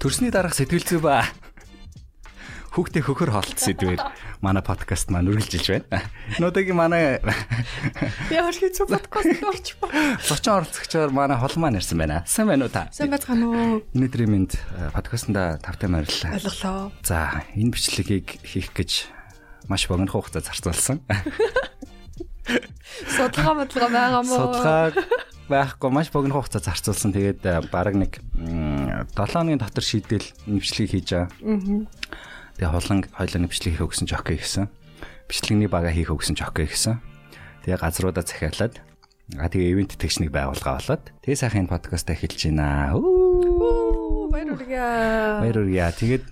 [0.00, 1.20] Төрсний дараах сэтгэл зүй ба
[2.72, 4.00] хүүхдээ хөхөр хоолт сэдвээр
[4.40, 6.00] манай подкаст маань үргэлжилж байна.
[6.38, 7.18] Өнөөдрийн манай
[8.30, 9.90] Ямар хэцүү подкаст орч ба.
[10.22, 12.22] зочин оролцогчоор манай хол маань ирсэн байна.
[12.24, 12.86] Сайн байна уу та?
[12.94, 13.82] Сайн байцгаана уу?
[13.92, 14.48] Өнөөдрийн минь
[14.94, 16.32] подкастнда тавтай мориллаа.
[16.38, 16.94] Ойлголоо.
[17.04, 19.10] За, энэ бичлэгийг хийх гэж
[19.68, 21.02] маш богино хугацаа зарцуулсан.
[23.10, 24.34] Судалгаа модлого байгаа мó?
[24.38, 24.94] Судалгааг
[25.50, 27.10] байхгүй маш богино хугацаа зарцуулсан.
[27.10, 27.42] Тэгээд
[27.74, 31.28] баг нэг 7 хоногийн дотор шийдэл нэвчлэг хийж байгаа.
[31.42, 31.90] Аа.
[32.54, 34.70] Тэгээ холон хоёлын бичлэг хийх өгсөн жокей гэсэн.
[35.26, 37.02] Бичлэгний бага хийх өгсөн жокей гэсэн.
[37.66, 38.78] Тэгээ газруудаа захиалаад
[39.38, 42.94] а тэгээ ивент техник байгуулга болоод тэгээ сайхан энэ подкаст эхэлж байна.
[44.30, 45.42] Баяр үргээ.
[45.42, 45.90] Баяр үргээ.
[45.98, 46.24] Тэгээд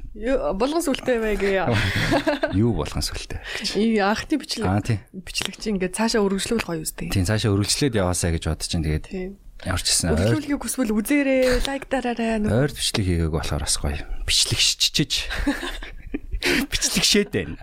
[0.59, 1.67] Болгон сүлтэй байгээ.
[2.55, 3.39] юу болгон сүлтэй.
[3.79, 4.67] И анхны бичлэг.
[4.67, 4.99] Аа тий.
[5.15, 7.11] Бичлэг чи ингээд цаашаа өргөжлүүл гоё үстэй.
[7.11, 9.31] Тийм цаашаа өргөжлөөд яваасаа гэж бодож чинь тэгээд Тийм.
[9.63, 12.39] ямар ч гэсэн Өргөжлүүлгийг хүсвэл үзээрэй, лайк дараарай.
[12.47, 14.03] ойр бичлэг хийгээг болохоор бас гоё.
[14.27, 15.13] Бичлэг шичиж.
[16.71, 17.59] Бичлэг шээд байна.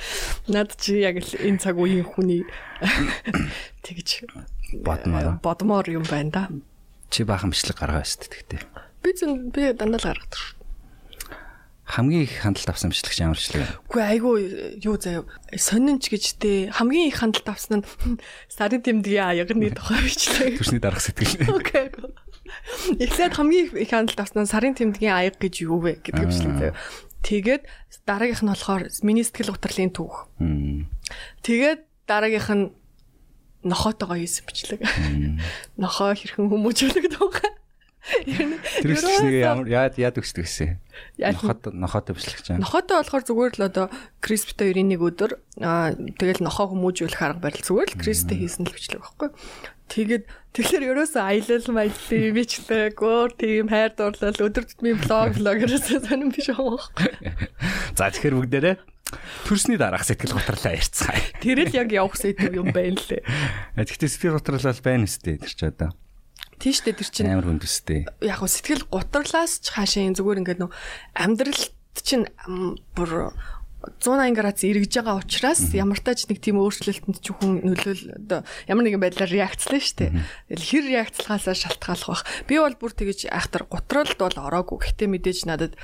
[0.52, 2.44] Над чи яг л энэ цаг үеийн хүний
[3.84, 4.28] тэгж
[4.84, 5.40] Бодмоор.
[5.40, 6.42] бодмоор юм байна да.
[7.08, 8.87] Чи баахан бичлэг гаргаа өст тэгтээ.
[9.02, 10.58] Би зэн би дандаа л гаргадаг шүү.
[11.88, 13.72] Хамгийн их хандлт авсан бичлэг чи ямар бичлэг вэ?
[13.88, 14.36] Үгүй айгүй
[14.84, 15.24] юу заяа
[15.56, 18.20] сонинч гэжтэй хамгийн их хандлт авсан нь
[18.52, 20.60] сарын тэмдгийн аягны тухай бичлэг.
[20.60, 21.48] Төрсний дараах сэтгэл.
[21.56, 21.88] Окей.
[23.00, 26.76] Эхлээд хамгийн их хандлт авсан нь сарын тэмдгийн аяг гэж юу вэ гэдэг бичлэг заяа.
[27.24, 27.64] Тэгээд
[28.04, 30.28] дараагийнх нь болохоор миний сэтгэл гутралын түүх.
[31.40, 32.64] Тэгээд дараагийнх нь
[33.64, 34.80] нохоотойгоо хийсэн бичлэг.
[35.80, 37.52] Нохоо хэрхэн хүмүүжүүлэг тухай.
[38.08, 40.80] Тэр бичлэг ямар яад яад өсдөг гэсэн.
[41.20, 42.60] Нохот нохотой бичлэг чам.
[42.64, 43.86] Нохоотой болохоор зүгээр л одоо
[44.24, 49.04] Крисптэй 91 өдөр аа тэгэл нохоо хүмүүжүүлэх арга барил зүгээр л Кристтэй хийсэн л бичлэг
[49.04, 49.28] байхгүй.
[49.88, 56.32] Тэгээд тэгэхээр ерөөсөө аялал маялал бичдэг өөр тийм хайр дурлал өдөр тутмын блог блогерээс сонирн
[56.32, 57.12] биш байхгүй.
[57.96, 58.76] За тэгэхээр бүгдээрээ
[59.48, 61.40] төрсний дараах сэтгэл готролоо ярьцгаая.
[61.40, 63.24] Тэр л яг явах сэдв юм байна лээ.
[63.80, 65.96] Гэхдээ сэтгэл готрол бол байна өстэй тэр ч одоо.
[66.58, 68.06] Тийш дээ тэр чинь Амар хүндүстэй.
[68.22, 70.70] яг хөө сэтгэл гутралаас ч хаашаа энэ зүгээр ингээд нөө
[71.14, 72.26] амьдралт чинь
[72.92, 73.32] бүр
[73.78, 78.84] 180 градус эргэж байгаа учраас ямар тач нэг тийм өөрчлөлтөнд ч хүн нөлөөл одоо ямар
[78.84, 80.10] нэгэн байдлаар реакцлаа шүү дээ.
[80.50, 82.26] Тэгэл хэр реакцлахаасаа шалтгааллах бах.
[82.50, 84.82] Би бол бүр тэгэж айхтар гутралд бол ороогүй.
[84.82, 85.78] Гэтэ мэдээж надад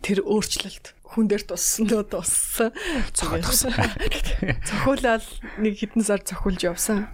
[0.00, 2.72] тэр өөрчлөлт хүн дээр туссан дөө туссан.
[4.72, 5.24] Цохиулаад
[5.60, 7.12] нэг хэдэн сар цохиулж явсан.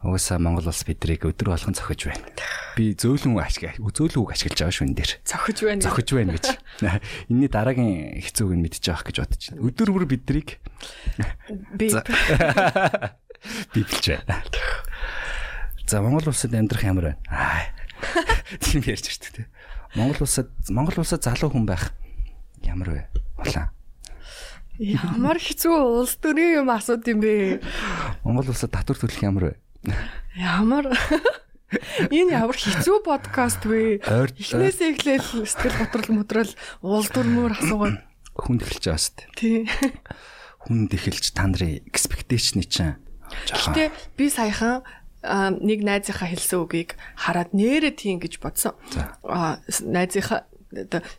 [0.00, 2.24] Угаасаа Монгол улс бидрийг өдөр болгон зохиж байна.
[2.72, 5.12] Би зөөлөн ашиг зөөлөн үг ашиглаж байгаа шүн дээр.
[5.28, 5.84] Зохиж байна.
[5.84, 6.46] Зохиж байна гэж.
[7.28, 9.60] Энийний дараагийн хэцүүг нь мэдчихэж авах гэж бодож байна.
[9.60, 10.56] Өдөр бүр бидрийг
[11.76, 11.92] би
[13.76, 14.40] бидлж байна.
[15.84, 17.20] За Монгол улсад амьдрах ямар байна?
[18.64, 19.44] Тийм ярьж ирдэг те.
[20.00, 21.92] Монгол улсад Монгол улсад залуу хүн байх
[22.64, 23.04] ямар вэ?
[23.36, 23.68] Улаан.
[24.80, 27.60] Ямар хэцүү улс төрийн юм асууд юм бэ?
[28.24, 29.60] Монгол улсад татвар төлөх ямар вэ?
[30.36, 30.92] Ямар
[32.10, 34.02] Энэ ямар хэцүү подкаст вэ?
[34.04, 36.50] Эхнээсээ эхлээл сэтгэл готрол мотрол
[36.84, 38.02] уул дүрмөр асуугаад
[38.34, 39.30] хүнд эхэлж байгаа шүү дээ.
[39.38, 39.58] тий.
[40.66, 42.98] Хүнд эхэлж та нарын expectation-ы чинь
[43.30, 44.82] Гэтэ би саяхан
[45.22, 48.74] нэг найзынхаа хэлсэн үгийг хараад нэрээ тийм гэж бодсон.
[49.22, 50.50] Аа найзынхаа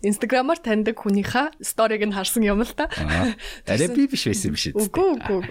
[0.04, 2.92] инстаграмаар таньдаг хүнийхээ сториг нь харсан юм л та.
[3.66, 4.76] Арай би биш байсан юм шиг.
[4.76, 5.42] Үгүй үгүй.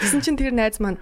[0.00, 0.98] Тэгсэн чинь тэр найз маань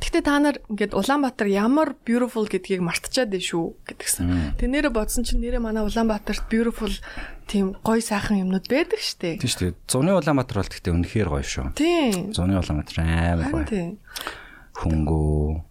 [0.00, 4.56] Гэтэ та нар ингээд Улаанбаатар ямар beautiful гэдгийг мартчихад байна шүү гэдгсэн.
[4.56, 6.90] Тэг нэрэ бодсон чинь нэрэ манай Улаанбаатарт beautiful
[7.46, 9.38] тийм гоё сайхан юмнууд байдаг штэ.
[9.38, 9.76] Тийм дээ.
[9.86, 11.66] Зуны Улаанбаатар бол гэхдээ үнэхээр гоё шүү.
[11.76, 12.32] Тийм.
[12.32, 13.68] Зуны Улаанбаатар амар гоё.
[13.68, 14.00] тийм.
[14.80, 15.70] Хөнгөө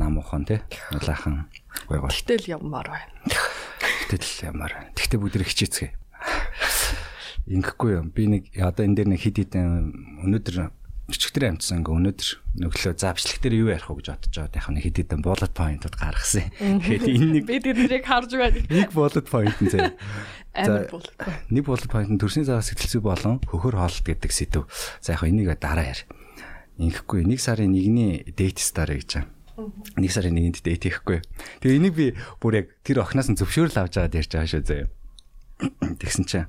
[0.00, 0.60] намуухан тий.
[0.96, 1.46] Улаахан
[1.86, 2.10] гоё гоё.
[2.10, 3.12] Гэтэл явмаар байна.
[4.08, 4.72] Гэтэл ямар.
[4.96, 5.90] Тэгтээ бүгд хичээцгээ.
[7.52, 8.08] Ингэхгүй юм.
[8.14, 9.92] Би нэг одоо энэ дээр нэг хид хідэн
[10.24, 10.56] өнөөдөр
[11.10, 12.30] чичгтэр амтсан ингээ өнөөдөр
[12.62, 14.54] нөглөө за бичлэг дээр юу ярих вэ гэж бодож байгаа.
[14.54, 16.46] Яг нэг хид хідэн bullet point-ууд гаргасан.
[16.62, 18.62] Тэгэхээр энэ нэг Би тэднийг харж байна.
[18.70, 19.98] нэг bullet point нь зэ.
[20.54, 21.08] Амар бол.
[21.50, 24.70] Нэг bullet point нь төрсний заа сэтгэлзүй болон хөхөр хоолт гэдэг сэдв.
[25.02, 26.00] За яг энийг дараа яар.
[26.78, 29.68] Ингэхгүй нэг сарын нэгний date star гэж байгаа.
[29.98, 31.20] Нэг сарын нэгэнд date хийхгүй.
[31.60, 32.06] Тэгээ энийг би
[32.40, 34.88] бүр яг тэр охноос нь зөвшөөрөл авч аваад ярьж байгаа шүү заяа.
[36.00, 36.48] Тэгсэн чинь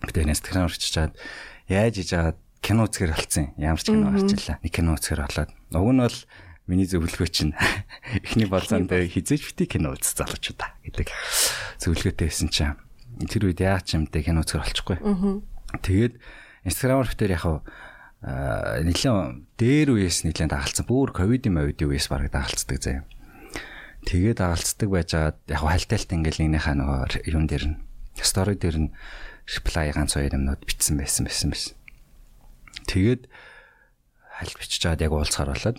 [0.00, 1.12] би тэр инстаграм орчиж чаад
[1.68, 3.52] яаж иж аваад кино үзэхэр болцсон.
[3.56, 4.60] Ямар ч кино орчлаа.
[4.62, 5.50] Нэг кино үзэхэр болоод.
[5.72, 6.18] Уг нь бол
[6.70, 7.52] миний зөвлөгөө чинь
[8.24, 11.08] эхний болзонд хизээж бити кино үзэх залуучуудаа гэдэг
[11.82, 12.78] зөвлөгөөтэй байсан чинь
[13.26, 14.96] тэр үед яа ч юмтэй кино үзэхэр болчихгүй.
[15.82, 16.14] Тэгээд
[16.68, 17.44] инстаграмаар битэр яг
[18.22, 20.84] нэлээд дээр үеэс нэлээд дагалцсан.
[20.84, 23.08] Бүр ковидын мовидын үеэс бараг дагалцдаг заяа.
[24.04, 27.76] Тэгээд дагалцдаг байж байгаа яг хальтайлт ингээл нэгнийхээ нөгөө юун дээр нь
[28.20, 28.92] Story дээр нь
[29.48, 31.72] reply ганц хоёр юмнууд бичсэн байсан байсан байсан.
[32.86, 33.30] Тэгээд
[34.40, 35.78] хальт бичиж чаад яг уулзахаар болоод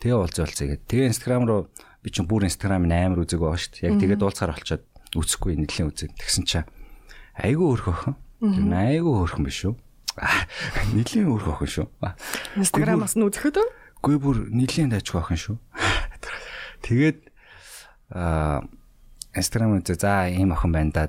[0.00, 1.60] тэгээ уулзаа уулзаа гээд тэгээ Instagram руу
[2.00, 3.88] би чинь бүр Instagram амар үзэг байгаа шүү дээ.
[3.92, 6.14] Яг тэгээд уулзахаар болчоод үсэхгүй нэлийн үзэг.
[6.16, 6.68] Тэгсэн чинь
[7.36, 8.16] айгүй өрхөөхөн.
[8.40, 9.74] Тэр айгүй өрхөн биш үү?
[10.96, 11.86] Нэлийн өрхөөхөн шүү.
[12.56, 13.68] Instagram-аас нь үзэхэд үү?
[14.00, 15.56] Гүй бүр нэлийн дайчгүй охин шүү.
[16.88, 17.18] Тэгээд
[18.16, 18.64] аа
[19.36, 21.04] Instagram үзээ за ийм охин байна да.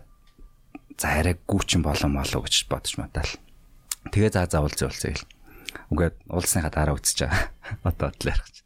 [1.00, 3.32] За арай гүүчин болон молоо гэж бодож матаал.
[4.10, 5.30] Тэгээ за за уулзъя уулзъя гэл.
[5.94, 7.54] Угээд уулзсныхаа дараа үзэж байгаа.
[7.86, 8.66] Одоо ярих чинь.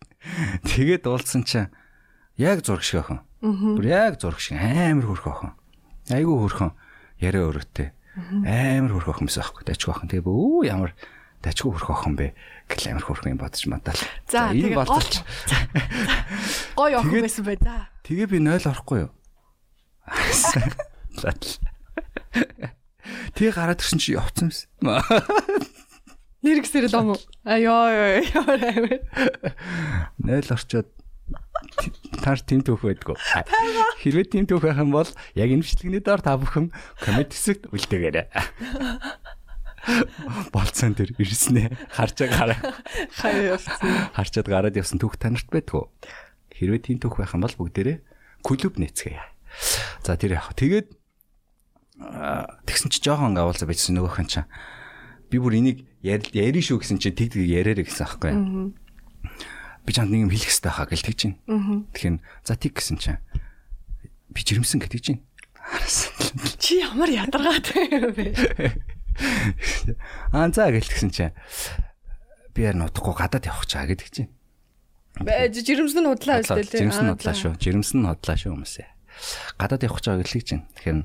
[0.63, 1.67] Тэгээд уулзсан чинь
[2.39, 3.19] яг зураг шиг охин.
[3.43, 5.51] Бүр яг зураг шиг амар хөрх охин.
[6.09, 6.71] Айгүй хөрхөн
[7.19, 7.91] яриа өрөөтэй.
[8.47, 9.63] Амар хөрх охин байсан байхгүй.
[9.67, 10.07] Дачгүй охин.
[10.09, 10.95] Тэгээ өө ямар
[11.43, 12.31] дачгүй хөрх охин бэ?
[12.71, 13.99] Гэл амар хөрх юм бодож матаал.
[14.31, 15.21] За энэ болчих.
[16.79, 17.91] Гой охин байсан бай за.
[18.07, 19.11] Тэгээ би 0 орохгүй юу?
[23.35, 24.67] Тэгээ гараад ирсэн чи явцсан юмс.
[26.45, 27.17] Нэргсэр л ом.
[27.41, 28.99] Аяа яа.
[30.21, 30.89] Найл орчоод
[32.21, 33.17] таар тим түүх байдгүй.
[34.01, 36.69] Хэрвээ тим түүх байх юм бол яг энэ бичлэгний доор та бүхэн
[37.01, 38.27] коммент хэсэгт үлдээгээрэй.
[40.53, 41.73] Болцсон тэр ирснэ.
[41.93, 42.59] Харчаа гараа.
[43.21, 44.13] Хаяа явцсан.
[44.13, 45.85] Харчаад гараад явсан түүх танарт байдгүй.
[46.53, 47.97] Хэрвээ тим түүх байх юм бол бүгдээрээ
[48.45, 49.21] клуб нээцгээе.
[50.05, 50.53] За тэр яг.
[50.53, 50.93] Тэгээд
[51.95, 54.49] тэгсэн чи жоохон агуулсаа бичсэн нөгөөхөн чинь
[55.31, 58.31] би бүр энийг ярина шүү гэсэн чи тэг тэг яриараа гэсэн аахгүй.
[59.87, 61.87] Би чамд нэг юм хэлэх хэрэгтэй хаа гэл тэгж байна.
[61.95, 63.19] Тэгэхээр за тэг гэсэн чинь
[64.27, 65.23] би жирэмсэн гэдэг чинь.
[66.61, 68.35] Чи ямар ядаргаатай юм бэ?
[70.35, 71.33] Аа за гэл тэгсэн чинь
[72.51, 74.29] би яар нутахгүй гадаад явах чаа гэдэг чинь.
[75.23, 76.91] Жирэмсэн нь худлаа үстэй лээ.
[76.91, 77.55] Жирэмсэн нь худлаа шүү.
[77.55, 78.94] Жирэмсэн нь худлаа шүү хүмүүсээ
[79.57, 80.63] гадаад явах гэж байгаа гэлэж чинь.
[80.75, 80.99] Тэгэхээр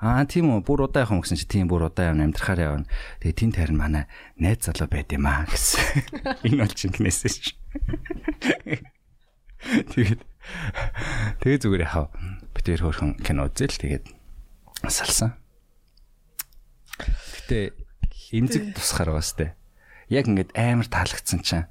[0.00, 2.90] аа тийм үү бүр удаа явах юм гэсэн чи тийм бүр удаа явна амьдрахаар явна.
[3.20, 4.04] Тэгээ тэн тарин манай
[4.38, 5.82] найз залуу байд юм аа гэсэн.
[6.46, 7.48] Энэ бол чинь гнэсэж ш.
[9.66, 10.20] Тэгээд
[11.42, 12.14] тэгээ зүгээр яхав.
[12.54, 14.04] Би тэр хөрхөн кино үзэл тэгээд
[14.86, 15.34] салсан.
[17.02, 17.74] Гэтэ
[18.30, 19.46] эмзэг тусахаар байгаа сте.
[20.06, 21.66] Яг ингээд амар таалагдсан чинь.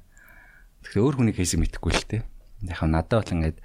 [0.84, 2.18] Тэгэхээр өөр хүний кейсийг мэдэхгүй л те.
[2.62, 3.58] Яг надад бол ингээд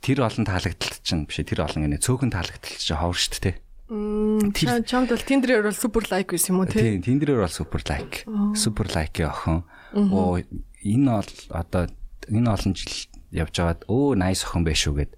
[0.00, 3.58] тэр олон таалагдалт чинь биш тэр олон гэнэ цөөхөн таалагдалт чинь ховор штт те.
[3.88, 7.00] Тэр чамд бол Tinder-ээр бол супер лайк байсан юм уу те?
[7.00, 8.28] Тийм, Tinder-ээр бол супер лайк.
[8.52, 9.64] Супер лайкийн охин.
[9.96, 10.36] Оо
[10.84, 11.88] энэ бол одоо
[12.28, 15.12] энэ олон жил явж байгаад өө nice охин байх шүү гэд.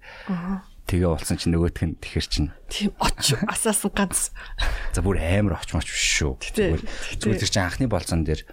[0.87, 2.49] Тэгээ болсон чинь нөгөөх нь тэгэхэр чинь.
[2.71, 4.31] Тийм оч асаасан ганц.
[4.95, 6.39] За бүр амар очмоч биш шүү.
[6.55, 6.83] Зүгээр
[7.19, 8.43] зүгээр чинь анхны болцон дээр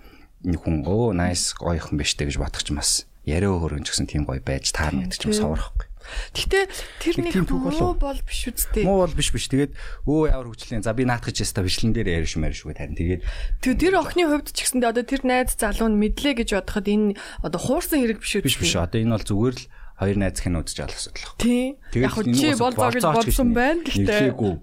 [0.47, 3.91] нэг хүн өө nice гоё охин биш тэг гэж бодох ч бас яриа хөргөн ч
[3.91, 5.88] гэсэн тийм гоё байж таарна гэдэг чинь соворхгүй.
[6.35, 6.65] Гэхдээ
[7.01, 8.85] тэр нэг муу бол биш үсттэй.
[8.85, 9.49] Муу бол биш биш.
[9.49, 9.73] Тэгээд
[10.09, 10.83] өө ямар хөвчлэн.
[10.83, 13.23] За би наадах гэж яста бичлэн дээр ярьж мэрш шүү харин тэгээд
[13.63, 17.61] тэр охины хувьд ч гэсэндээ одоо тэр найз залуу нь мэдлээ гэж бодоход энэ одоо
[17.61, 18.47] хуурсан хэрэг биш үү?
[18.47, 18.75] Биш биш.
[18.77, 19.65] Одоо энэ бол зүгээр л
[19.99, 21.43] хоёр найз кино үзэж алах асуудал байна.
[21.43, 21.71] Тийм.
[21.99, 24.31] Яг чи болзоо гэж бодсон байна гэхдээ.
[24.31, 24.55] Нилээгүй.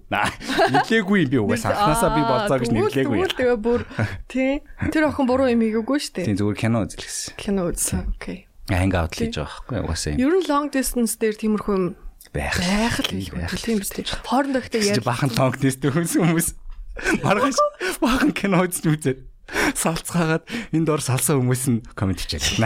[0.71, 3.15] Нилээгүй би угаасаа анханасаа би болзоо гэж нилээгүй.
[3.19, 3.81] Тэгвэл тэгээ бүр
[4.31, 4.63] тийм.
[4.95, 6.27] Тэр охин буруу юм хийгээгүй шүү дээ.
[6.31, 7.36] Тийм зүгээр кино үзэл гэсэн.
[7.36, 8.15] Кино үзсэн.
[8.15, 10.19] Окей hang out хийж байгаа байхгүй угаасаа юм.
[10.25, 11.85] Ер нь long distance дээр тиймэрхүү юм
[12.33, 12.57] байх.
[12.57, 13.53] Байх л байх.
[13.62, 14.09] Тийм биз дээ.
[14.25, 15.06] Хоорондоо ихтэй яа.
[15.06, 16.47] Бахан long distance хүмүүс
[17.22, 17.57] маргааш
[18.01, 19.19] бахан кино үзэж үзээд
[19.77, 20.43] салцгаагаад
[20.74, 22.65] энд дор салсан хүмүүс нь комент хийчихсэн.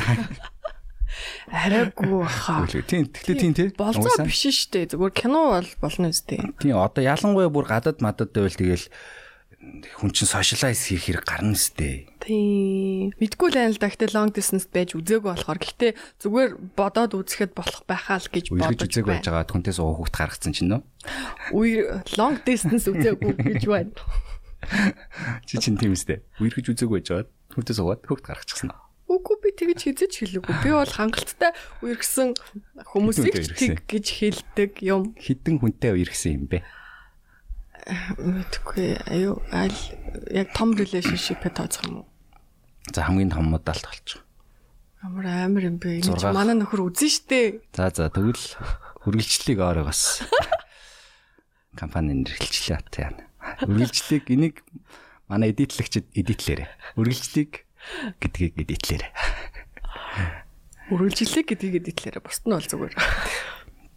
[1.49, 2.63] Арайгүй хаа.
[2.69, 3.67] Тийм, тэгтээ тийм тий.
[3.75, 4.93] Болцоо биш шүү дээ.
[4.93, 6.39] Зүгээр кино бол болно үстэй.
[6.61, 8.85] Тийм, одоо ялангуяа бүр гадаад мадад байвал тэгэл
[9.99, 12.09] хүн чинь сошиалайз хийх хэрэг гарна сте.
[12.19, 13.15] Тийм.
[13.17, 17.83] Мэдгүй л байнал да гэхдээ long distance байж үзээгүй болохоор гэхдээ зүгээр бодоод үзэхэд болох
[17.87, 20.81] байхаа л гэж бодож үзээгүй байж байгаа хүнтээс уу хүүхд гаргацсан чинь нөө.
[21.55, 23.93] Үе long distance үзээгүй гэж байна.
[25.47, 26.21] Чи чинь тийм үстэй.
[26.43, 28.69] Үерхэж үзээгүй байж байгаа хүнтээс уугаад хүүхд гаргачихсан.
[29.09, 30.53] Үгүй би тэгэж хизэж хэлээгүй.
[30.61, 31.49] Би бол хангалттай
[31.81, 32.37] үерхсэн
[32.93, 35.17] хүмүүсийг тэг гэж хэлдэг юм.
[35.17, 36.61] Хідэн хүнтэй үерхсэн юм бэ?
[38.17, 39.75] Мэдгүй аюу аль
[40.29, 42.07] яг том relationship-э тооцох юм уу?
[42.93, 44.23] За хамгийн том модалт болчих.
[45.01, 46.03] Амар амар юм бэ.
[46.03, 47.63] Энд манай нөхөр үзэн штэ.
[47.73, 48.41] За за тэгвэл
[49.07, 50.27] үргэлжлэлийг оройгоос
[51.79, 53.23] компани нэрхэлчлээ та яана.
[53.63, 54.55] Үргэлжлэлийг энийг
[55.31, 56.67] манай эдитлэгчд эдитлээрэ.
[56.99, 57.63] Үргэлжлэлийг
[58.19, 59.07] гэдгийг эдитлээрэ.
[60.91, 62.19] Үргэлжлэлийг гэдгийг эдитлээрэ.
[62.19, 62.93] Бусд нь бол зүгээр.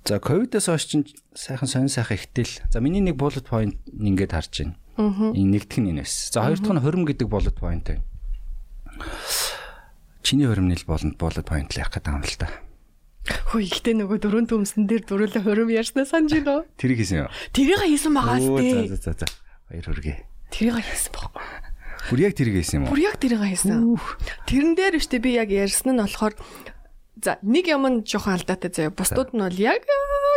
[0.05, 2.59] За ковидоос хойш чинь сайхан сонин сайхан ихтэл.
[2.71, 4.75] За миний нэг bullet point ингээд харж байна.
[4.99, 6.35] Энэ нэгдэх нь энэ байсан.
[6.35, 8.03] За хоёр дахь нь хорим гэдэг bullet point байна.
[10.27, 12.51] Чиний хоримныл болонд bullet point л явах гэдэг юм л та.
[13.23, 16.67] Хөө ихтэй нөгөө дөрөв төмсөн дээр дөрөөлө хором ярьснаа санаж байна уу?
[16.75, 17.31] Тэрийг хийсэн юу?
[17.55, 18.91] Тэрийг хийсэн байгаа Оо, сте.
[18.91, 19.27] За за за.
[19.71, 20.27] Баяр хүргэе.
[20.51, 21.47] Тэрийг хийсэн байхгүй.
[22.11, 22.91] Бүр яг тэрийг хийсэн юм уу?
[22.91, 23.95] Бүр яг тэрийг хийсэн.
[24.51, 26.35] Тэрэн дээр штэ би яг ярьсан нь болохоор
[27.23, 28.93] за нэг юм нь жоохон алдаатай заяа.
[28.93, 29.87] Бусдууд нь бол яг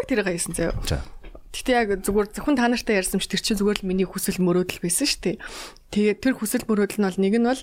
[0.07, 0.77] тэрийг хийсэн заяа.
[0.85, 1.01] За.
[1.51, 4.83] Гэтэ яг зүгээр зөвхөн та нартай ярьсан ч тэр чинь зүгээр л миний хүсэл мөрөөдөл
[4.85, 5.35] байсан шүү дээ.
[5.91, 7.61] Тэгээ тэр хүсэл мөрөөдөл нь бол нэг нь бол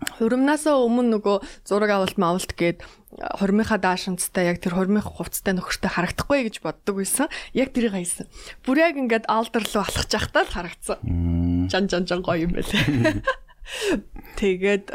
[0.00, 1.36] Хуримнасаа өмнө нөгөө
[1.68, 2.80] зураг авалт маавалт гээд
[3.36, 7.28] хормынхаа даашинцтай яг тэр хормын хувцастай нөхөртэй харагдахгүй гэж боддог байсан.
[7.52, 8.24] Яг тэрийг хайсан.
[8.64, 10.98] Бүр яг ингээд алдар руу алхаж явахдаа л харагдсан.
[11.68, 13.20] Жан жан жан гоё юм байлээ.
[14.40, 14.88] Тэгээд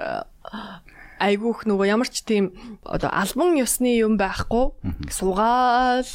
[1.19, 2.51] айгүйх нөгөө ямар ч тийм
[2.83, 4.75] одоо албан ёсны юм байхгүй
[5.09, 6.05] сугаал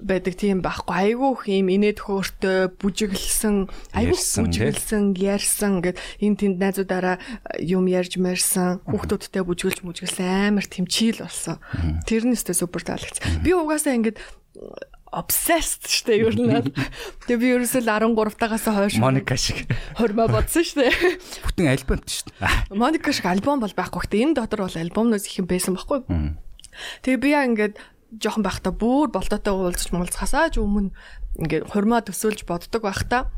[0.00, 1.16] байдаг тийм байхгүй.
[1.16, 7.16] Айгүйх юм инээд хөөртэй бүжиглсэн айгүйх бүжиглсэн ярьсан гэд энэ тэнд найзуудаараа
[7.64, 11.56] юм ярьж мэрсэн хүүхдүүдтэй бүжиглж мүжиглсэн амар тэмчил болсон.
[12.04, 13.40] Тэрнээсээ супер таалагдсан.
[13.40, 14.20] Би угаасаа ингээд
[15.12, 16.72] obsessed штэ ер нь.
[17.26, 20.90] Тэгээ би ерөөсөө 13 тагаас хойш Моника шиг хормоо бодсон штэ.
[21.46, 22.32] Бүтэн альбомт штэ.
[22.74, 24.02] Моника шиг альбом бол байхгүй.
[24.06, 26.02] Гэтэ энэ дотор бол альбомноос их юм байсан байхгүй.
[27.06, 27.78] Тэгээ би яа ингээд
[28.20, 30.92] жоохон байхдаа бүр болтоотой уулзч муулцхасаач өмнө
[31.40, 33.28] ингээд хормоо төсөөлж боддог байхдаа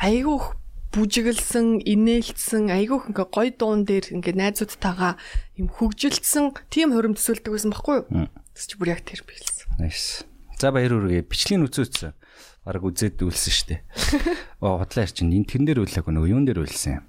[0.00, 0.56] айгүйх
[0.92, 5.16] бүжиглсэн, инээлцсэн, айгүйх ингээ гой дуун дээр ингээ найзуудтайгаа
[5.56, 8.28] юм хөгжилдсэн тийм хором төсөөлдөг байсан байхгүй юу?
[8.52, 9.72] Тэс чи бүр яг тэр биелсэн.
[9.80, 10.28] Nice.
[10.62, 11.26] За баяр хүргэе.
[11.26, 12.14] Бичлэгийн үзөөцсөн.
[12.62, 13.82] Бараг үзээд үлсэн штэ.
[14.62, 17.02] Оо хотлоо ярьчин энэ тэрэн дээр үлээгүй нөгөө юун дээр үлсэн.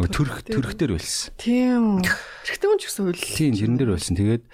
[0.00, 1.36] Нөгөө төрх төрх дээр үлсэн.
[1.36, 2.00] Тийм.
[2.00, 3.20] Тэрхтэн хүн ч гэсэн үл.
[3.20, 4.16] Тийм тэрэн дээр үлсэн.
[4.16, 4.44] Тэгээд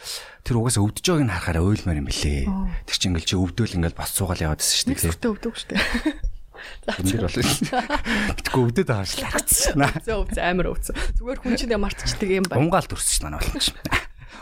[0.42, 2.50] тэр угаасаа өвдөж байгааг нь харахаараа уйлмаар юм билээ.
[2.90, 5.14] Тэр чинь ингээл чи өвдөөл ингээл бас суугаал яваад байсан штэ.
[5.14, 5.78] Сүртэй өвдөг штэ.
[7.06, 7.38] Дээр бол.
[7.38, 9.78] Тэгэхгүй өвдөд хаашлаа харагдсан.
[10.02, 10.90] Зөө өвц амар өвц.
[11.22, 12.58] Зүгээр хүн чинь мартчихдаг юм байна.
[12.66, 13.70] Унгаал төрсөн чинь байна болж.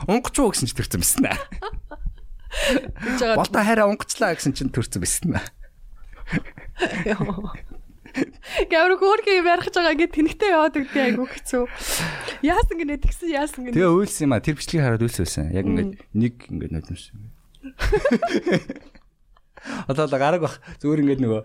[0.09, 1.37] Унгач уу гэсэн төрсөн байсан наа.
[3.37, 5.41] Болтой хараа унгачлаа гэсэн чинь төрсөн байсан.
[8.69, 11.65] Гавар хөөрхий ярих байгаа ингээд тэнхтэй яваад өгдөө айгу хэцүү.
[12.45, 13.77] Яасан гинэ тэгсэн яасан гинэ.
[13.77, 15.49] Тэгээ уйлсан юм а тэр бичлэгийг хараад уйлсан.
[15.49, 17.17] Яг ингээд нэг ингээд нодлмсан.
[19.89, 21.41] Одоо л гараг бах зүгээр ингээд нөгөө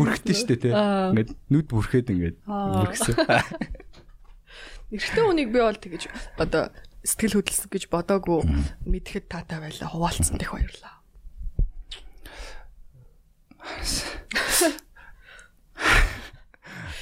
[0.00, 0.72] бүрхтэн штэ тий.
[0.72, 3.14] Ингээд нүд бүрхэд ингээд бүрхсэн.
[4.88, 6.08] Эрэгтэй хүнийг би бол тэгэж
[6.40, 6.72] одоо
[7.04, 8.40] сэтгэл хөдлөсөн гэж бодоогүй
[8.86, 10.98] мэдхэд таатай байлаа хуваалцсан тех баярлаа.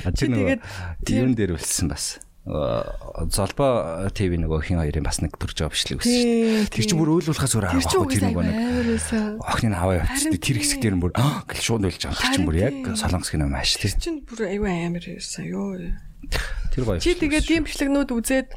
[0.07, 0.61] А чи нөгөө
[1.03, 2.21] тийм дээр үлсэн бас.
[2.47, 6.71] Золбоо ТV нөгөө хин хоёрын бас нэг төрж байгаа бичлэг үссэн.
[6.71, 8.55] Тэр чинь бүр өөлүүлэхээс өөр авахгүй тэр нөгөө нэг.
[9.43, 10.39] Охины аваа явчихсан.
[10.39, 12.23] Тэр хэсэг дээр бүр гэл шууд үлж байгаа.
[12.23, 15.75] Тэр чинь бүр яг солонгос кино маш тэр чинь бүр аюу амар байсан ёо.
[16.71, 17.03] Тэр гоё.
[17.03, 18.55] Чи тэгээд тийм бичлэгнүүд үзээд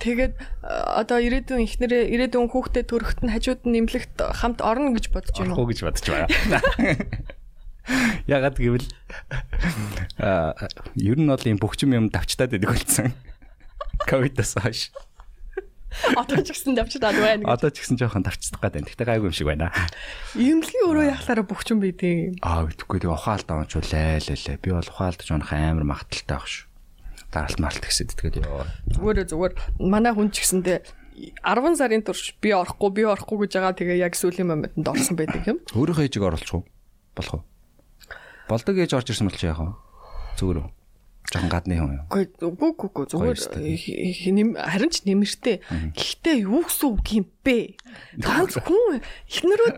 [0.00, 5.36] тэгээд одоо ирээдүйн ихнэрээ ирээдүйн хүүхдэд төрөхт нь хажууд нь нэмлэгт хамт орно гэж бодож
[5.36, 5.68] байна уу?
[5.68, 6.28] гэж бодож байгаа.
[8.24, 8.88] Ягаад гэвэл
[10.16, 10.56] аа
[10.96, 13.12] ер нь бол юм бөхчм юм давчтаад байдаг болсон.
[14.08, 14.88] Ковидос хойш.
[16.16, 17.44] Одоо ч гэсэн давчтаад байна.
[17.46, 18.96] Одоо ч гэсэн жоохон давчдаг гэдэг.
[18.96, 19.70] Тэгтээ гайгүй юм шиг байна.
[20.34, 22.42] Имлэгийн өрөө яхалаараа бөхчм бийдэг.
[22.42, 24.58] Аа үтгэхгүй тэгээ ухаалт авчулаа лээ.
[24.58, 26.73] Би бол ухаалт жоонх амар магталтай ах шүү.
[27.34, 28.62] Даралт маралт гэсэд тэгээд ёо.
[28.94, 30.78] Зүгээр зүгээр манай хүн ч гэсэндээ
[31.42, 35.42] 10 сарын турш би орохгүй би орохгүй гэж байгаа тэгээ яг сүүлийн моментод орсон байдаг
[35.46, 35.58] юм.
[35.74, 36.66] Өөрийнхөө ээжийг оруулчих уу?
[37.14, 37.44] Болох уу?
[38.50, 39.74] Болдог ээж орж ирсэн бол чи яах вэ?
[40.38, 40.68] Зүгээр үү?
[41.30, 42.06] Жохон гадны хүн юу?
[42.50, 43.38] Үгүй үгүй зүгээр
[44.58, 45.56] харин ч нэмэртэй.
[45.96, 47.78] Гэхдээ юу гэсэн үг юм бэ?
[48.20, 49.00] Ганц хүн
[49.30, 49.76] эхнэрүүд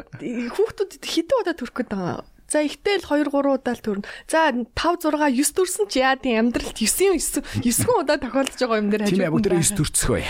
[0.56, 4.06] хүүхдүүдэд хэдэн удаа төрөх байгаа За ихтэй л 2 3 удаа л төрнө.
[4.30, 8.78] За 5 6 9 төрсөн ч яа тийм амьдралд 9 9 9 удаа тохиолдож байгаа
[8.78, 9.18] юм дээр хажууд.
[9.18, 10.22] Тийм бүгд 9 төрцгөө.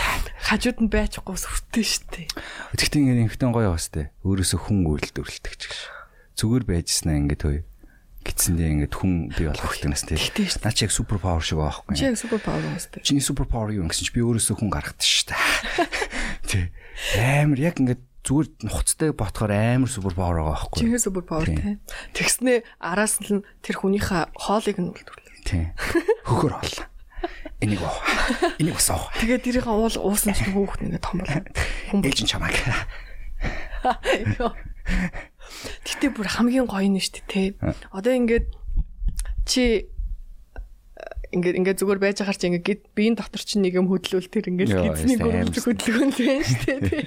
[0.48, 2.24] Хажууд нь байчихгүй сүртэй штэ.
[2.72, 4.16] Тэгэхдээ ингэ инхтэн гоё бастай.
[4.24, 5.80] Өөрөөсөө хүн үйлдвэрлэдэг ч гэж.
[6.40, 7.56] Зүгээр байжснаа ингэ төө
[8.26, 10.48] гитсэндээ ингээд хүн бий болох хэрэгтэнээс тий.
[10.64, 11.94] Наа чи яг супер павер шиг байхгүй.
[11.94, 13.00] Чи яг супер павер бастай.
[13.06, 15.38] Чиний супер павер юу гэсэн чи би өөрөөсөө хүн гаргадаг шүү дээ.
[16.50, 16.64] Тий.
[17.22, 20.78] Амар яг ингээд зүгээр нухацтай ботхоор амар супер павер байгаа байхгүй.
[20.82, 21.78] Чихээ супер павер тий.
[22.10, 25.46] Тэгснээ араас нь тэр хүнийхээ хоолыг нь үлдвэрлээ.
[25.46, 25.64] Тий.
[26.26, 26.78] Хөхөр хоол.
[27.62, 27.96] Энийг уу.
[28.58, 29.06] Энийг бас уу.
[29.22, 31.40] Тэгээд тэрийн уул уусан чинь хүүхэд ингээд том болоо.
[32.02, 32.58] Ээж нь чамааг.
[35.86, 37.48] Гэтэ бүр хамгийн гоё нь шүү дээ тий.
[37.94, 38.46] Одоо ингээд
[39.46, 39.86] чи
[41.32, 44.70] ингээд ингээд зүгээр байж ахаар чи ингээд биеийн дотор чинь нэг юм хөдлөөл тэр ингээд
[44.72, 47.04] гидсний гөрөлж хөдөлгөөн л байна шүү дээ тий.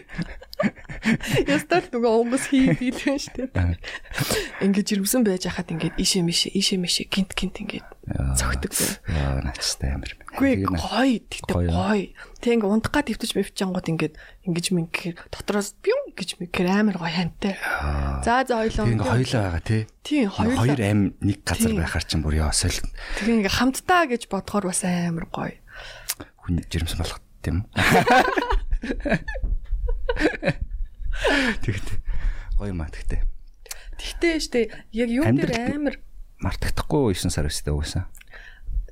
[1.47, 3.47] Ястал нөгөө онгоц хий билэн штэ.
[4.59, 7.87] Ингээд жирэмсэн байж хахад ингээд ишээ мишээ ишээ мишээ гинт гинт ингээд
[8.35, 8.75] цогтөг.
[9.07, 10.19] Яа наачтай амир.
[10.35, 12.11] Гүй гоё тэгтээ гоё.
[12.43, 17.15] Тэг ингээд унтах гад өвтөж мөвчангууд ингээд ингэж мингээр дотроос бюм гэж мингээр амир гоё
[17.15, 17.55] хантай.
[18.27, 18.83] За за хоёлоо.
[18.83, 19.87] Тэг ингээд хоёлоо байгаа тий.
[20.03, 20.59] Тийм хоёлоо.
[20.59, 22.75] Хоёр ам нэг газар байхаар чинь бүр яа соль.
[23.15, 25.55] Тэг ингээд хамтдаа гэж бодохоор бас амир гоё.
[26.43, 27.63] Хүн жирэмсэн болох тийм.
[31.65, 31.97] Тэгтээ
[32.59, 33.23] гоё маа тэгтээ.
[33.99, 34.61] Тэгтээ штэ
[34.91, 35.95] яг юу дээр амар
[36.43, 38.11] мартагдахгүй 9 сар өстэй угаасаа.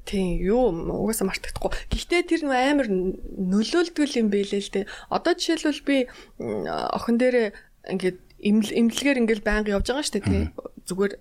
[0.08, 1.72] Тийм юу угаасаа мартагдахгүй.
[1.92, 4.86] Гэхдээ тэр нөө амар нөлөөлдөг юм бэлээ л дээ.
[5.12, 5.98] Одоо жишээлбэл би
[6.40, 7.48] охин дээрээ
[7.92, 10.44] ингээд имлэгээр ингээл байнга явж байгаа шүү дээ тий.
[10.88, 11.14] Зүгээр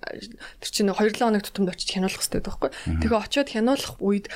[0.62, 2.70] тэр чинь 2 7 хоног тутамд очиж хянуулах хэрэгтэй байхгүй.
[3.02, 4.26] Тэгээ очиод хянуулах үед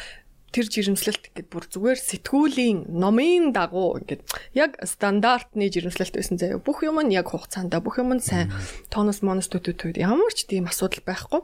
[0.50, 4.22] тэр жирэмслэлт ингээд бүр зүгээр сэтгүүлийн номын дагуу ингээд
[4.58, 6.58] яг стандартны жирэмслэлт байсан заяа.
[6.58, 8.50] Бүх юм нь яг хугацаанд бүх юм нь сайн
[8.90, 11.40] тонус монос төтөд ямар ч тийм асуудал байхгүй.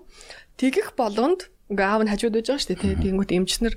[0.58, 2.94] Тэгэх болгонд ингээ аав нь хажууд байж байгаа шүү дээ тий.
[3.10, 3.74] Тэнгүүт эмчнэр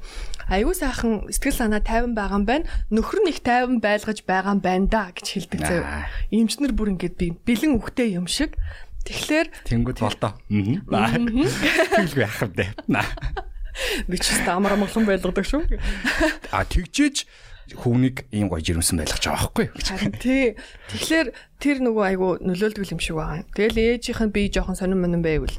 [0.49, 2.69] аягүй сайхан сэтгэл санаа тайван байгаа юм байна.
[2.93, 6.05] Нөхөр нь их тайван байлгаж байгаа юм байна да гэж хэлдэг заяа.
[6.29, 8.53] Эмчнэр бүр ингээд би бэлэн үхтэй юм шиг.
[9.09, 10.37] Тэгэхээр тэнгүүд болдоо.
[10.93, 11.17] Аа.
[11.17, 12.69] Тэгэлгүй яах вэ?
[14.07, 15.65] Би ч гэсэн амар амгалан байлгадаг шүү.
[16.51, 17.25] А тэгжээж
[17.75, 19.77] хүүнийг ийм гоё жирэмсэн байлгаж байгаа байхгүй юу?
[20.17, 20.45] Тий.
[20.89, 21.27] Тэгэхээр
[21.61, 23.45] тэр нөгөө айгу нөлөөлдөг юм шиг байгаа.
[23.53, 25.53] Тэгэл ээжийнх нь би жоохон сонирн монон байвал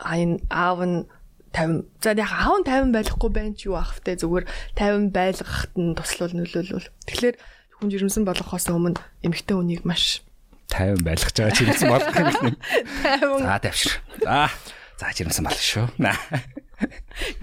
[0.00, 1.04] а энэ аав нь
[1.52, 4.46] 50 за яг аав нь 50 байхгүй байх ч юу ах втэ зүгээр
[4.78, 6.88] 50 байлгахад нь туслал нөлөөлвөл.
[7.04, 7.36] Тэгэхээр
[7.76, 8.96] хүн жирэмсэн болохоос өмнө
[9.26, 10.24] эмэгтэй хүнийг маш
[10.72, 12.56] 50 байлгаж байгаа жирэмсэн болох юм.
[13.20, 13.44] 50.
[13.44, 13.92] За тавшир.
[14.22, 14.48] За.
[14.96, 15.86] За жирэмсэн болно шүү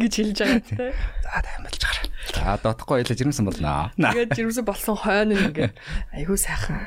[0.01, 0.79] гэж хэлж байгаа тийм.
[1.23, 2.05] За таймалж гараа.
[2.33, 3.91] За доотохгүй байлаа жирэмсэн болно.
[3.97, 5.75] Тэгээд жирэмсэн болсон хойно ингээд
[6.15, 6.81] айгүй сайхан.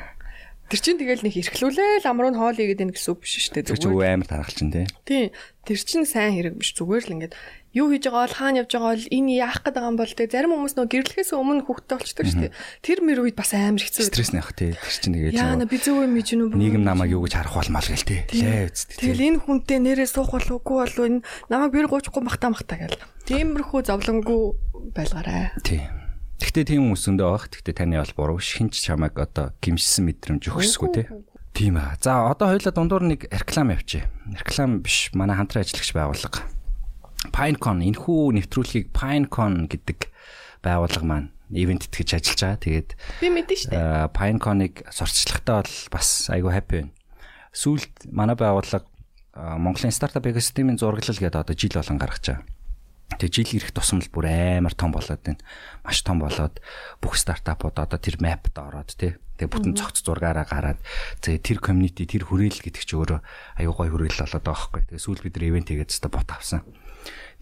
[0.71, 3.75] Тэр чинь тэгэл нэг эрхлүүлээл амруу нь хоол игээд ийн гэсэн үг биш шүү дээ.
[3.75, 3.83] Зүгээр.
[3.91, 4.87] Зүгээр амар тархал чинь тий.
[5.03, 5.35] Тийм.
[5.67, 7.35] Тэр чинь сайн хэрэг биш зүгээр л ингээд
[7.71, 10.27] юу хийж байгаа бол хаана явж байгаа бол энэ яах гээд байгаа юм бол те
[10.27, 12.55] зарим хүмүүс нөө гэрлэхээс өмнө хүүхдтэй болчдөг шүү дээ.
[12.83, 14.11] Тэр мэр үед бас амар хэцүү.
[14.11, 14.75] Стресс нэх тий.
[14.75, 17.87] Тэр чинь тэгээд яана би зөв юм хийж нү нийгэм намайг юу гэж харах болмал
[17.87, 18.19] гэл тий.
[18.27, 18.99] Лээ үст.
[18.99, 22.99] Тэгэл энэ хүнтэй нэрээ суух болов үгүй болов энэ намайг бэр гуйчихгүй махта махта гэл.
[23.23, 24.43] Тиймэрхүү зовлонгуу
[24.91, 25.55] байлгаарай.
[25.63, 25.87] Тий.
[26.43, 27.47] Гэхдээ тийм хүмүүс өндөө байх.
[27.55, 28.39] Гэхдээ таны бол буруу.
[28.43, 31.05] Хинч чамайг одоо гимшсэн мэдрэмж өгсөхгүй тий.
[31.53, 31.95] Тийм аа.
[32.01, 34.09] За одоо хоёлаа дундуур нэг реклам явчих.
[34.25, 35.13] Реклам биш.
[35.13, 36.41] Манай хамтран ажиллагч байгууллага
[37.29, 40.09] Pinecon энэхүү нэвтрүүлгийг Pinecon гэдэг
[40.65, 42.65] байгууллага маань ивент итгэж ажиллаж байгаа.
[42.65, 42.89] Тэгээд
[43.21, 44.09] би мэдэн шүү дээ.
[44.17, 46.91] Pinecon-ыг сурталчлагатай бол бас айгүй happy байна.
[47.53, 48.89] Сүүлд манай байгууллага
[49.35, 52.47] Монголын стартап экосистемийн зураглал гэдэг одоо жил болон гаргаж байгаа.
[53.19, 55.39] Тэгээ жил ирэх тусам л бүр амар том болоод байна.
[55.83, 56.63] Маш том болоод
[57.03, 59.19] бүх стартапууд одоо тэр map-д ороод тий.
[59.35, 60.79] Тэгээ бүтэн цогц зургаараа гараад
[61.19, 63.19] тэгээ тэр community тэр хүрээлэл гэдэг чи өөрөө
[63.59, 64.81] аюу гой хүрээлэл болоод байгаа байхгүй.
[64.95, 66.61] Тэгээ сүүл бид нар ивент хийгээд өстө бот авсан.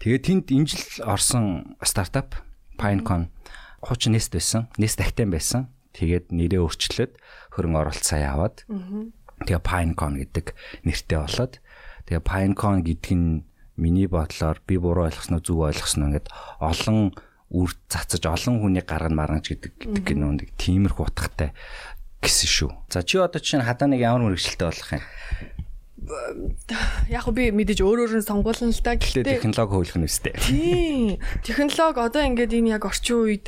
[0.00, 2.40] Тэгээ тэнд энэ жил орсон стартап
[2.80, 3.28] Pinecon
[3.84, 4.72] хуучин Nest байсан.
[4.80, 5.68] Nest Active байсан.
[5.92, 7.12] Тэгээд нэрээ өөрчлөөд
[7.52, 8.64] хөрөн оролт сая аваад
[9.44, 10.56] тэгээ Pinecon гэдэг
[10.88, 11.60] нэртэй болоод
[12.08, 13.44] тэгээ Pinecon гэдэг нь
[13.76, 16.32] миний бодлоор би буруу ойлгосноо зөв ойлгосноо ингээд
[16.64, 17.12] олон
[17.52, 21.52] үр цацаж олон хүний гарган маргаж гэдэг гэдэг нэг тиймэрхүү утгатай
[22.24, 22.70] гэсэн шүү.
[22.88, 25.04] За чи одоо чинь хадаа нэг ямар мэрэгчлээ болох юм?
[27.10, 28.96] Яг би мэдээж өөр өөр нь сонгуулна л да.
[28.96, 30.34] Гэхдээ технологи хөөлөх нь үстэй.
[30.40, 31.20] Тийм.
[31.44, 33.46] Технологи одоо ингээд энэ яг орчин үед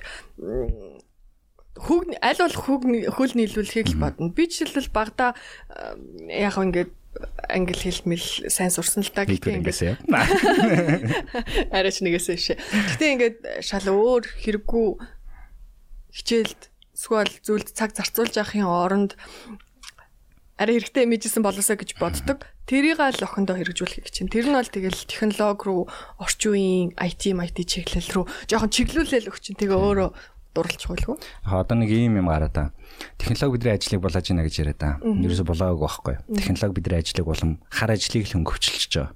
[1.80, 2.82] хүүг аль болох хүүг
[3.16, 4.30] хөл нийлүүлэхийг л бодно.
[4.30, 5.32] Би жишээлбэл багада
[6.28, 6.92] яг ингээд
[7.48, 10.00] англи хэл мэл сайн сурсан л та гэхдээ ингээд
[11.76, 12.58] арайч нэгээсээ шээ.
[12.96, 14.88] Гэтэ ингээд шал өөр хэрэггүй
[16.12, 16.60] хичээлд
[16.92, 19.12] эсвэл зүйлд цаг зарцуулж явахын оронд
[20.60, 22.44] арай хэрэгтэй имижсэн болоосоо гэж боддог.
[22.68, 24.32] Тэрийг л охиндоо хэрэгжүүлэх гэж чинь.
[24.32, 25.88] Тэр нь бол тэгэл технологи руу
[26.20, 30.10] орчин үеийн IT, IT чиглэл рүү жоохон чиглүүлэл өгч чинь тэгээ өөрөө
[30.52, 31.16] дурлж байлгүй.
[31.48, 32.64] Одоо нэг ийм юм гараад та.
[33.16, 35.00] Технологи бидний ажлыг болоож байна гэж яриад та.
[35.00, 36.14] Ерөөсө болоогүй байхгүй.
[36.36, 39.12] Технологи бидний ажлыг болон хар ажлыг л хөнгөвчлөж байгаа.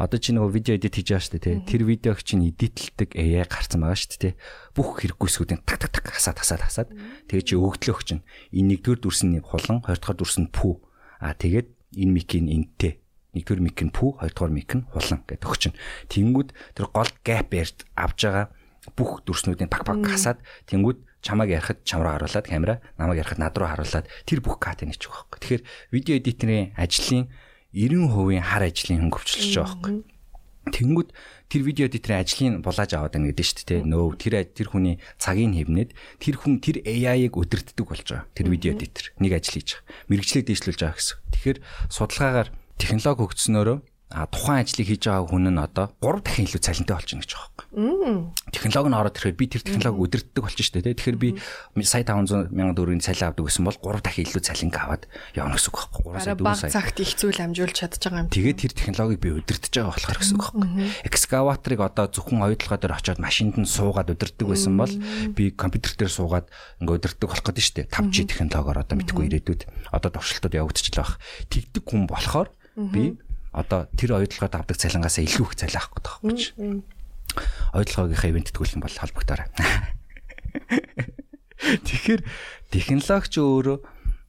[0.00, 1.56] Одоо чи нөгөө видео эдит хийж байгаа шүү дээ.
[1.68, 4.34] Тэр видеог чинь эдитлдэг AI гарсан байгаа шүү дээ.
[4.72, 6.88] Бүх хэрэггүйсгүүдийн так так так хасаад хасаад хасаад
[7.28, 8.24] тэгээ чи өгдлөөх чинь
[8.56, 10.74] энэ нэгдүгээр дүрсний хулан, хоёрдугаар дүрс нь пүү.
[11.20, 11.68] Аа тэгээд
[12.00, 13.04] энэ микийн энтэй
[13.36, 15.76] нэгдүгээр мик нь пүү, хоёрдугаар мик нь хулан гэдэг өгчин.
[16.08, 18.46] Тэнгүүд тэр гол гэп ярьж авж байгаа
[18.94, 20.38] бүх дүрснүүдийн пак пак хасаад
[20.70, 24.94] тэнгууд чамааг ярихад чам руу харуулад камера намайг ярихад над руу харуулад тэр бүх катыг
[24.94, 25.40] нэчих واخхой.
[25.42, 27.26] Тэгэхээр видео эдиторийн ажлын
[27.74, 29.94] 90% хар ажлын хөнгөвчлөж байгаа байхгүй.
[30.66, 31.08] Тэнгүүд
[31.50, 33.80] тэр видео эдиторийн ажлын булааж аваад байна гэдэг нь шүү дээ.
[33.86, 35.90] Нөө тэр тэр хүний цагийг хэвнээд
[36.22, 38.26] тэр хүн тэр AI-ыг өдөртдөг болж байгаа.
[38.34, 40.10] Тэр видео эдитор нэг ажил хийж байгаа.
[40.10, 41.18] Мэргэжлийг дэвшлүүлж байгаа гэсэн.
[41.34, 41.58] Тэгэхээр
[41.90, 46.94] судалгаагаар технологи хөгжснөөрөө а тухайн ажлыг хийж байгаа хүн нь одоо 3 дахин илүү цалинтай
[46.94, 48.30] болчихно гэж байгаа юм.
[48.54, 50.94] Технологи нь ороод ирэхээр би тэр технологи өдөртдөг болчихно шүү дээ.
[50.94, 51.28] Тэгэхээр би
[51.82, 55.02] сая 500 сая төгрөгийн цалин авдаг гэсэн бол 3 дахин илүү цалин аваад
[55.34, 56.12] явна гэсэн үг байхгүй.
[56.14, 56.70] 3 сая 4 сая.
[56.70, 58.30] Цагт их зүйл амжуулж чадж байгаа юм.
[58.30, 60.86] Тэгээд тэр технологиг би өдөртөж байгаа болохоор гэсэн үг байхгүй.
[61.10, 64.94] Экскаваторыг одоо зөвхөн оюутлогоо дээр очиод машинд нь суугаад өдөртдөг байсан бол
[65.34, 66.46] би компьютер дээр суугаад
[66.78, 67.90] ингээ өдөртдөг болох гэдэг шүү дээ.
[67.90, 71.18] 5G технологиор одоо мэдгүй ирээдүйд одоо туршилтууд явагдчихлаа байх.
[71.50, 73.16] Тэгдэг хүн болохоор би
[73.56, 76.52] одоо тэр оюутлагад авдаг цалингаас илүү их цалин авах гэдэг байхгүй чи.
[77.72, 79.48] Оюутлагынхаа ивент тэтгүүлэх бол холбогдорой.
[81.56, 82.20] Тэгэхээр
[82.68, 83.78] технологич өөрөө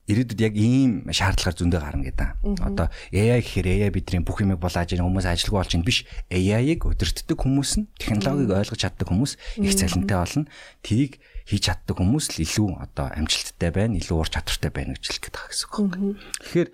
[0.08, 2.30] ирээдүйд яг ийм шаардлагаар зөндөө гарна гэдэг.
[2.64, 6.08] Одоо AI гэхээр AI бидний бүх юмыг булааж ийн хүмүүс ажилгүй болж ийн биш.
[6.32, 10.48] AI-ыг өдөртдөг хүмүүс нь технологиг ойлгож чаддаг хүмүүс их цалинтай болно.
[10.80, 15.24] Тийг хийж чаддаг хүмүүс л илүү одоо амжилттай байна, илүү ур чадвартай байна гэж хэлэх
[15.28, 15.92] гээд байгаа гэсэн үг.
[16.40, 16.70] Тэгэхээр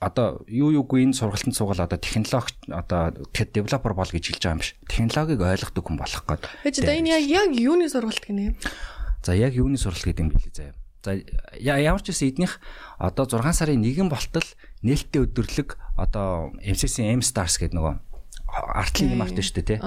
[0.00, 4.60] одоо юу юугүй энэ сургалтанд суугаад одоо технологи одоо девелопер бол гэж хэлж байгаа юм
[4.60, 4.76] биш.
[4.84, 6.44] Технологиг ойлгодог хүн болох гээд.
[6.68, 8.60] Ээж одоо энэ яг юуны сургалт гинэ?
[9.24, 10.76] За яг юуны сургалт гэдэг юм билээ заяа.
[11.00, 11.16] За
[11.64, 12.60] ямар ч гэсэн эднийх
[13.00, 14.44] одоо 6 сарын 1 болтол
[14.84, 17.94] нээлттэй өдөрлөг одоо MCC M Stars гэдэг нөгөө
[18.52, 19.78] артлын юм арт шүү дээ тий.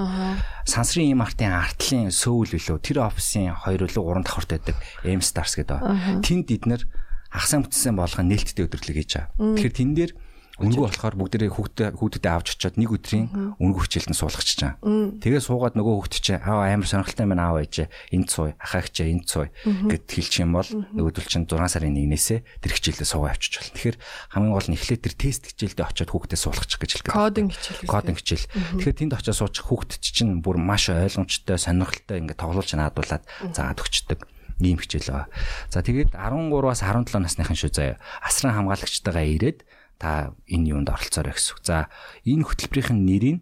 [0.66, 5.54] Сансрын юм артын артлын сөүл билүү тэр офисын 2 үлээ 3 давхарт байдаг M Stars
[5.58, 5.80] гэдэг.
[6.26, 6.82] Тэнд эднэр
[7.30, 9.30] хагасаа бүтсэн болгоо нээлттэй өдөрлөг хийж байгаа.
[9.56, 10.12] Тэгэхээр тэн дээр
[10.60, 13.32] Өнгө болохоор бүгдээрээ хүүхдээ хүүдэдээ авч очиод нэг өдрийн
[13.64, 14.76] өнгө хичээлд нь суулгачих чаа.
[14.84, 19.24] Тэгээ суугаад нөгөө хүүхд чинь аа амар сонирхолтой юм аа ээж энд сууй ахаагч энд
[19.24, 23.72] сууй гэд хэлчих юм бол нөгөөдөл чинь 6 сарын 1-ээс тэр хичээлдээ суугаа авчиж болно.
[23.80, 23.98] Тэгэхээр
[24.36, 27.16] хамгийн гол нь эхлээд тэр тест хичээлдээ очиод хүүхдээ суулгачих гэж хэлдэг.
[27.16, 27.88] Кодинг хичээл.
[27.88, 28.48] Кодинг хичээл.
[28.84, 33.24] Тэгэхээр тэнд очиод суучих хүүхд чинь бүр маш ойлгомжтой сонирхолтой ингээд тоглуулж наадуулаад
[33.56, 34.28] заагаад өгчдөг
[34.60, 35.28] ийм хичээл байгаа.
[35.72, 37.98] За тэгээд 13-аас 17 насныхан шүү заяа.
[38.20, 39.64] Асран хамгаалагчтайгаа ирээд
[40.00, 41.60] та энэ юунд оролцоорой гэсэн.
[41.64, 41.88] За
[42.28, 43.40] энэ хөтөлбөрийн нэрийг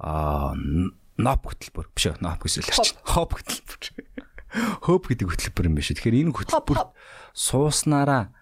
[0.00, 0.52] аа
[1.16, 2.20] ноп хөтөлбөр биш үү?
[2.20, 2.96] Ноп гэсэн л арч.
[3.04, 3.82] Хоп хөтөлбөр.
[4.84, 5.96] Хоп гэдэг хөтөлбөр юм биш үү?
[6.00, 6.78] Тэгэхээр энэ хөтөлбөр
[7.32, 8.32] сууснараа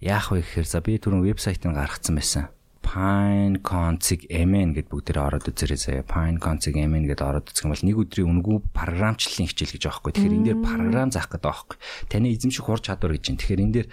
[0.00, 2.48] яах вэ гэхээр за би түрүүн вебсайтыг гаргацсан байсан.
[2.90, 6.10] PineCon-ыг MN гэд бүгдээрээ ороод үзээрэй заяа.
[6.10, 10.10] PineCon-ыг MN гэд ороод үзэх юм бол нэг өдрийн үнэгүй програмчлалын хичээл гэж байхгүй.
[10.10, 11.78] Тэгэхээр энэ дээр програм заах гэдэг байхгүй.
[12.10, 13.38] Таны эзэмших ур чадвар гэж юм.
[13.38, 13.88] Тэгэхээр энэ дээр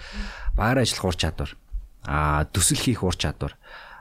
[0.58, 1.52] баар ажиллах ур чадвар,
[2.10, 3.54] аа төсөл хийх ур чадвар,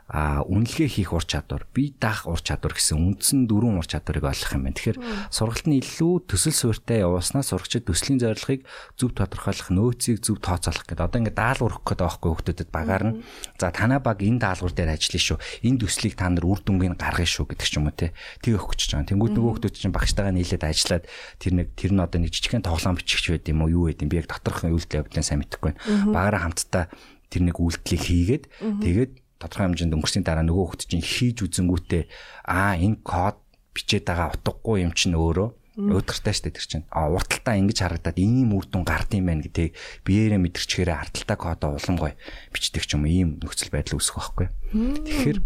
[0.06, 4.54] а үнэлгээ хийх ур чадвар, бие даах ур чадвар гэсэн үндсэн дөрвөн ур чадварыг олох
[4.54, 4.78] юм байна.
[4.78, 4.98] Тэгэхээр
[5.34, 8.62] сургалт нь илүү төсөл суурьтай явуулснаа сурагчид төслийн зорилгыг
[8.94, 11.10] зөв тодорхойлох, нөөцийг зөв тооцоолох гэдэг.
[11.10, 13.14] Одоо ингээд даалгавар өгөх гэдэг байхгүй хүмүүдэд багаар нь
[13.58, 15.38] за танаа баг энэ даалгавар дээр ажиллана шүү.
[15.66, 18.14] Энэ төслийг та нар үр дүнгийн гаргана шүү гэдэг ч юм уу те.
[18.46, 19.10] Тэг өгөх гэж байгаа.
[19.10, 21.04] Тэнгүүд нөгөө хүмүүс чинь багштайгаа нийлээд ажиллаад
[21.42, 24.10] тэр нэг тэр нь одоо нэг жижигхэн тоглоом бичихч байд юм уу юу байд юм
[24.14, 26.14] би яг доторх үйлдэл явдлаа сайн мэдэхгүй байна.
[26.14, 26.84] Багаараа хамтдаа
[27.26, 28.44] тэр нэг үйлдэлийг хийгээд
[28.86, 32.02] тэгээд тодорхой хэмжээнд өнгөрсний дараа нөгөө хөлт чинь хийж үзэнгүүтээ
[32.48, 33.40] аа энэ код
[33.76, 38.56] бичээд байгаа утгагүй юм чинь өөрөө өөдөртэй штэ тэр чинь а урталтаа ингэж харагдаад ийм
[38.56, 39.76] үр дүн гардыг байна гэдэг
[40.08, 42.12] биеэрээ мэдэрчгээрээ арталтаа кодоо улам гой
[42.48, 44.48] бичдэг ч юм ийм нөхцөл байдал үүсэх байхгүй.
[44.72, 45.38] Тэгэхээр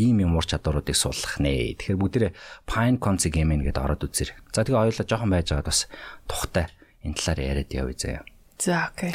[0.00, 1.76] ийм юм ур чадваруудыг суулгах нэ.
[1.76, 2.32] Тэгэхээр бүгдээрээ
[2.64, 4.32] Pine Conce Game гэдэг ороод үзэр.
[4.56, 5.80] За тэгээ хоёулаа жоохон байж байгаад бас
[6.24, 6.72] тухтай
[7.04, 8.22] энэ талаар яриад явъя заяа.
[8.56, 9.12] За окей.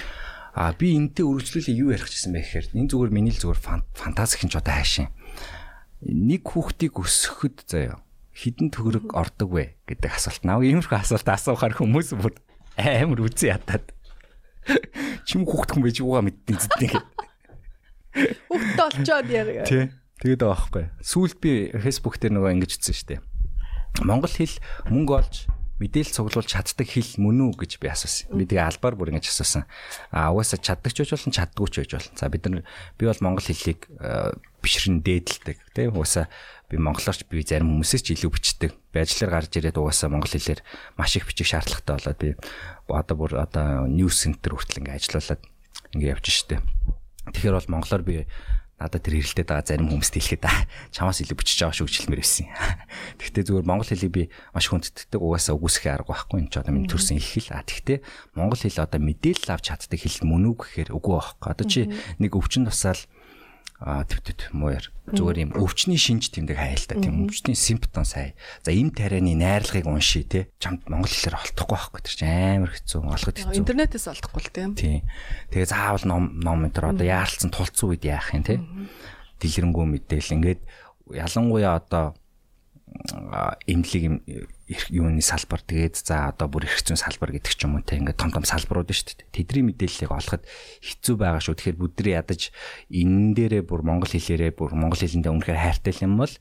[0.52, 3.62] А би энэтэй үргэлжлүүлээ юу ярих гэсэн бэ гэхээр энэ зүгээр миний л зүгээр
[3.96, 5.08] фантастик ч одоо хайшин.
[6.04, 8.04] Нэг хүүхдийг өсгөхөд заяа
[8.36, 10.60] хідэн төгрөг ордог вэ гэдэг асуулт нав.
[10.60, 12.36] Иймэрхүү асуулт асуухаар хүмүүс бүр
[12.76, 13.86] амар үзэн ядаад.
[15.28, 16.96] Чим хүүхд хүн байж юугаа мэддэг зэдний.
[18.52, 19.64] Хүүхд олчоод яа.
[19.68, 19.92] Тий.
[20.22, 20.86] Тэгээд байгаа байхгүй.
[21.02, 23.16] Сүүлд би Facebook дээр нөгөө ингэж ütсэн штэ.
[24.06, 24.56] Монгол хэл
[24.88, 25.36] мөнгө олж
[25.82, 28.38] мэдээлэл цуглуулж чаддаг хэл мөн үү гэж би асуусан.
[28.38, 29.66] Би тэгээ албаар бүр ингэж асуусан.
[30.14, 32.14] А угаасаа чаддаг ч болно, чаддгүй ч байж болно.
[32.22, 32.62] За бид нар
[33.02, 33.90] би бол монгол хэлийг
[34.62, 36.30] бишрэн дээдэлдэг тийм угаасаа
[36.70, 38.72] би монголоорч би зарим хүмүүсээс ч илүү бичдэг.
[38.94, 40.62] Би ажиллаар гарч ирээд угаасаа монгол хэлээр
[40.96, 42.30] маш их бичих шаардлагатай болоод би
[42.88, 45.42] одоо бүр одоо ньюс центр хүртэл ингэ ажиллаулаад
[45.98, 46.62] ингэ явж штэ.
[47.34, 48.30] Тэгэхээр бол монголоор би
[48.82, 50.44] надад тэр хэрэлдээд байгаа зарим хүмүүст хэлэхэд
[50.96, 52.50] чамаас илүү бичиж байгаа шүү хэлмээр байсан.
[53.22, 54.24] Тэгвэл зүгээр монгол хэлийг би
[54.58, 57.54] маш хүндэтдэг угаасаа үгүйсэхээ арга байхгүй энэ ч одоо миний төрсэн их хэл.
[57.54, 58.02] А тэгвэл
[58.34, 61.50] монгол хэл одоо мэдээлэл авч чаддаг хэл мөн үү гэхээр үгүй байхгүй.
[61.54, 61.82] Одоо чи
[62.18, 63.02] нэг өвчин тусаал
[63.82, 68.70] а төв төв мууяр зүгээр юм өвчний шинж тэмдэг хайлтаа тийм өвчний симптом сая за
[68.70, 72.30] эм тарианы найрлагыг уншия те чамд монгол хэлээр олдохгүй байхгүй тэр чинь.
[72.62, 73.58] Амар хэцүү олоход хэцүү.
[73.58, 74.72] Интернетээс олдохгүй л тийм.
[74.78, 75.02] Тийм
[75.50, 78.62] тэгээ заавал ном ном энэ төр одоо яаралцсан тулцсан үед яах юм те
[79.42, 80.62] дэлгэрэнгүй мэдээл ингээд
[81.18, 82.14] ялангуяа одоо
[83.68, 84.24] эмнэлэг
[84.92, 88.20] юуны салбар тэгээд за одоо бүр эрх зүйн салбар гэдэг ч юм уу те ингээд
[88.20, 89.32] том том салбарууд шүү дээ.
[89.32, 90.44] Тэдний мэдээллийг олоход
[90.84, 91.56] хэцүү байгаа шүү.
[91.56, 92.52] Тэгэхээр бүдрий ядаж
[92.92, 96.34] энэ дээрээ бүр монгол хэлээрээ бүр монгол хэлэндээ үнэхээр хайртай юм бол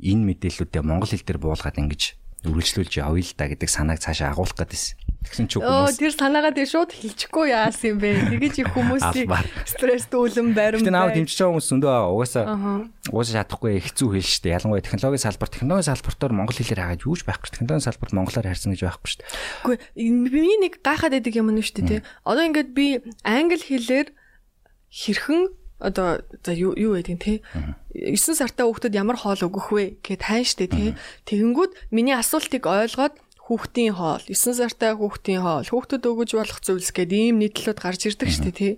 [0.00, 2.02] энэ мэдээллүүдээ монгол хэл дээр буулгаад ингэж
[2.44, 5.03] үргэлжлүүлж явъя л да гэдэг санааг цаашаа агуулах гэдсэн.
[5.24, 8.10] Тэгсэн ч хүмүүс тэр санаагаа тэр шууд хэлчихгүй яасан юм бэ?
[8.28, 9.28] Тэгэж их хүмүүсийг
[9.64, 10.84] стресст үлэн баримт.
[10.84, 12.44] Гэтэ наав дэмжиж байгаа хүмүүс зөндөө угаасаа
[13.08, 14.56] угаасаа чадахгүй хэцүү хэл шүү дээ.
[14.60, 17.50] Ялангуяа технологийн салбар технологийн салбартаар монгол хэлээр хаагаад юуж байхгүй.
[17.56, 19.24] Технологийн салбарт монголоор харьсан гэж байхгүй шүү.
[19.64, 19.76] Үгүй
[20.28, 22.04] би нэг гайхаад байдаг юм нь шүү дээ.
[22.28, 22.86] Одоо ингээд би
[23.24, 24.08] англи хэлээр
[24.92, 25.40] хэрхэн
[25.84, 27.42] одоо за юу юу гэдэг те
[27.92, 30.94] 9 сартай хүүхдэд ямар хоол өгөх вэ гэд хайн штэ те
[31.28, 37.12] тэгэнгүүт миний асуултыг ойлгоод хүүхдийн хоол 9 сартай хүүхдийн хоол хүүхдэд өгөж болох зүйлс гээд
[37.12, 38.74] ийм нийтлүүд гарч ирдэг шүү дээ тий.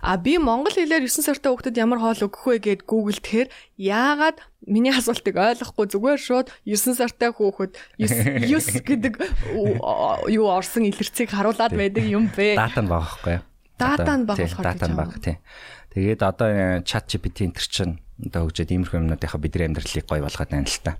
[0.00, 4.40] А би монгол хэлээр 9 сартай хүүхдэд ямар хоол өгөх вэ гэд гуглд тэгэхээр яагаад
[4.64, 8.48] миний асуултыг ойлгохгүй зүгээр шууд 9 сартай хүүхэд 9
[8.88, 9.14] гэдэг
[10.32, 12.56] юу орсон илэрцгийг харуулад байдаг юм бэ?
[12.56, 13.44] Дата нь байгаа байхгүй юу?
[13.76, 15.36] Дата нь байгаа болохоор дата нь байгаа тий.
[15.92, 16.48] Тэгээд одоо
[16.80, 17.94] чат GPT энэ төр чинь
[18.24, 20.96] одоо хөгжөөд иймэрхүү юмнуудынхаа бидний амьдралыг гоё болгоод байна л та.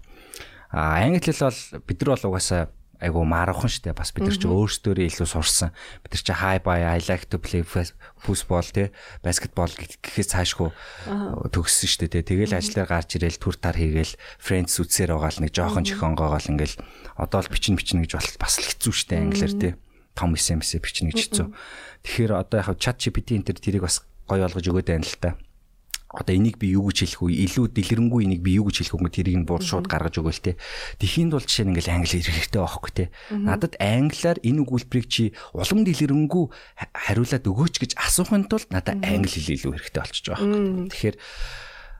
[0.68, 4.44] А англи хэл бол бид нар бол угаасаа айгу марвхан штэ бас бид нар ч
[4.46, 5.70] өөрсдөө илүү сурсан.
[6.02, 8.90] Бид нар ч хай бай I like to play football те
[9.22, 10.70] баскетбол гэхээс цаашгүй
[11.54, 15.52] төгссөн штэ те тэгэл ажиллаар гарч ирээл түр тар хийгээл friends үтсээр байгаа л нэг
[15.54, 16.82] жоохон чихонгоогоо л ингээл.
[17.14, 19.68] Одоо л бичин бичин гэж бол бас л хэцүү штэ англиар те
[20.18, 21.46] том SMS бичнэ гэж хэцүү.
[22.02, 25.38] Тэгэхээр одоо яг chat GPT энэ төр тэрийг бас гоё болгож өгöd байна л та
[26.08, 27.44] одоо энийг би юу гэж хэлэх вэ?
[27.44, 29.12] Илүү дэлгэрэнгүй энийг би юу гэж хэлэх вэ?
[29.12, 30.56] Тэрийг нь буур шууд гаргаж өгөөл те.
[30.96, 33.12] Тэхийн тулд жишээ нь ингээл англи хэрэгтэй байхгүй те.
[33.28, 36.44] Надад англиар энэ өгүүлбэрийг чи улам дэлгэрэнгүй
[36.96, 40.88] хариулаад өгөөч гэж асуухын тулд надад англи хэл илүү хэрэгтэй болчихж байгаа байхгүй.
[40.96, 41.16] Тэгэхээр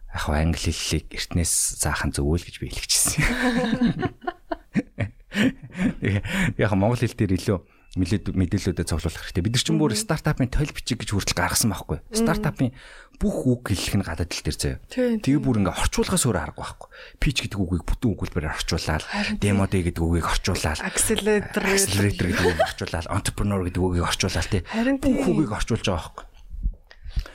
[0.08, 3.28] яг хаа англи хэллийг эртнээс заахан зөвөөл гэж би хэлчихсэн.
[6.56, 7.60] Яг монгол хэл дээр илүү
[7.96, 9.42] мэдээллүүдэд цуглуулах хэрэгтэй.
[9.42, 11.98] Бид нар ч бүр стартапын тойл бичиг гэж хүртэл гаргасан байхгүй.
[12.12, 12.76] Стартапын
[13.18, 14.78] бүх үг хэллэх нь гадаад тал дээр заяа.
[14.94, 16.88] Тэгээ бүр ингээ орчуулгаас өөр арга байхгүй.
[17.18, 19.04] Pitch гэдэг үгийг бүтэн өгүүлбэрээр орчуулаад,
[19.42, 24.62] demo day гэдэг үгийг орчуулаад, accelerator гэдэг үгийг орчуулаад, entrepreneur гэдэг үгийг орчуулаад тий.
[24.62, 26.26] Бүх үгийг орчуулж байгаа байхгүй.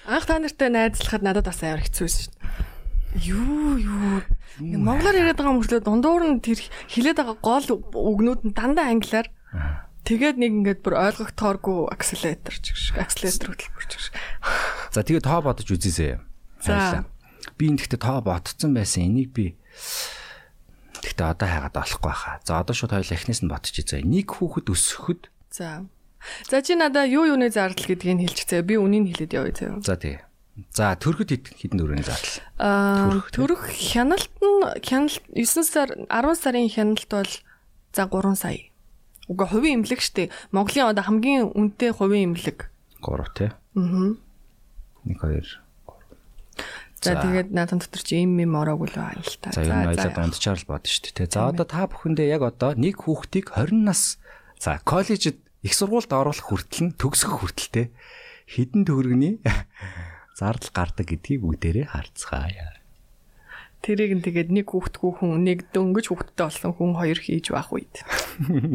[0.08, 2.74] Анх та нартай найзлахад надад бас амар хэцүү байсан шүү дээ.
[3.28, 4.24] Юу юу
[4.60, 6.60] Монголоор яриад байгаа мөртлөө дундуур нь тэр
[6.92, 9.28] хилээд байгаа гол үгнүүд нь дандаа англиар
[10.04, 14.16] Тэгээд нэг ингээд бүр ойлгогдохооргүй акселератор ч гэх шиг акселератор хөтөлбөр ч гэх шиг.
[14.92, 16.20] За тэгээд тоо бодож үзээсэй.
[16.60, 17.08] За.
[17.56, 19.08] Би энэ гэхдээ тоо ботцсон байсан.
[19.08, 19.56] Энийг би
[21.00, 22.44] гэхдээ одоо хайгаад олохгүй хаа.
[22.44, 24.04] За одоо шууд хоёул эхнээс нь ботчих заа.
[24.04, 25.32] Нэг хүүхэд өсөхөд.
[25.52, 25.88] За.
[26.52, 28.64] За чи надаа юу юуны зардал гэдгийг хэлчих заа.
[28.64, 29.80] Би үнийг хэлээд явъя заа.
[29.84, 30.20] За тий.
[30.76, 32.44] За төрөхөд хэдэн дөрөвний зардал?
[32.60, 37.32] Аа төрөх хяналт нь хяналт 9 сар 10 сарын хяналт бол
[37.96, 38.73] за 3 сая.
[39.28, 40.32] Уга хувийн имлэг штэ.
[40.52, 42.72] Монголын одоо хамгийн үнэтэй хувийн имлэг.
[43.00, 43.50] 3 тий.
[43.76, 44.16] Аа.
[45.08, 45.64] 1 2
[47.04, 49.52] За тэгээд наадхан дотор чи им им ороог л байна л та.
[49.52, 51.36] За энэ аялаад унтчаар л бод шүү дээ.
[51.36, 54.24] За одоо та бүхэндээ яг одоо нэг хүүхдийг 20 нас
[54.56, 57.92] за коллежид их сургуульд оруулах хүртэл нь төгсөх хүртэлтэй
[58.48, 59.44] хідэн төгрөгний
[60.40, 62.83] зардал гардаг гэдгийг бүгдээрээ харцгаая.
[63.84, 67.92] Тэрийг нь тэгээд нэг хүүхдгүй хүн нэг дөнгөж хүүхдтэй болсон хүн хоёр хийж байх үед.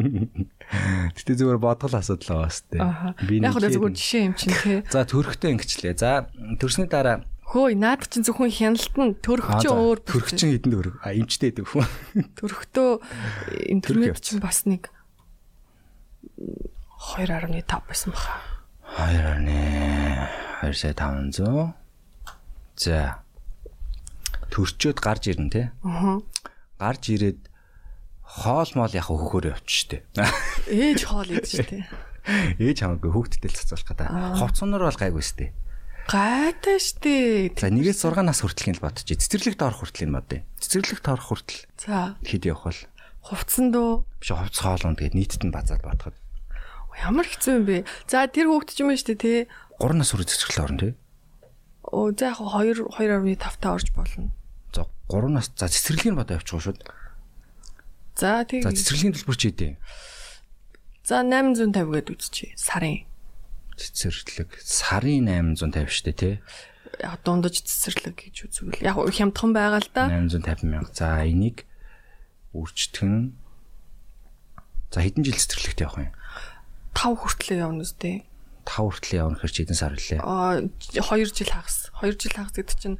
[1.17, 2.77] Гэтэ зүгээр бодгол асуудал байгаа сте.
[3.25, 4.77] Би яг л зүгээр жишээ юм чинь тий.
[4.85, 5.97] За төрөхтэй ингэчлээ.
[5.97, 6.29] За
[6.61, 10.05] төрсний дараа Хөөе, наад чинь зөвхөн хяналт нь төрөх чинь өөр.
[10.05, 11.01] Төрөх чинь хэдэн төгрөг?
[11.01, 11.89] А эмчтэй гэдэг хүн.
[12.37, 13.01] Төрөхдөө
[13.73, 14.93] интернет чинь бас нэг
[17.17, 18.37] 2.5 байсан баха.
[19.01, 21.73] 2.2 сая 500.
[22.77, 23.25] За
[24.49, 25.61] төрчөөд гарч ирнэ те.
[25.85, 26.21] Аа.
[26.81, 27.39] Гарч ирээд
[28.21, 29.97] хоол моол яг хөхөөр явчих штэ.
[30.69, 31.85] Ээж хоол идэж штэ.
[32.61, 34.07] Ээж хамаагүй хүүхдтэй л цацуулах гэдэг.
[34.37, 35.49] Ховцонор бол гайгүй штэ.
[36.09, 37.53] Гайтай штэ.
[37.57, 39.17] За нэгээс 6 нас хүртэл л бодчих.
[39.17, 40.41] Цэцэрлэгт орох хүртэл юм бод.
[40.61, 41.61] Цэцэрлэгт орох хүртэл.
[41.77, 42.17] За.
[42.25, 42.81] Хэд явах бол
[43.29, 44.05] хувцсан дөө.
[44.21, 46.17] Биш хувц хоолонд тэгээд нийтэд нь базаад бодоход.
[46.97, 47.77] Ямар хэцүү юм бэ?
[48.09, 49.39] За тэр хүүхд ч юм штэ тий.
[49.77, 50.93] 3 нас хүртэл цэцэрлэг орно тий.
[51.89, 54.33] Оо за яг 2 2.5 та орж болно.
[55.09, 56.85] За 3 нас за цэцэрлэгийг бод явуучих шууд.
[58.13, 58.61] За тийм.
[58.61, 59.69] За цэцэрлэгийн төлбөр чи хэдэ?
[61.01, 62.53] За 850 гээд үзчихье.
[62.53, 63.09] Сарын.
[63.73, 65.25] Цэцэрлэг сарын
[65.57, 66.33] 850 штэ тий.
[67.01, 70.05] Яг дундаж цэцэрлэг гэж үзвэл яг хямдхан байгаа л да.
[70.13, 70.93] 850 мянга.
[70.93, 71.65] За энийг
[72.53, 73.33] үржтгэн
[74.93, 76.13] За хэдэн жил цэцэрлэгт явах юм?
[76.97, 78.25] 5 хүртлээ явна үстэй.
[78.65, 80.21] 5 хүртлээ явна хэрэг хэдэн сар үлээ?
[80.21, 81.93] Аа 2 жил хагас.
[82.01, 82.97] 2 жил хагас гэдэг чинь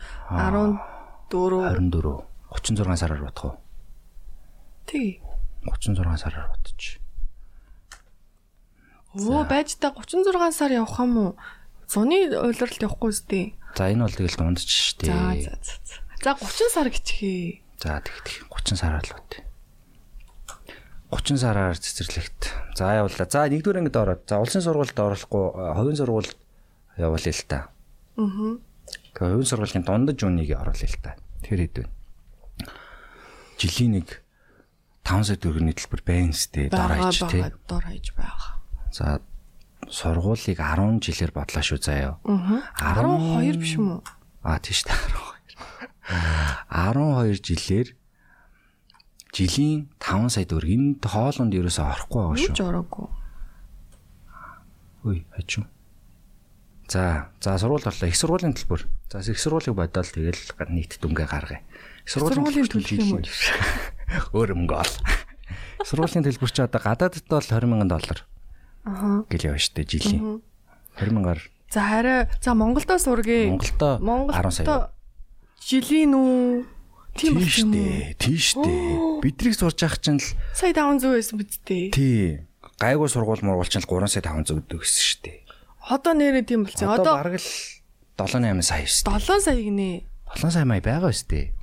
[1.29, 2.25] 14 24.
[2.49, 3.55] 36 сараар бодох уу?
[4.85, 5.21] Тий.
[5.63, 6.99] 36 сараар бодчих.
[9.13, 11.31] Өө байж та 36 сар явах юм уу?
[11.89, 13.45] Зуны улиралд явахгүй үстэй.
[13.77, 15.09] За энэ бол тэгэл дундч штэ.
[15.09, 15.73] За за за.
[16.21, 17.61] За 30 сар гिचхээ.
[17.81, 19.31] За тэгт 30 сараар л бод.
[21.09, 22.53] 30 сараар цэцэрлэгт.
[22.77, 23.25] За явуулаа.
[23.25, 24.29] За нэгдүгээр ангид ороод.
[24.29, 26.37] За улсын сургуульд оруулахгүй хувийн сургуульд
[27.01, 27.59] явуулъя л та.
[28.17, 28.61] Аа.
[29.13, 31.17] Тэгээ хувийн сургуулийн дундаж үнийг оруулъя л та.
[31.41, 31.85] Тэр хэд вэ?
[33.59, 34.07] Жилийн нэг
[35.03, 37.43] 5 сая төгрөгийн төлбөр байна сте дор хаяж тий.
[37.65, 38.61] Дор хаяж байгаа.
[38.93, 39.19] За
[39.89, 42.21] сургуулийг 10 жилээр бодлоо шүү заяа.
[42.23, 42.61] Аа.
[42.77, 44.01] 12 биш юм уу?
[44.45, 45.39] Аа тийш та 12.
[46.69, 47.87] 12 жилээр
[49.33, 52.49] жилийн 5 сая төгрөг энд хоолонд ерөөсөө орохгүй байгаа шүү.
[52.49, 53.07] Юу ч ороогүй.
[55.03, 55.65] Хөөе, хачуу.
[56.89, 58.09] За, за сургууль орлоо.
[58.09, 58.89] Их сургуулийн төлбөр.
[59.09, 60.37] За, их сургуулийг бодоод тэгэл
[60.69, 61.61] нийт дүнгээ гаргая.
[62.05, 63.25] Сургуулийн төлбөр юм уу?
[64.37, 64.93] Өөр мөнгө ол.
[65.81, 68.19] Сургуулийн төлбөр чи одоо гадаадд бол 20 сая доллар.
[68.85, 69.25] Аа.
[69.25, 70.45] Гэл явна штэ жилийн.
[71.01, 71.41] 20 сая-аар.
[71.73, 73.49] За хараа за Монголдо сургая.
[73.49, 74.93] Монголдо 10 сая.
[75.57, 76.65] Жилийн үү?
[77.17, 78.13] Тийм Тийм штэ.
[78.21, 78.69] Тийм штэ.
[79.25, 81.89] Бидрийг сурж явах чинь л сая 500 байсан биз дээ.
[81.89, 82.45] тий.
[82.77, 85.33] Гайгүй сургууль мургуул чинь л 3 сая 500 өгдөг гэсэн штэ.
[85.89, 86.93] Одоо нэрээ тийм болсон.
[86.93, 87.49] Одоо бараг л
[88.19, 89.07] 7 8 сая штэ.
[89.07, 90.03] 7 сая гинэ.
[90.35, 91.55] 7 сая май байгаа штэ.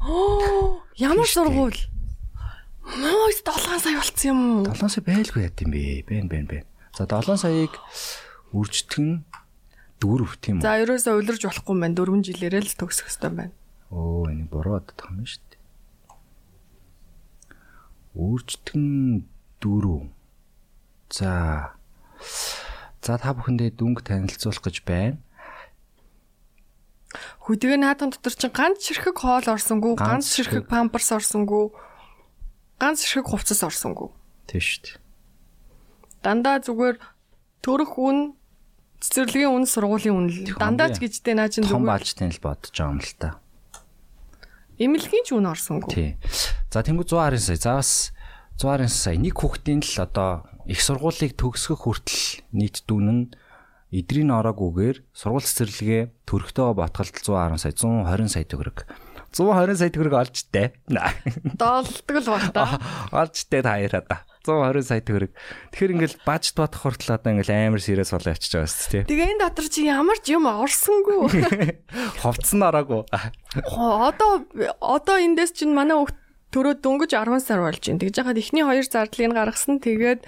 [0.96, 1.34] Ямар Тийм штэ.
[1.36, 1.80] сургууль?
[2.86, 4.64] Мөө 7 сая болцсон юм уу?
[4.72, 5.82] 7 сая байлгүй яа гэм бэ?
[6.08, 6.64] Бэн бэн бэн.
[6.96, 7.74] За 7 саяыг
[8.56, 9.24] үржтгэн
[10.00, 10.64] дөрөв тийм үү?
[10.64, 11.94] За ерөөсөө улирж болохгүй юм байна.
[12.00, 13.52] 4 жилээрээ л төгсөх хэрэгтэй байна.
[13.92, 15.60] Оо энэ буруу боддог юм шүү дээ.
[18.16, 18.86] Үржтгэн
[19.60, 20.08] дөрөв.
[21.12, 21.76] За.
[23.04, 25.20] За та бүхэндээ дүнг танилцуулах гэж байна.
[27.46, 31.70] Хөдөө наадхан дотор чинь ганц ширхэг хоол орсонгүй, Ганц ширхэг памперс орсонгүй,
[32.82, 34.10] ганц ширхэг хувцас орсонгүй.
[34.50, 34.98] Тийм шүү дээ.
[36.26, 36.98] Дандаа зүгээр
[37.62, 38.34] төрөх үн
[38.98, 40.58] цэцэрлэгийн үн сургуулийн үн л.
[40.58, 43.38] Дандаа ч гэжтэй наа чин Том зүгээр баажтай л бодож байгаа юм л та.
[44.82, 45.90] эмнэлгийн ч үн орсонгүй.
[45.94, 46.10] Тий.
[46.74, 47.56] За тэнгуү 120 сая.
[47.62, 48.10] За бас
[48.58, 49.16] 120 сая.
[49.22, 53.22] Нэг хүүхдийн л одоо их сургуулийг төгсгөх хүртэл нийт дүн нь
[53.96, 58.84] эдрийн ороогүйгээр сургууль цэцэрлэгээ төрхтөө ботголт 110 сая 120 сая төгрөг.
[59.32, 60.76] 120 сая төгрөг олж тээ.
[61.56, 62.76] Доолдог л баг та.
[63.12, 64.16] Олж тээ та хоёроо да.
[64.44, 65.32] 120 сая төгрөг.
[65.72, 69.08] Тэгэхээр ингээл бажт бодох хүртэл одоо ингээл амар сэрээс болоо явчихж байгаа шүү дээ.
[69.10, 71.16] Тэгээ энэ дотор чи ямар ч юм орсонгүй.
[72.22, 73.02] Хувцсан ороогүй.
[73.10, 74.46] Одоо
[74.78, 76.16] одоо эндээс чинь манай хүүхд
[76.54, 78.00] төрөө дөнгөж 10 сар болж байна.
[78.00, 79.82] Тэгж яхад эхний хоёр зардлыг гаргасан.
[79.82, 80.22] Тэгээд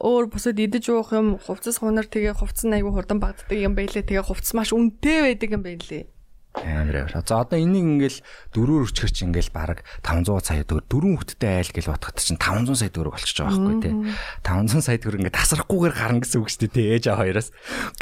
[0.00, 4.08] өөр бусад идэж уух юм хувцас хунар тэгээ хувцас нь айгүй хурдан багддаг юм байлээ.
[4.08, 6.04] Тэгээ хувцас маш үнэтэй байдаг юм байлээ.
[6.50, 7.22] Амар амар.
[7.22, 8.18] За одоо энийг ингээл
[8.58, 12.74] дөрөөр өчгөр чи ингээл баг 500 сая төгрөг дөрвөн хүүхэдтэй айл гэж бодоход чинь 500
[12.74, 13.94] сая төгрөг болчихж байгаа байхгүй тий.
[14.42, 16.86] 500 сая төгрөг ингээд тасрахгүйгээр гарна гэсэн үг шүү дээ тий.
[16.90, 17.48] Ээж аа хоёроос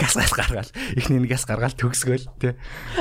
[0.01, 0.73] газ газ гаргаал.
[0.97, 2.53] Эхний нэг газ гаргаал төгсгөөл тий.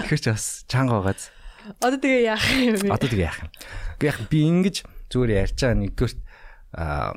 [0.03, 1.31] Тэгэхээр ч бас чанга байгааз.
[1.79, 2.91] Одоо тэгээ яах юм бэ?
[2.91, 3.51] Одоо тэгээ яах юм.
[4.03, 4.75] Гэхдээ би ингэж
[5.07, 6.15] зүгээр ярьж байгаа нэгдүгээр
[6.75, 7.15] аа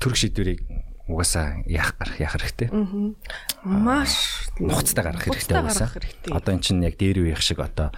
[0.00, 0.60] төрөх шийдвэрийг
[1.10, 2.68] угаасаа яах яах хэрэгтэй.
[3.64, 5.90] Маш нухацтай гаргах хэрэгтэй угаасаа.
[6.30, 7.90] Одоо эн чинь яг дээр үеих шиг одоо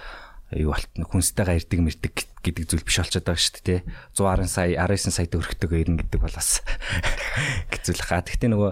[0.53, 3.81] юу болт хүнстэйгээ ирдэг мэрдэг гэдэг зүйл биш болчиход байгаа шүү дээ.
[4.17, 6.61] 110 сая 19 сая төгрөгтэйгээ ирнэ гэдэг бол бас
[7.73, 8.25] хэцүүлэх хаа.
[8.25, 8.71] Гэхдээ нөгөө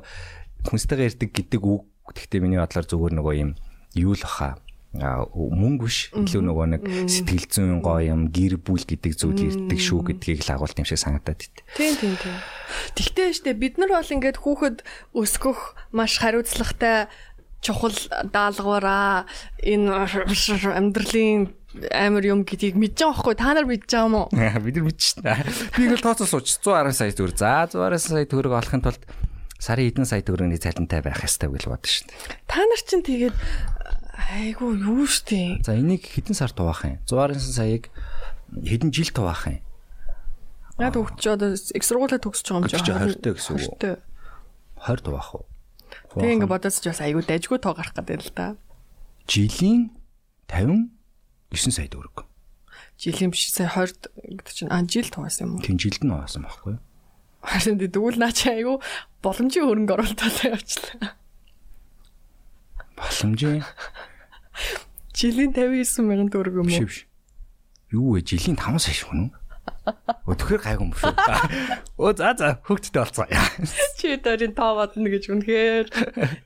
[0.69, 3.51] хүнстэйгээ ирдэг гэдэг үг гэхдээ миний бодлоор зүгээр нөгөө юм
[3.97, 9.15] юу л баха мөнгө биш илүү нөгөө нэг сэтгэл зүйн гоё юм гэр бүл гэдэг
[9.15, 11.63] зүйл ирдэг шүү гэдгийг л агуулт юм шиг санагдаад бит.
[11.79, 12.35] Тийм тийм тийм.
[12.99, 14.83] Тэгтээ штэ бид нар бол ингээд хүүхэд
[15.15, 17.07] өсгөх маш хариуцлагатай
[17.63, 17.95] чухал
[18.35, 19.31] даалгавраа
[19.63, 20.11] энэ
[20.75, 21.55] амьдралын
[21.95, 24.35] амар юм гэдгийг мэдэж байгаа байхгүй та нар мэдэж байгаа уу?
[24.67, 25.23] Бид нар мэдчихсэн.
[25.79, 27.39] Би ингээл тооцоо сууч 110 сая төгрөг.
[27.39, 29.03] За 110 сая төгрөг олохын тулд
[29.63, 32.43] сарын эдэн сая төгрөгийн цалинтай байх ёстой гэж бодсон шүү дээ.
[32.51, 33.37] Та нар чинь тэгээд
[34.29, 35.65] айгу юу штэ.
[35.65, 37.01] За энийг хэдэн сар туваах юм?
[37.09, 37.89] 110 саяыг
[38.53, 39.61] хэдэн жил туваах юм?
[40.81, 43.97] Хөгч чи одоо их сургуулаа төгсөж байгаа юм чи 20 тө гэсэн үг үү?
[44.81, 45.45] 20 20 туваах уу?
[46.17, 48.57] Тэгээ ингээ бодоос ч бас айгу дайггүй тоо гарах гэдэг л да.
[49.29, 49.93] жилийн
[50.49, 50.89] 59
[51.71, 52.25] сая төгрөг.
[52.97, 54.09] Жилийн биш сая 20
[54.41, 55.65] гэдэг чинь а жил тугасан юм уу?
[55.65, 56.83] Тин жилд нь баасан байхгүй юу?
[57.45, 58.81] Харин тэгвэл наа чи айгу
[59.25, 61.17] боломжийн хөрөнгө оруулалтаа явчлаа.
[62.97, 63.65] Боломжийн
[65.21, 66.89] Жилийн 59 мянган төгрөг юм биш уу?
[66.89, 67.05] биш.
[67.93, 68.25] Юу вэ?
[68.25, 69.29] Жилийн 5 сая шүү нү?
[70.25, 71.13] Өтгөр гайгүй юм шүү.
[72.01, 73.29] Оо за за хөгттэй болцоо.
[74.01, 75.87] Чи дөрийн тоо бодно гэж үнэхээр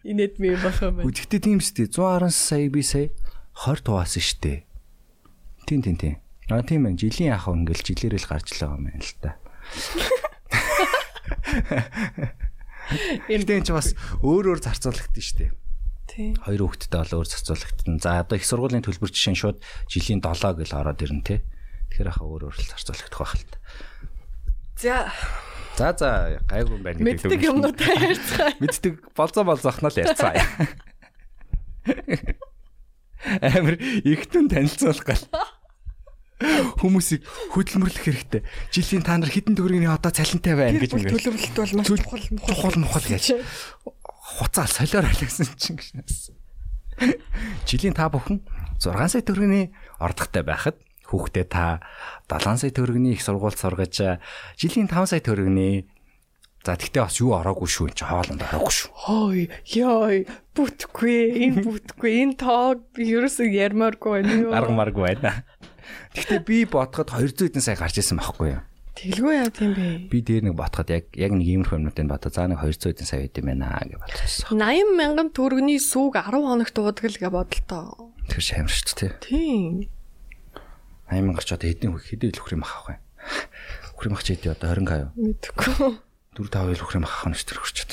[0.02, 1.06] инээд ми болох юм байна.
[1.06, 1.94] Үтгтээ тийм шүү дээ.
[1.94, 3.14] 110 сая би сая
[3.62, 4.58] 20 туваасан шүү дээ.
[5.70, 6.16] Тийм тийм тийм.
[6.50, 6.98] Аа тийм ээ.
[6.98, 9.38] Жилийн яг ингээл жилээрээ л гарч л байгаа юм байна л та.
[13.32, 15.50] Эрдэн ч бас өөр өөр зарцуулагдсан шүү дээ.
[16.12, 17.98] Хоёр хүүхэдтэй бол өөр зарцуулагдсан.
[17.98, 21.36] За одоо их сургуулийн төлбөр жишээ нь шууд жилийн 7 гэл ороод ирнэ те.
[21.90, 23.58] Тэгэхээр хаа өөр өөр зарцуулагдах байх л та.
[24.78, 25.10] За
[25.74, 28.54] За за гайгүй байна мэддэг юмнуудаа ярьцгаа.
[28.62, 30.38] Мэддэг болзоо болзоохноо л ярьцгаа.
[33.42, 35.24] Амир ихтэн танилцуулах гал.
[36.78, 37.26] Хүмүүсийг
[37.56, 38.42] хөдөлмөрлөх хэрэгтэй.
[38.70, 42.76] Жилийн та нар хідэн төгрөгийн одоо цалинтай байна гэж гэж төлөвлөлт бол маш чухал чухал
[42.78, 43.24] мухал гэж.
[44.34, 46.34] Хуцаа солиор алгасан чинь гэж.
[47.66, 48.42] Жилийн та бүхэн
[48.82, 51.82] 6 сая төгрөгийн ордохтой байхад хүүхдээ та
[52.26, 54.22] 7 сая төгрөгийн их сургуульд сургаж
[54.58, 55.86] жилийн 5 сая төгрөгийн
[56.64, 58.88] За тэгтээ бас юу ороогүй шүү энэ хоолнд ороогүй шүү.
[59.04, 59.40] Хой
[59.76, 60.24] ёй
[60.56, 64.56] бүтгүй энэ бүтгүй энэ тоо ерөөсөө ярмааргүй байна юу.
[64.56, 65.44] Арга маргүй байна.
[66.16, 68.64] Тэгтээ би бодоход 200 эдэн сая гарч ирсэн байхгүй юу?
[68.94, 70.06] Тэглгүй яа тийм бэ?
[70.06, 72.30] Би дээр нэг бодоход яг яг нэг иймэрхүү юмнуудыг бодоо.
[72.30, 74.62] За нэг 200 эдэн сая байд юм байна гэж бодсон.
[74.62, 78.14] 80 мянган төгрөгийн сүүг 10 хоногт дуудаг л гэж бодлоо.
[78.30, 79.10] Тэр шамарч тий.
[79.18, 79.90] Тийм.
[81.10, 82.94] 80 мянга ч одоо хэдийн хэдийн ил хөрөм авах вэ?
[83.98, 85.10] Хөрөм ах чи хэдий одоо 20 50.
[85.18, 85.98] Мэдгүй.
[86.38, 87.92] 4 5 ил хөрөм авах нь тэр хөрч чад.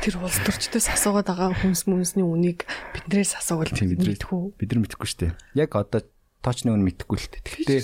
[0.00, 2.64] Тэр улс төрчдөөс асуугаад байгаа хүнс мүнсний үнийг
[2.96, 4.56] биднээс асуувал Тийм бид мэдгүй.
[4.60, 5.32] бид нар мэдэхгүй шүү дээ.
[5.60, 6.04] Яг одоо
[6.44, 7.42] тоочны үн мэдэхгүй л дээ.
[7.44, 7.80] Тэгтээ.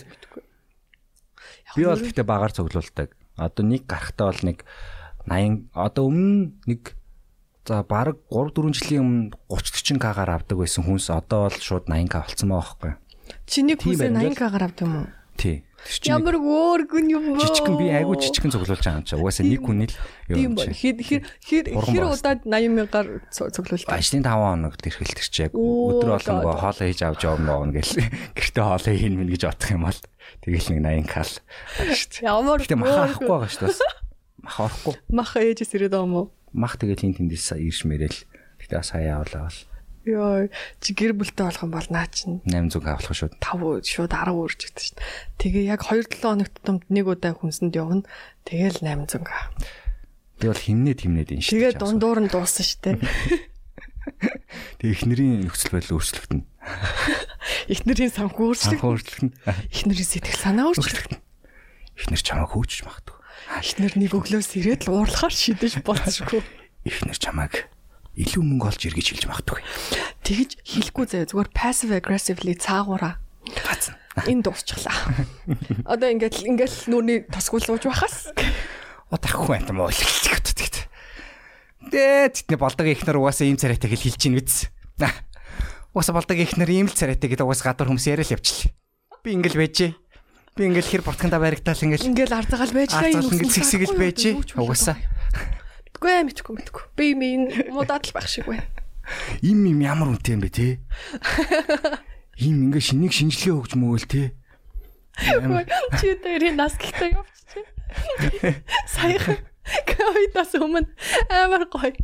[1.77, 3.09] Би бол тэгтээ багаар цуглуулдаг.
[3.37, 4.59] Одоо нэг гарахтаа бол нэг
[5.27, 6.95] 80 одоо өмнө нэг
[7.64, 11.89] за баг 3 4 жилийн өмнө 30 40 к-гаар авдаг байсан хүнс одоо бол шууд
[11.89, 12.93] 80 к болцсон байгаа байхгүй.
[13.49, 15.07] Чиний байна 80 к-гаар авд юм уу?
[15.35, 15.64] Тий.
[16.09, 17.45] Ямар өөргөн юм бөө.
[17.45, 19.16] жижигхэн би айгүй жижигхэн цуглуулж байгаа юм чи.
[19.18, 19.97] Угаасаа нэг хүн л
[20.33, 20.70] юм чи.
[20.72, 20.97] Хэр
[21.45, 23.93] хэр хэр удаад 80 мянгаар цуглуулдаг.
[23.93, 26.57] Ажлын 5 хоног тэрхэл тэр чи яг өдөр болгонго лоо.
[26.57, 28.01] хоолоо хийж авч явна мөн гэл.
[28.39, 30.01] Гэртээ хоолоо хийн мэн гэж бодох юм бол
[30.43, 31.32] тэгэл нэг 80 кал.
[31.95, 32.26] Штэ.
[32.26, 33.95] Ямар Гэтэ мах авахгүй байгаа шүү дээ.
[34.43, 34.95] Мах орохгүй.
[35.12, 36.26] Мах ээжээс ирээд байгаа юм уу?
[36.51, 38.20] Мах тэгэл хин тэндээс ирж мэрэл.
[38.59, 39.61] Гэтэ бас хаяа явлаа бол
[40.05, 40.53] Йой,
[40.85, 43.41] чи гэр бүлтэй болох юм бол наа чин 800 авах шүү.
[43.41, 45.09] 5 шууд 10 үрж гэдэг шүү дээ.
[45.41, 48.05] Тэгээ яг 2-7 хоногт томд нэг удаа хүнсэнд явна.
[48.45, 49.49] Тэгэл 800 га.
[50.37, 51.57] Би бол химнээд химнээд ин шүү.
[51.57, 52.97] Тэгээ дундуур нь дууссан шүү дээ.
[54.76, 56.45] Тэгээ эхнэрийн нөхцөл байдал өөрчлөгдөнө.
[57.73, 59.33] Эхнэрийн санхүү өөрчлөгдөнө.
[59.73, 61.21] Эхнэрийн сэтгэл санаа өөрчлөлт.
[61.95, 63.17] Эхнэр чамайг хөөчж магадгүй.
[63.61, 66.43] Эхнэр нэг өглөөс ирээд л уурлахаар шидэж болцшгүй.
[66.89, 67.69] Эхнэр чамайг
[68.19, 69.61] илүү мөнгө олж иргэж хэлж магадгүй.
[70.23, 73.19] Тэгж хэлэхгүй заяа зүгээр passive aggressively цаагаараа.
[73.65, 73.99] Бацна.
[74.31, 74.95] Энэ дуусчихлаа.
[75.93, 78.31] Одоо ингээд ингээд нүрний тосгуулж байхаас
[79.15, 80.89] Удахгүй байна мó хэлчих гэдэг.
[81.93, 84.67] Дээ тэтний болдог ихнэр угаасаа ийм царайтай гэж хэлж ийн биз.
[85.95, 88.74] Угаасаа болдог ихнэр ийм л царайтай гэдэг угаасаа гадуур хүмүүс яриа л явчихлаа.
[89.22, 89.90] Би ингээл байжээ.
[90.59, 94.34] Би ингээл хэр буртгандаа баригдаал ингээл ингээд ардгаал байж Ардгаал ингээд сэгсэгэл байжээ.
[94.59, 94.99] Угаасаа
[96.05, 96.82] Мэдгүй мэдгүй мэдгүй.
[97.01, 98.68] Би минь муудаад л байх шиг байна.
[99.40, 100.84] им им ямар үнэтэй юм бэ те?
[102.45, 104.36] Им ингээ шинийг шинжилгээ өгч мөгөөл те.
[105.97, 107.64] Чи дээрээ нас гэлтэй явчих.
[108.84, 109.40] Саяхан
[109.88, 110.92] ковидос өмнө
[111.32, 111.97] амар гоё.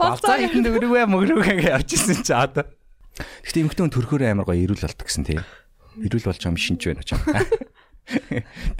[0.00, 2.64] Болцоо ихэнх өргөө мөрөөгөө явж исэн чи одоо.
[3.18, 5.44] Гэхдээ эмхтэн төрхөөр амар гоё ирүүл болдог гэсэн те.
[6.00, 7.20] Ирүүл болж юм шинж байна ч юм.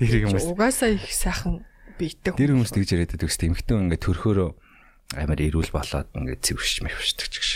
[0.01, 1.62] Тэр хүмүүс Угаасаа их сайхан
[2.01, 2.33] бийтэй.
[2.35, 3.28] Тэр хүмүүс тэгж яриад дээ.
[3.28, 4.51] Эмхтэн ингээ төрхөөрөө
[5.20, 7.51] амар ирүүл болоод ингээ цэвэрч мэвшдэг ч гэж.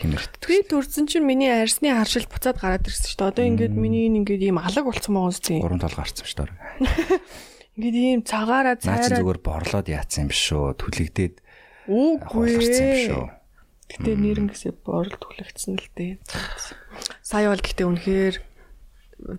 [0.00, 0.48] Тийм ярьдаг.
[0.48, 3.28] Би төрсөн чинь миний арсны харшил буцаад гараад ирсэн шүү дээ.
[3.28, 5.60] Одоо ингээд миний ингээд ийм алаг болцсон байгаа үстэй.
[5.60, 7.20] Гурван тол гарцсан шүү дээ.
[7.74, 9.18] Ингээд ийм цагаараа Наа чи цайраа.
[9.20, 10.78] зүгээр борлоод яатсан юм биш шүү.
[10.78, 11.34] Түлэгдээд
[11.90, 12.22] Үгүй.
[12.30, 13.24] хулгарсан юм шүү.
[13.94, 16.18] Гэтэ нэрнгэсээ борол түлэгдсэн л дээ.
[17.22, 18.36] Сая бол гэтэ үнэхээр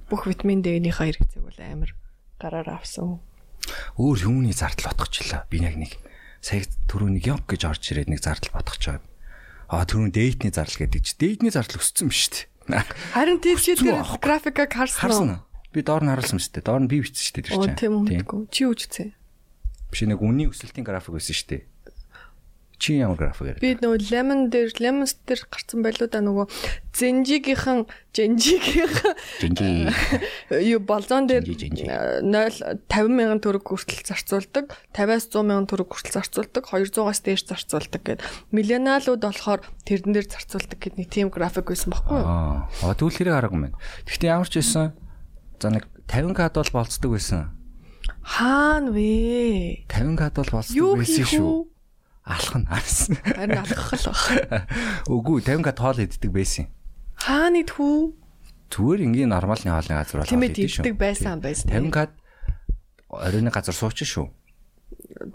[0.07, 1.91] бүх витамин D-ийнхаа хэрэгцээг бол амар
[2.39, 3.19] гараар авсан.
[3.99, 5.43] Өөр хүмүүний зардал бодгочлаа.
[5.51, 5.99] Би яг нэг
[6.39, 9.03] сая түрүү нэг ёг гэж орж ирээд нэг зардал байгаа.
[9.67, 12.31] Аа түрүү дейтний зардал гэдэг чи дейтний зардал өссөн юм шүү
[12.69, 12.85] дээ.
[13.13, 15.41] Харин тийм Өссөн тэр графикаг харсан уу?
[15.73, 16.65] Би доор нь харуулсан шүү дээ.
[16.69, 17.77] Доор нь би бичсэн шүү дээ тэр чинь.
[17.81, 18.41] тийм үгүй.
[18.53, 19.09] Чи үжицээ.
[19.89, 21.63] Биш нэг үнийн өсөлтийн график байсан шүү дээ.
[22.77, 23.61] Чи ямар график яриад?
[23.63, 26.45] Би нөгөө lemon дээр lemons дээр гарсан байлуу да нөгөө
[26.95, 29.91] зэнжигийнхэн жинжигийнхэн Жинжи.
[30.75, 31.87] юу болзон дээр Жинжи, жинжи.
[31.87, 38.01] 0 50 мянган төгрөг хүртэл зарцуулдаг 50-аас 100 мянган төгрөг хүртэл зарцуулдаг 200-аас дээш зарцуулдаг
[38.03, 38.19] гэд
[38.51, 42.27] миллионалууд болохоор тэрэн дээр зарцуулдаг гэд нэг тийм график байсан баггүй юу?
[42.27, 42.95] Аа.
[42.95, 43.75] Тэгвэл хэрэг аргагүй мэн.
[44.07, 44.95] Гэхдээ ямар ч байсан
[45.59, 47.55] за нэг 50 кад бол болцдог байсан.
[48.23, 49.85] Хаана вэ?
[49.91, 51.74] 50 кад бол болцдог байсан шүү.
[52.25, 53.13] Алах нь арс.
[53.21, 54.65] Харин алхах л баг.
[55.13, 56.67] Үгүй 50 кад тоол иддэг байсан.
[57.21, 58.25] Хаана идэх үү?
[58.73, 61.69] зүгээр ингийн нормалны хоолны газар бол Тийм ээ тэгдэг байсан байсан.
[61.69, 62.11] 50 кад
[63.09, 64.27] оройны газар суучин шүү.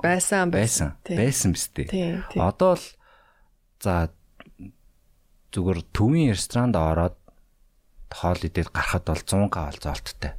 [0.03, 0.99] Байсан Байсан.
[1.07, 2.27] Байсан биз дээ.
[2.37, 2.85] Одоо л
[3.81, 4.11] за
[5.55, 7.17] зүгээр төвийн ресторанд ороод
[8.11, 10.33] хоол идээд гарахад бол 100 га бол золттой.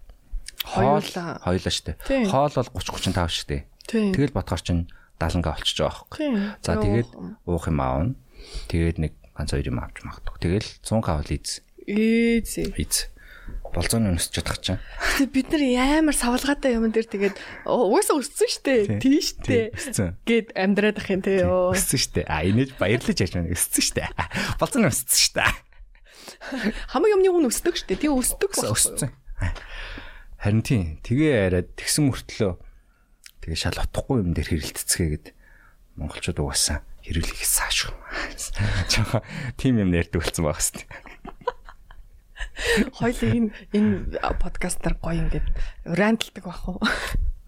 [0.62, 1.98] Хоол хоёлаа штэ.
[2.30, 3.66] Хоол бол 30 35 штэ.
[3.88, 4.92] Тэгэл бодохоор чинь
[5.22, 6.30] 70 га болчихж байгаа байхгүй.
[6.66, 7.10] За тэгээд
[7.46, 8.18] уух юм аавна.
[8.74, 10.38] Тэгээд нэг ганц хоёр юм авч магадгүй.
[10.42, 11.62] Тэгэл 100 га бол ийз.
[11.86, 12.74] Эзээ.
[12.82, 12.98] Ийз.
[13.72, 14.82] Болзооны өнөсч чадах чинь.
[15.00, 19.00] Гэтэ бид нар ямар савлгаатай юм дээр тэгээд угаасаа өссөн штэ.
[19.00, 19.72] Тий штэ.
[20.28, 21.48] Гэт амьдраад ах юм те.
[21.48, 22.28] Өссөн штэ.
[22.28, 23.48] А инээж баярлаж яж байна.
[23.56, 24.12] Өссөн штэ.
[24.60, 25.48] Болзооны өссөн штэ.
[26.92, 27.96] Хамаг юмны үн өсдөг штэ.
[27.96, 28.52] Тий өсдөг.
[28.60, 29.16] Өссөн.
[30.36, 31.00] Харин тийм.
[31.08, 32.52] Тэгээ яриад тэгсэн мөртлөө
[33.42, 35.26] тэгээ шал утахгүй юм дээр хэрэлтцгээгээд
[35.98, 37.94] монголчууд угаасаа хэрүүлэх сааш шүү.
[38.90, 39.22] Жохоо
[39.58, 40.86] тим юм нэрдэг болсон байх хэвээр.
[42.94, 45.48] Хоёул энэ энэ подкастаар гоё ингээд
[45.86, 46.80] ранталдаг бах уу?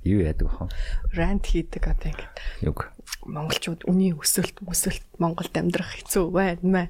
[0.04, 0.68] Юу яадаг вэ?
[1.16, 2.36] Рант хийдэг одоо ингээд
[2.66, 2.92] Юг.
[3.24, 6.88] монголчууд үний өсөлт өсөлт Монголд амьдрах хэцүү байна маа.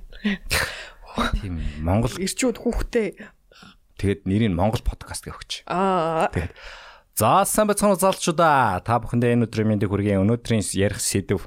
[1.37, 3.07] Тийм Монгол Ирчүүд хүүхдээ
[4.01, 5.51] тэгээд нэрийг Монгол подкаст гэж өгч.
[5.69, 6.57] аа Тэгээд
[7.16, 10.22] за сайн бацхан залчуудаа та бүхэндээ энэ өдрийн мэндийг хүргэе.
[10.22, 11.45] Өнөөдрийн ярих сэдв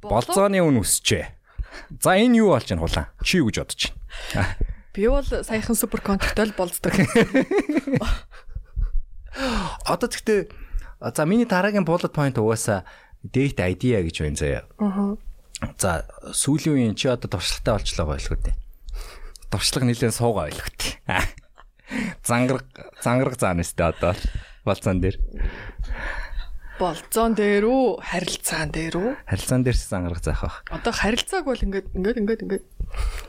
[0.00, 1.24] болзооны үн өсчээ.
[2.00, 3.06] За энэ юу болж байна хулаа?
[3.20, 3.82] Чи юу гэж бодож
[4.32, 4.56] байна?
[4.94, 6.94] би бол саяхан супер контентол болцдог.
[9.90, 10.46] Одоо тэгтээ
[11.02, 12.86] за миний дараагийн bullet point угаасаа
[13.26, 14.62] date idea гэж байна заяа.
[14.78, 15.18] Аа.
[15.78, 18.54] За сүүлийн үеийн чи одоо туршлагатай болчлоо байлгүй дээ.
[19.50, 20.94] Туршлага нэлээд суугаа байлгүй дээ.
[22.28, 22.70] Зангараг
[23.02, 24.14] зангараг заанастай одоо
[24.64, 25.16] болцоон дээр.
[26.74, 29.10] Болцоон дээр үү, харилцаан дээр үү?
[29.30, 30.56] Харилцаан дээрс зангараг заах бах.
[30.74, 32.64] Одоо харилцааг бол ингээд ингээд ингээд ингээд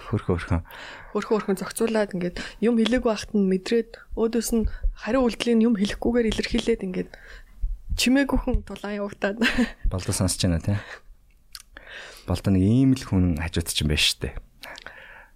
[0.09, 0.65] Хөрхө хөрхөн.
[1.13, 4.65] хөрхөн хөрхөн зохицуулаад ингээд юм хэлээгүй байхад нь мэдрээд өөдөөс нь
[4.97, 7.09] хариу үйлдэлийн юм хэлэхгүйгээр илэрхийлээд ингээд
[8.01, 9.37] чимээгүйхэн тулаан явагдаад
[9.93, 10.77] Болдоо сонсож байна тий.
[12.25, 14.33] Болдоо нэг ийм л хүн хажууд чинь байна штэ.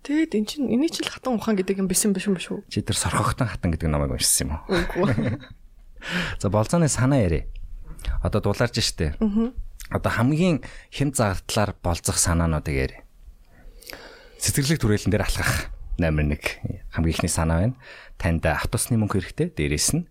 [0.06, 2.66] тэгээд эн чинь эний чинь хатан ухаан гэдэг юм биш юм биш юм биш үү?
[2.74, 4.74] Чи тэр сорхогтон хатан гэдэг намайг уншсан юм уу?
[4.74, 5.38] Үгүй.
[6.40, 7.48] За болзооны санаа ярэ.
[8.24, 9.16] Одоо дулаарч штэ.
[9.20, 9.52] Аа.
[9.90, 12.98] Одоо хамгийн хэм зардлаар болзох санаануудыг ярэ.
[14.40, 17.76] Цэцэрлэг түрээлэн дээр алхах номер 1 хамгийн ихний санаа байна.
[18.16, 19.52] Танд автобусны мөнгө хэрэгтэй.
[19.52, 20.08] Дээрээс нь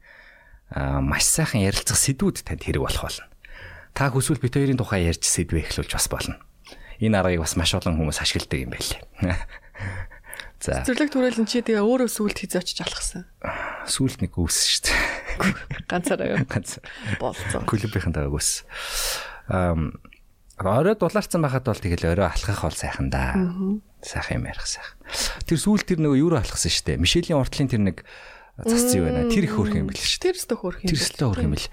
[0.76, 3.24] маш сайхан ярилцах сэдвүүд танд хэрэг болох болно.
[3.96, 6.36] Та хүсвэл бит хоёрын тухай ярьж сэдвээ эхлүүлж бас болно.
[7.00, 9.00] Энэ аргыг бас маш олон хүмүүс ашигладаг юм байлээ.
[10.58, 13.30] За Цэцэрлэг түрээлэн чи тэгээ өөрөө сүулт хийж очиж алхсан.
[13.86, 15.86] сүүлд нэг үүс шүү дээ.
[15.86, 16.42] Ганцаараа юу?
[16.50, 16.82] Ганц
[17.22, 17.62] Болцоо.
[17.62, 18.66] клубийнхэн тагаа гүйс.
[19.46, 19.94] Ам
[20.58, 23.38] орой дулаарцсан байхад бол тэгэл орой алхах бол сайхан да.
[24.02, 24.98] Сайхан юм ярих сайхан.
[25.46, 27.02] Тэр сүүл тэр нөгөө юу алхсан шүү дээ.
[27.06, 28.02] Мишелийн уртлын тэр нэг
[28.58, 29.30] засцсан юу байна.
[29.30, 30.18] Тэр их хөөрх юм бэл шүү.
[30.18, 30.90] Тэр өстө хөөрх юм.
[30.90, 31.68] Тэр өстө хөөрх юм бэл.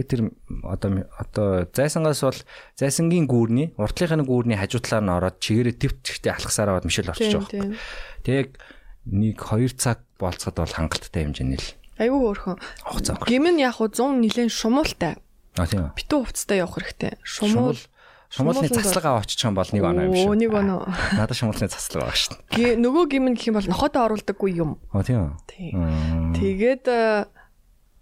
[0.00, 0.20] Яг тэр
[0.64, 2.40] одоо одоо зайсангаас бол
[2.80, 7.76] зайсангийн гүүрний уртлынхын гүүрний хажуу талаар нь ороод чигээрээ твчтэй алхасаар аваад мишел орчиж байгаа.
[8.24, 8.60] Тэг
[9.06, 11.68] нэг 2 цаг болцоход бол хангалттай хэмжээний л
[12.00, 12.56] Айгүй хөөрхөн.
[12.84, 13.28] хугацаа өнгөрч.
[13.28, 15.20] Гим нь яг хуу 100 нилээн шумуултай.
[15.60, 15.96] А тийм үү.
[16.00, 17.12] Битүү хувцастай явах хэрэгтэй.
[17.20, 17.80] Шумуул Шумуул
[18.30, 20.28] шумуулны шумууланд заслага аваа очих юм бол нэг оноо юм шиг.
[20.30, 20.80] Оо, нэг оноо.
[21.18, 22.78] Надад шумуулны заслага байгаа шүү дээ.
[22.78, 24.78] Нөгөө гим нь гэх юм бол нохотоо оруулдаггүй юм.
[24.94, 25.34] А тийм.
[26.38, 27.26] Тэгээд э,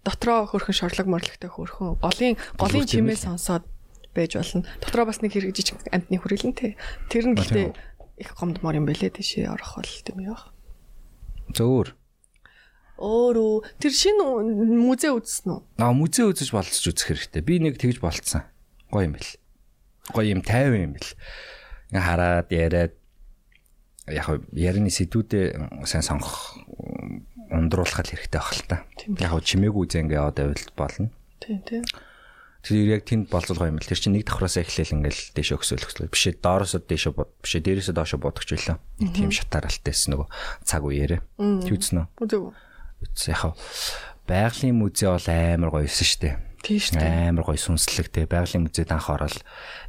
[0.05, 3.65] дотроо хөрхөн шорлог морлогтой хөрхөн голын голын чимээ сонсоод
[4.13, 4.63] байж болно.
[4.79, 6.77] Дотроо бас нэг хэрэг жижиг амтны хүрээлэн те.
[7.09, 7.73] Тэр нь тийм
[8.19, 10.51] их гомдмор юм бэлээ тийшээ орох бол тийм яах.
[11.55, 11.95] Зөөр.
[12.99, 14.23] Өөрөө тэр шинэ
[14.75, 15.59] музей үзсэн үү?
[15.79, 17.41] Аа музей үзэж болцож үзэх хэрэгтэй.
[17.47, 18.43] Би нэг тэгж болцсон.
[18.91, 19.31] Гоё юм бэл.
[20.11, 21.15] Гоё юм тайван юм бэл.
[21.95, 22.93] Ингээ хараад яриад
[24.11, 26.59] яг ярины сэдвүүдээ сайн сонгох
[27.47, 28.83] ундруулах хэрэгтэй байх л та.
[29.07, 31.07] Яг чимээгүй үзээ ингээ яваад байвал болно.
[31.39, 31.83] Тийм тийм.
[32.69, 33.89] Тэр яг тэнд болцуулах юм бэл.
[33.89, 36.13] Тэр чинь нэг давхраас эхлээл ингээл дэшөө өксөөл өксөөл.
[36.13, 37.33] Бишээ доороосоо дэшөө бод.
[37.41, 38.77] Бишээ дээрээсээ доошоо бодогч байлаа.
[39.01, 40.27] Тийм шатааралтайс нөгөө
[40.61, 41.21] цаг үеэрээ.
[41.65, 42.05] Түүцнэ.
[42.21, 42.53] Үзэв.
[42.53, 43.57] Үтс яхав.
[44.29, 46.37] Байгалийн музей бол амар гоё юусэн штэ.
[46.61, 47.31] Тийм шүү дээ.
[47.33, 48.27] Амар гоё сүнслэгтэй.
[48.29, 49.41] Байгалийн музейд анх ороод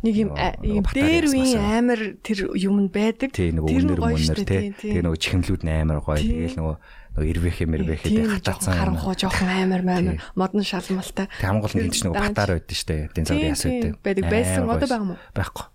[0.07, 1.61] Нэг юм нөгөө дээр ясмасан.
[1.61, 3.35] амар тэр юм байдаг.
[3.35, 4.95] нөгөө Тэр үнэр шүү дээ, тий.
[4.95, 6.23] Тэгээ нөгөө чихэмлүүд нь амар гоё.
[6.23, 6.77] Тэгээл нөгөө
[7.17, 8.09] нөгөө ирвэхэ мэрвэхэ
[8.39, 8.75] хатаацсан.
[8.79, 11.27] харанхуу жоохон амар амар модон шалмалтай.
[11.43, 13.11] Гол нь энэ ч нөгөө батар байдсан штэ.
[13.27, 13.99] Завын яс тийм.
[13.99, 14.25] байдаг.
[14.31, 14.71] Байсан.
[14.71, 15.23] Одоо байгаа юм уу?
[15.35, 15.67] Байхгүй.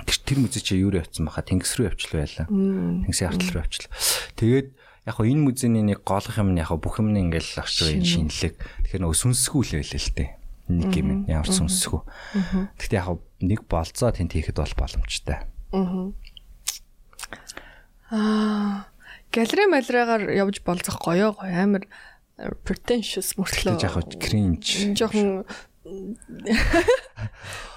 [0.00, 2.46] Тэр тэр музей чи юу явцсан баха тэнгис рүү явчлаа байлаа.
[2.50, 3.90] Тэнгисийн артал руу явчлаа.
[4.40, 4.68] Тэгээд
[5.06, 8.04] яг хоо энэ музейний нэг голох юм нь яг бүх юм нь ингээл авч байгаа
[8.04, 8.54] шинэлэг.
[8.90, 10.30] Тэгэхээр нөгөө сүнсгүй л байлаа л тээ.
[10.70, 12.00] Нэг юм ямар сүнсгүй.
[12.80, 13.08] Гэхдээ яг
[13.44, 15.38] нэг болцоо тэнд хийхэд бол боломжтой.
[18.10, 18.90] Аа.
[19.32, 21.86] Галерей малраагаар явж болцох гоёо гоё амар
[22.66, 23.78] pretentious мөртлөө.
[23.80, 24.94] Яг cringe.
[24.96, 25.44] Жохон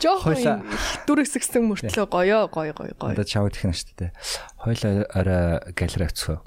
[0.04, 0.64] Жохон
[1.08, 3.14] дүрсгсэн мөртлөө гоёо гоё гоё гоё.
[3.14, 4.12] Одоо чав технэ шүү дээ.
[4.60, 6.44] Хойлоо орой галерей авцгаа.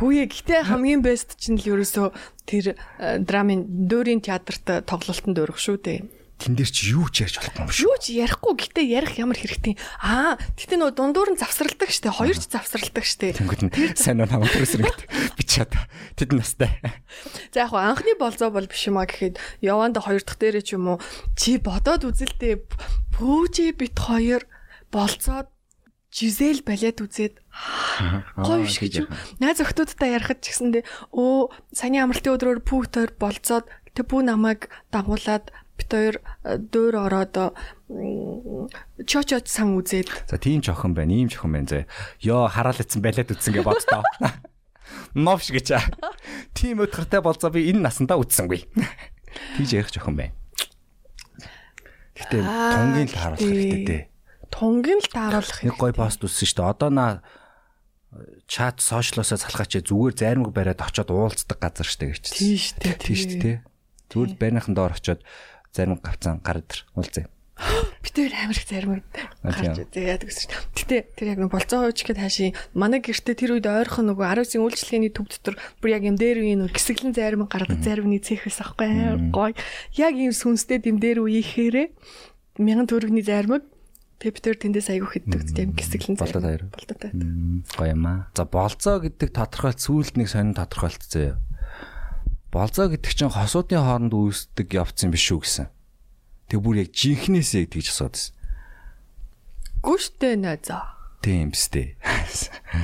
[0.00, 2.08] Хүүе гэтээ хамгийн бест чинь л ерөөсөө
[2.48, 2.72] тэр
[3.20, 7.70] драмын дөөрийн театрт тоглолтод өргөх шүү дээ тэн дээр чи юу ч ярьж болохгүй юм
[7.70, 7.84] шүү.
[7.86, 9.74] Юу ч ярихгүй гэтээ ярих ямар хэрэгтэй.
[10.02, 12.10] Аа, гэтээ нөө дундуур нь завсралдаг штэ.
[12.10, 13.38] Хоёр ч завсралдаг штэ.
[13.38, 14.90] Тэнгүүд нь сайн уу намайг төрөөс ингэ
[15.38, 15.72] бичээд
[16.18, 16.82] тэд настай.
[17.54, 20.96] За яг анхны болзоо бол биш юм а гэхэд яванда хоёр дахь дээрээ ч юм
[20.96, 20.98] уу
[21.38, 22.58] чи бодоод үзэлтэй
[23.14, 24.42] пүүжээ бит хоёр
[24.90, 25.52] болцоод
[26.12, 27.40] Жизел балет үзээд
[28.36, 29.08] гоё биш гэж
[29.40, 33.64] найз охтуудтай ярихад ч гэсэндээ өө саяны амралтын өдрөөр пүүтээр болцоод
[33.96, 35.48] тэг пүү намайг дагуулад
[35.82, 36.16] бит хоёр
[36.46, 37.34] э, дөөр ороод
[39.04, 40.30] чочоч сан үзээд.
[40.30, 41.90] За тийм ч охин байна, ийм ч охин байна зэ.
[42.22, 44.06] Йоо хараал ицэн балет үзсэн гэж боддоо.
[45.18, 45.76] Новш гэж.
[46.54, 48.70] Тийм өдөртэй болзоо би энэ насандаа үзсэнгүй.
[49.58, 50.34] Тийж ярих ч охин байна.
[52.16, 54.02] Гэтэ тунгийн л харуулах хэрэгтэй дээ.
[54.52, 55.60] Тунгийн л тааруулах.
[55.64, 56.72] Нэг гой пост үзсэн шүү дээ.
[56.76, 57.12] Одоо наа
[58.44, 62.24] чат сошиалосоо салхаач зүгээр зайрмаг бариад очиод уулздаг газар штэ гэж.
[62.36, 62.88] Тийм штэ.
[63.00, 63.52] Тийм штэ.
[64.12, 65.24] Зүгээр байрныхан доор очиод
[65.72, 67.26] зарим гавцан гар дээр уулзъя.
[68.02, 69.02] Би тэр амар их зарим
[69.42, 70.56] гарч яадаг гэсэн чинь.
[70.76, 74.64] Гэтэ тэр яг нэг болцоо хууч гэхэд хаашийн манай гэртээ тэр үед ойрхон нөгөө 19-ийн
[74.64, 78.88] үйлчлэгээний төв дотор бүр яг юм дээр үе нөгөө гисгэлэн зарим гаргадаг заримны цэхээс ахгүй
[79.32, 79.54] гоё.
[79.96, 81.86] Яг юм сүнстэй юм дээр үеийнхээрээ
[82.60, 83.64] мянган төгрөгийн заримыг
[84.22, 86.62] Пептер тэндээс айгүй хэддэг тийм гисгэлэн болдод хоёр.
[86.70, 87.10] Болдод бай.
[87.74, 88.30] Гоё юм аа.
[88.38, 91.51] За болцоо гэдэг тодорхойлт сүүлд нэг сонин тодорхойлтцээ
[92.52, 95.66] болзоо гэдэг чинь хосуудын хооронд үүсдэг явц юм биш үү гэсэн.
[96.52, 98.34] Тэг бүр яг жинхнээсээ тэгж асууд байсан.
[99.80, 101.00] Гүштэй найзаа.
[101.24, 101.96] Тийм биз дээ.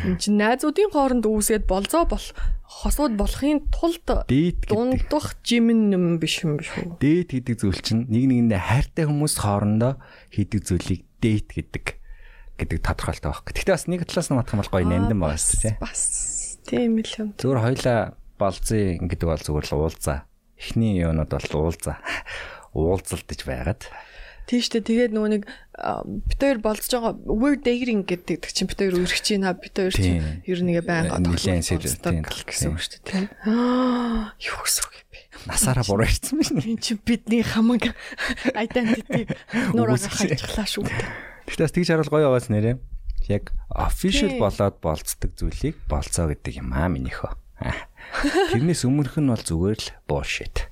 [0.08, 2.26] Энд чинь найзуудын хооронд үүсгээд болзоо бол
[2.64, 4.08] хосууд болохын тулд
[4.68, 6.96] дундах жимэн юм биш юм биш үү?
[6.96, 10.00] Дээд гэдэг зүйл чинь нэг нэгэндээ хайртай хүмүүс хоорондоо
[10.32, 11.84] хийдэг зүйлийг дээд гэдэг
[12.56, 13.52] гэдэг тодорхойлттой байхгүй.
[13.52, 15.74] Гэхдээ бас нэг талаас нь матах бол гоё нандин байгаа шүү дээ.
[15.82, 16.02] Бас
[16.66, 17.28] тийм л юм.
[17.38, 18.00] Зүгээр хоёлаа
[18.38, 20.24] болзын гэдэг бол зүгээр л уулзаа.
[20.56, 21.98] Эхний юунууд бол уулзаа.
[22.72, 23.90] Уулзалтж байгаад.
[24.48, 24.88] Тийм шүү дээ.
[24.88, 25.42] Тэгээд нөгөө нэг
[26.24, 29.52] бит хоёр болцож байгаа weird dating гэдэг чинь бит хоёр үргэж байна.
[29.52, 31.20] Бит хоёр чинь ер нь нэгэ байнга
[31.60, 33.28] сэрэлтийн гэсэн үг шүү дээ.
[33.44, 35.20] Аа юу гэсэн үг юм бэ?
[35.52, 36.64] Насаараа буруу ирсэн байна.
[36.64, 37.92] Энд чинь бидний хамаг
[38.56, 39.28] identity
[39.76, 40.88] нураа хайчихлаа шүү
[41.56, 42.76] бас тэгж харуул гоё байгаас нэрээ.
[43.28, 47.32] Яг official болоод болцдог зүйлийг болцоо гэдэг юм аа минийхөө.
[48.52, 50.66] Тэрнээс өмнөх нь бол зүгээр л bullshit.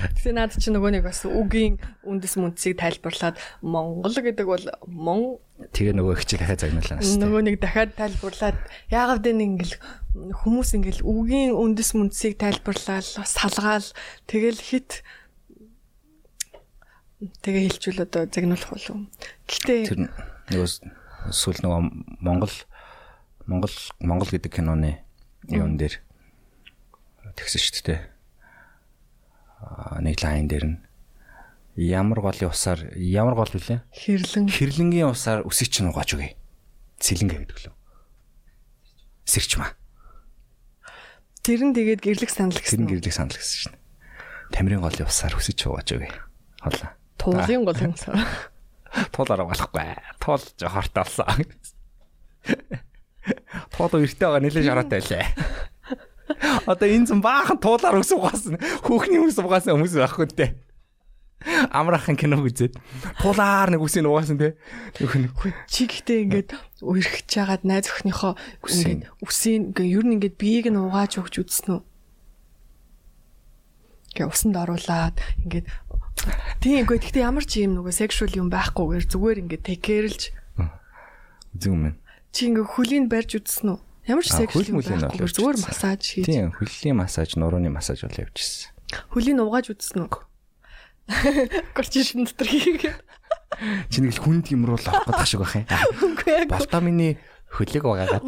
[0.00, 1.76] Тэгээ наад чи нөгөө нэг бас үгийн
[2.06, 5.36] үндэс мөнцийг тайлбарлаад Монгол гэдэг бол мон
[5.76, 6.98] тэгээ нөгөө хичээл дахиад загнуулаа.
[7.04, 8.56] Нөгөө нэг дахиад тайлбарлаад
[8.88, 9.76] яагаад вэ ингээл
[10.40, 13.84] хүмүүс ингээл үгийн үндэс мөнцийг тайлбарлаад салгаал
[14.24, 15.04] тэгэл хит
[17.44, 19.04] тэгээ хэлжүүл одоо загнуулах болов.
[19.44, 19.98] Гэтэ тэр
[20.48, 20.68] нөгөө
[21.28, 21.80] сүүл нөгөө
[22.24, 22.56] Монгол
[23.44, 25.04] Монгол Монгол гэдэг киноны
[25.50, 26.00] юун дээр
[27.36, 28.00] тэгсэн шүү дээ.
[30.00, 30.78] Нэг лайн дээр нь
[31.76, 33.84] ямар голын усаар ямар гол вүлээ?
[33.92, 34.48] Хэрлэн.
[34.50, 36.36] Хэрлэнгийн усаар үсийг чинь угааж өгье.
[37.00, 37.74] Цэлэнгэ гэдэг лөө.
[39.24, 39.72] Сэрчмаа.
[41.40, 42.68] Тэр нь тэгээд гэрлэх санал гэсэн.
[42.68, 43.74] Тэр нь гэрлэх санал гэсэн шин.
[44.52, 46.12] Тамирын голын усаар чинь угааж өгье.
[46.60, 46.90] Хоолоо.
[47.16, 48.20] Туулын голын усаар.
[49.14, 49.86] Туулаараа болохгүй.
[50.20, 51.46] Туул жохортой болсон.
[53.72, 55.24] Туул өртөө байгаа нэлээд шараатай байлаа.
[56.66, 58.58] Одоо энэ зам баахан туулаар ус угаасан.
[58.86, 60.50] Хүүхний ус угаасан хүмүүс байхгүй дээ.
[61.72, 62.76] Амрахын кино үзээд
[63.16, 64.60] туулаар нэг үсийг угаасан те.
[65.00, 65.32] Нөхөн
[65.72, 66.50] чи гэхдээ ингээд
[66.84, 71.80] үерхэж чагаад найз өхнийхөө ингээд үсийг ингээд ер нь ингээд биеийг нь угааж өгч үзсэн
[71.80, 71.82] үү?
[74.20, 75.16] Гэ усанд оруулаад
[75.48, 75.64] ингээд
[76.60, 80.22] тийм үгүй гэхдээ ямар ч юм нөгөө sexual юм байхгүйгээр зүгээр ингээд тэкэрлж
[81.56, 81.96] үзэн юм.
[82.36, 83.80] Чи ингээд хөлийн барьж үзсэн үү?
[84.10, 86.26] Ямар ч секс юм байхгүй зүгээр массаж хийж.
[86.26, 88.74] Тийм, хөллийн массаж, нурууны массаж бол явьжсэн.
[89.14, 90.18] Хөлийн угааж үзсэн үү?
[91.78, 92.98] Горчишн дотор хийгээд.
[93.86, 96.50] Чи нэг л хүнд юмруул авах гэдэг шиг байх юм.
[96.50, 97.22] Болтомины
[97.54, 98.26] хөлийг угаагаад.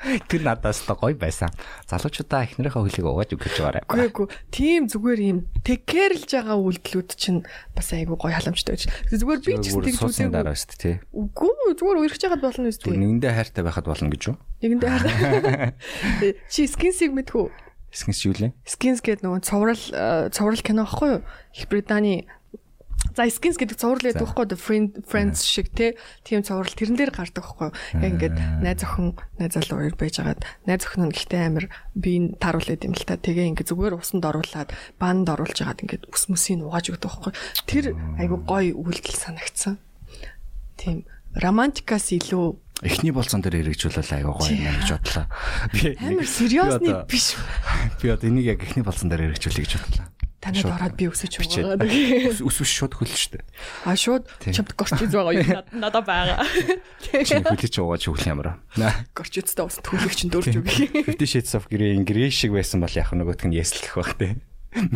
[0.00, 1.52] Тэр надаас та гоё байсан.
[1.84, 3.84] Залуучуудаа эхнэрийнхээ хөлийг угааж өгч байгаарай.
[3.84, 4.26] Үгүй эгүй.
[4.48, 7.44] Тийм зүгээр юм тэкэрлж байгаа үйлдэлүүд чинь
[7.76, 8.88] бас айгүй гоё халамжтай байж.
[9.12, 10.96] Зүгээр би ч тийм зүйлээ дараа шүү дээ тий.
[11.12, 12.96] Үгүй зүгээр үерхэж яхад болно шүү дээ.
[12.96, 14.36] Нэгэндээ хайртай байхад болно гэж юу?
[14.64, 15.72] Нэгэндээ хайртай.
[16.52, 17.68] Чи скинсийг мэдхүү?
[17.90, 18.54] Скинс юу лээ?
[18.64, 19.84] Скинс гэдэг нөгөө цоврал
[20.30, 21.22] цоврал кино аахгүй юу?
[21.58, 22.30] Их Британий
[23.20, 25.92] За skins гэдэг цуврал байдаг байхгүй the friend friends шиг те
[26.24, 27.68] тийм цуврал тэрэн дээр гардаг байхгүй.
[28.00, 32.32] Яг ингээд найз охин найз залуу хоёр байж агаад найз охин нь гэхдээ амир би
[32.40, 33.20] таруулаад юм л та.
[33.20, 37.32] Тэгээ ингээд зүгээр усанд оруулаад банд оруулж агаад ингээд ус мөсийг угааж өгдөг байхгүй.
[37.68, 37.84] Тэр
[38.16, 39.76] айгу гоё үйлдэл санагдсан.
[40.80, 41.04] Тийм
[41.36, 42.56] романтикаас илүү
[42.88, 45.26] эхний болцон дээр хэрэгжүүлэл аяга гоё юм гэж бодлоо.
[45.76, 47.36] Би амар сериосны биш.
[48.00, 50.08] Би одоо энийг яг эхний болцон дээр хэрэгжүүлэе гэж бодлоо.
[50.40, 51.76] Танад ороод би өсөж байгаа.
[52.40, 53.44] Ус ус шууд хөлн штэ.
[53.84, 56.40] А шууд чамд горчиз байгаа юу надад байгаа.
[57.04, 58.56] Чи хөлөж уугаад шүглэх юмраа.
[59.12, 61.04] Горчицтай ус төлөг чин дөрж үгүй.
[61.04, 64.40] Fifty Shades of Grey грей шиг байсан бол яг нөгөөдг нь яслэх байх те.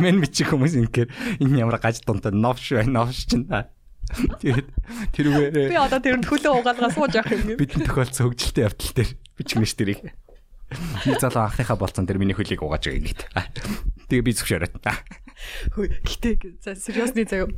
[0.00, 1.12] Мен бичих хүмүүс ингэхээр
[1.44, 3.44] энэ ямар гаж дунтай новш бай новш чинь.
[3.44, 4.68] Тэгээд
[5.12, 7.58] тэрүүгээр би одоо тэрэнд хөлөө угаалгаа сууж явах юм.
[7.58, 10.00] Бидний тохиолдсон хөгжилтэй явдал дээр бичих нэш тэрийг.
[11.04, 13.12] Би залуу анхныхаа болцсон дээр миний хөлийг угааж байгаа юм.
[14.08, 14.76] Тэгээ би зөвшөөрөд.
[15.74, 17.50] Хөө гэтээ за сериусны заяа.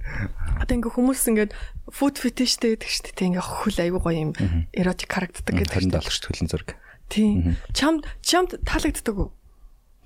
[0.60, 1.52] Одоо ингээ хүмүүс ингээд
[1.92, 3.28] food fetishтэй гэдэг шүү дээ.
[3.36, 4.32] Ингээ хөл аягүй гоё юм.
[4.72, 5.92] Erotic харагддаг гэдэг.
[5.92, 6.70] 20 доллар шүү хөлн зураг.
[7.12, 7.60] Тийм.
[7.76, 9.30] Чамд чамд таалагддаг уу?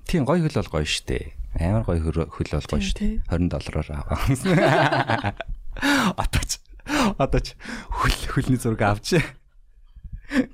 [0.05, 1.25] Тийм гоё хөл бол гоё шүү дээ.
[1.63, 3.13] Амар гоё хөл бол гоё шүү дээ.
[3.31, 4.19] 20 доллараар аваа.
[6.21, 6.59] Атач.
[7.17, 7.55] Атач
[7.87, 9.19] хөл хөлний зураг авч.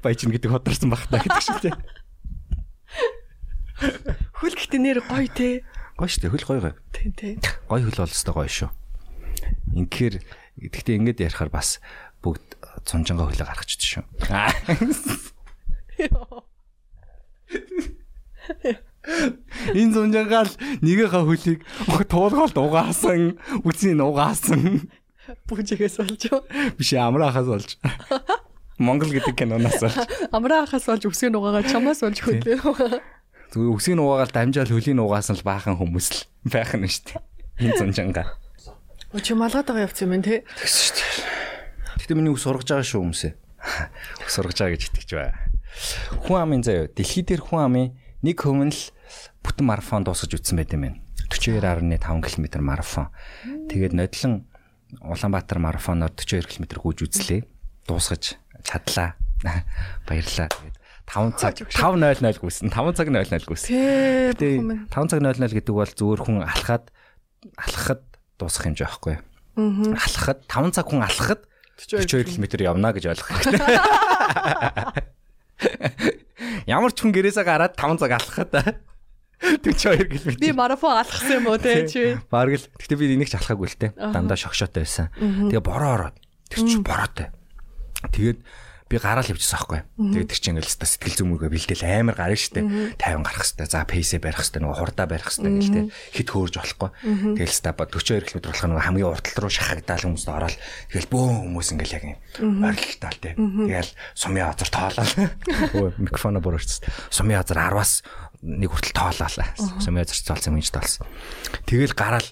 [0.02, 1.78] Баяжин гэдэг хоторсон баг та гэдэг шиг тийм.
[4.42, 5.62] Хөл гэхдээ нэр гоё те.
[5.98, 6.34] Гоё шүү дээ.
[6.34, 6.76] Хөл гоё гоё.
[6.94, 7.38] Тийм тийм.
[7.66, 8.70] Гоё хөл бол өстой гоё шүү.
[9.74, 10.22] Инхээр
[10.62, 11.82] гэхдээ ингэж ярихаар бас
[12.22, 12.54] бүгд
[12.86, 14.06] цунжангаа хөлөө гаргачихд шүү.
[19.74, 20.54] Энэ цунжангаа л
[20.86, 21.66] нэгийнхаа хөлийг
[22.06, 24.92] туулгаалт угаасан, үснийг угаасан.
[25.50, 26.24] Бүжигээс болж?
[26.78, 27.70] Биш амраахаас болж.
[28.78, 29.98] Монгол гэдэг киноноос болж.
[30.30, 33.02] Амраахаас болж үсгийг угаагаад чамаас болж хөлөө.
[33.52, 36.20] Зүгээр үсгийг угаагаад дамжаал хөлийн угаасан л баахан хүмүүс л
[36.52, 37.22] байх нь шүү дээ.
[37.64, 38.36] Энэ зунжанга.
[39.16, 40.44] Оо чи малгаад байгаа явц юм байна те.
[40.44, 41.38] Тэгсэн шүү дээ.
[42.04, 43.34] Гэтэ миний ус сургаж байгаа шүү хүмүүсээ.
[44.28, 45.40] Ус сургаж байгаа гэж итгэж байна.
[46.28, 47.88] Хүн амын заяа дэлхий дээр хүн амын
[48.20, 48.84] нэг нь л
[49.42, 51.00] бүтэн марафон дуусгаж үтсэн байт юм байна.
[51.32, 53.08] 42.5 км марафон.
[53.72, 54.48] Тэгээд нодлон
[55.04, 57.44] Улаанбаатар марафоноор 42 км гүйж үзлээ.
[57.88, 59.20] Дуусгаж чадлаа.
[60.08, 60.48] Баярлалаа.
[60.48, 60.78] Тэгээд
[61.08, 63.72] 5 цаг 5:00 гүйсэн 5 цаг 00 гүйсэн.
[64.36, 64.48] Гэтэ
[64.92, 66.92] 5 цаг 00 гэдэг бол зөвөр хүн алхаад
[67.56, 68.04] алхахад
[68.36, 69.16] дуусах юм жаахгүй.
[69.56, 71.48] Алхахад 5 цаг хүн алхахад
[71.80, 73.78] 42 км явна гэж ойлгох хэрэгтэй.
[76.68, 78.52] Ямар ч хүн гэрээсээ гараад 5 цаг алхахад
[79.38, 80.38] 42 км.
[80.42, 82.18] Би марафон алхсан юм уу те чи?
[82.30, 82.66] Бараг л.
[82.82, 83.94] Гэтэ би энийг ч алхаагүй л те.
[83.94, 85.14] Дандаа шогшоотой байсан.
[85.14, 86.16] Тэгээ бороо ороод.
[86.50, 87.30] Тэр чинь бороотой.
[88.10, 88.42] Тэгээд
[88.88, 89.82] би гараал явчихсан байхгүй.
[90.00, 92.64] Тэгээд тэр чинь ингээл сэтгэл зүймүргээ бэлдээл амар гарна штэ.
[92.96, 93.68] 50 гарах хэвээр.
[93.68, 95.82] За пейсээ барих хэвээр нөгөө хурдаа барих хэвээр гэл те.
[96.16, 96.90] Хит хөөрж болохгүй.
[97.36, 100.56] Тэгэл ста 42 км болох нөгөө хамгийн уртал руу шахагдаал хүмүүст ороод
[100.96, 102.18] тэгэл бөөн хүмүүс ингээл яг юм
[102.64, 103.32] орилтаал те.
[103.36, 105.14] Тэгэл сумын азар тоолол.
[105.76, 106.88] Өө микрофоно бүрэрч.
[107.12, 108.08] Сумын азар 10-аас
[108.42, 109.52] нэг хүртэл тоолоолаа.
[109.84, 111.08] Сумын азар тоолсон юм чинь тоолсон.
[111.68, 112.30] Тэгэл гараал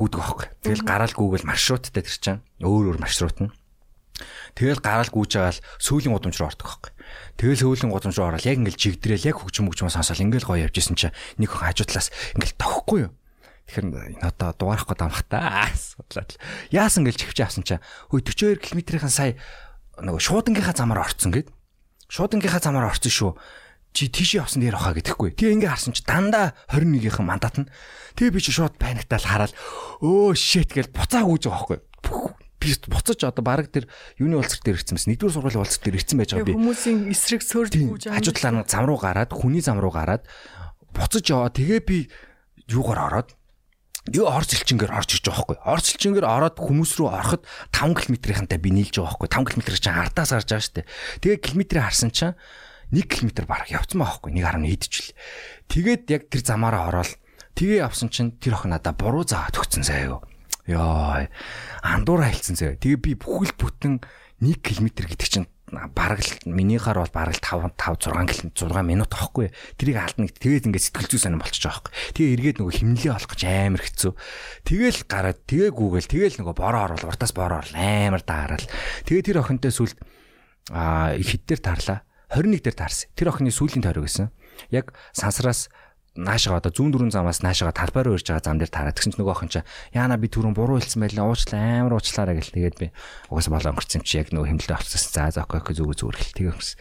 [0.00, 0.48] гүдэг байхгүй.
[0.64, 3.52] Тэгэл гараал гүүгэл маршруттай тэр чинь өөр өөр маршрут нь
[4.54, 6.92] Тэгэл гараал гүйж байгаа л сүүлийн гудамж руу ордог байхгүй.
[7.38, 10.76] Тэгэл сүүлийн гудамж руу ороод яг ингээл жигдрээл яг хөгжим хөгжмөө сонсоол ингээл гоё явж
[10.78, 13.12] исэн чинь нэг хүн хажуу талаас ингээл тохихгүй юу.
[13.70, 13.86] Тэгэхээр
[14.18, 16.40] энэ одоо дугаарахгүй дамхтаа судлаад л
[16.74, 19.38] яасан гээл чивч авсан чинь хөөе 42 км-ийн сая
[20.02, 21.48] нөгөө шуудангийнхаа замаар орцсон гэд.
[22.10, 23.32] Шуудангийнхаа замаар орцсон шүү
[23.94, 25.34] чи тийш явсан дээр хаа гэдэхгүй.
[25.34, 27.70] Тэгээ ингээ харсан чи дандаа 21-ийн мандат нь.
[28.14, 29.54] Тэгээ би чи шууд паниктал хараад
[30.02, 33.88] өө shit гэж буцаа гүйж байгаа байхгүй би буцаж одоо баг тэр
[34.20, 36.56] юуны улцар дээр ирсэн мэс нэгдүгээр сургуулийн улцар дээр ирсэн байж байгаа би.
[36.60, 40.28] Хүмүүсийн эсрэг сөрж гүйж байгаа хажуу талаа зам руу гараад хүний зам руу гараад
[40.92, 41.48] буцаж яваа.
[41.48, 41.98] Тэгээ би
[42.68, 43.28] юугаар ороод?
[44.12, 47.42] Юу орц элчингээр орж ирж байгаа байхгүй орц элчингээр ороод хүмүүс рүү ороход
[47.72, 50.88] 5 км-ийнхантай би нийлж байгаа байхгүй 5 км чинь ардаас гарч байгаа штэ.
[51.24, 52.36] Тэгээ километрийг харсан чинь
[52.92, 55.14] 1 км бараг явцсан байхгүй 1.1 идчихвэл
[55.68, 57.12] тэгээд яг тэр замаараа ороод
[57.54, 60.20] тэгээ явсан чинь тэр охин надаа буруу заавад өгцөн заяа юу
[60.70, 61.26] Йоо.
[61.82, 62.78] Андуур хайлтсан зөө.
[62.78, 63.98] Тэгээ би бүхэл бүтэн
[64.40, 69.10] 1 км гэдэг чинь бараг л минийхаар бол бараг 5 5 6 км 6 минут
[69.14, 69.50] аахгүй.
[69.78, 70.26] Тэрийг алдна.
[70.26, 71.94] Тэгээд ингээд сэтгэл зүй сонирн болчихж байгаа байхгүй.
[72.14, 74.12] Тэгээ эргээд нөгөө химнэлээ олох гэж амар хэцүү.
[74.66, 78.66] Тэгээл гараад тэгээ гүүгээл тэгээл нөгөө бороо орвол уртаас бороо орл амар даараал.
[79.06, 79.98] Тэгээ тэр охинтой сүлд
[80.74, 82.00] аа хэд дээр таарлаа.
[82.30, 83.10] 21 дээр таарсан.
[83.18, 84.30] Тэр охины сүүлийн тойрог гэсэн.
[84.70, 85.66] Яг сансраас
[86.18, 89.22] наашаа одоо зүүн дөрүн замаас наашаа талбай руу ирж байгаа зам дээр тараад тэгсэн чинь
[89.22, 91.30] нөгөө охин чинь яана би түрүүн буруу хэлсэн байлаа.
[91.30, 92.86] Уучлаа амар уучлаарай гэл тэгээд би
[93.30, 96.34] угаасаа болоо өнгөрцөн чи яг нөгөө хэмлэлээ авчихсан за за окей окей зүгөө зүгээр хэл
[96.34, 96.78] тэгээд өнгөрсөн.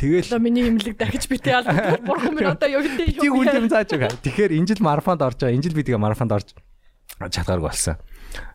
[0.00, 3.68] Тэгэл одоо миний хэмлэг дахиж битээ алдаа бурхан минь одоо юу гэдэг юм үл юм
[3.68, 4.16] зааж байгаа.
[4.24, 6.48] Тэгэхээр энэ жил марафонд орж байгаа энэ жил би тэгээ марафонд орж
[7.28, 8.00] чадварг болсон.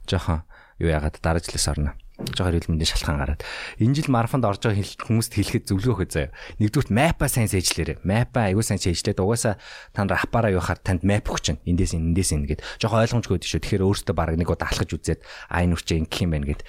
[0.10, 0.42] Жоохон
[0.82, 1.94] юу яагаад дараа жилээс орно.
[2.16, 3.44] Жохоор хил мэндийн шалтгаан гараад.
[3.76, 6.32] Энэ жил марафонд орж байгаа хүмүүст хэлэхэд зөвлөгөө өгөө заяа.
[6.64, 8.08] Нэгдүгürt мапа сайн сэжлээрэ.
[8.08, 9.60] Мапа аягүй сайн сэжлээд угаасаа
[9.92, 11.60] та нар аппараа явахаар танд мап өгч чинь.
[11.68, 13.60] Эндээс эндээс энэ гэд жохоо ойлгомжгүй шүү.
[13.60, 16.64] Тэгэхээр өөртөө баг нэг удаа алхаж үзээд аа энэ үрчээ ингэх юм байна гэд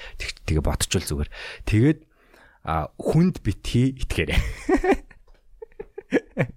[0.50, 1.30] тэгээ бодчихвол зүгээр.
[1.70, 1.98] Тэгээд
[2.66, 4.42] а хүнд битгий итгээрэй.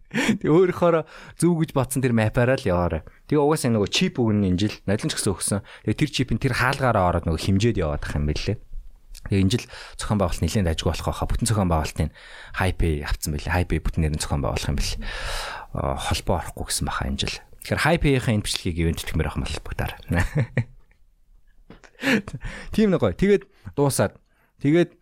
[0.09, 1.05] Тэг өөрөөхөөр
[1.37, 3.05] зүв гэж бодсон тэр мапаараа л яваарай.
[3.29, 5.61] Тэгээ угаасаа нөгөө чип өгнө энэ жил нодлон ч гэсэн өгсөн.
[5.85, 8.57] Тэгээ тэр чипийн тэр хаалгаараа ороод нөгөө химжээд яваад ах юм бэлээ.
[9.29, 9.65] Тэгээ энэ жил
[9.95, 12.09] зохион байгуулалт нэлээд ажиг болох байхаа бүтэн зохион байгуулалтын
[12.57, 13.53] хайпи авцсан байлээ.
[13.53, 14.97] Хайпи бүтнээр нь зохион байгуулах юм бэл.
[15.73, 17.37] холбоо орохгүй гэсэн баха энэ жил.
[17.61, 19.93] Тэгэхээр хайпийн энэ бичлэгийг ивент тэмэр авах холбогдоор.
[22.73, 23.13] Тийм нэг гоё.
[23.13, 23.43] Тэгээд
[23.75, 24.17] дуусаад
[24.63, 24.95] тэгээд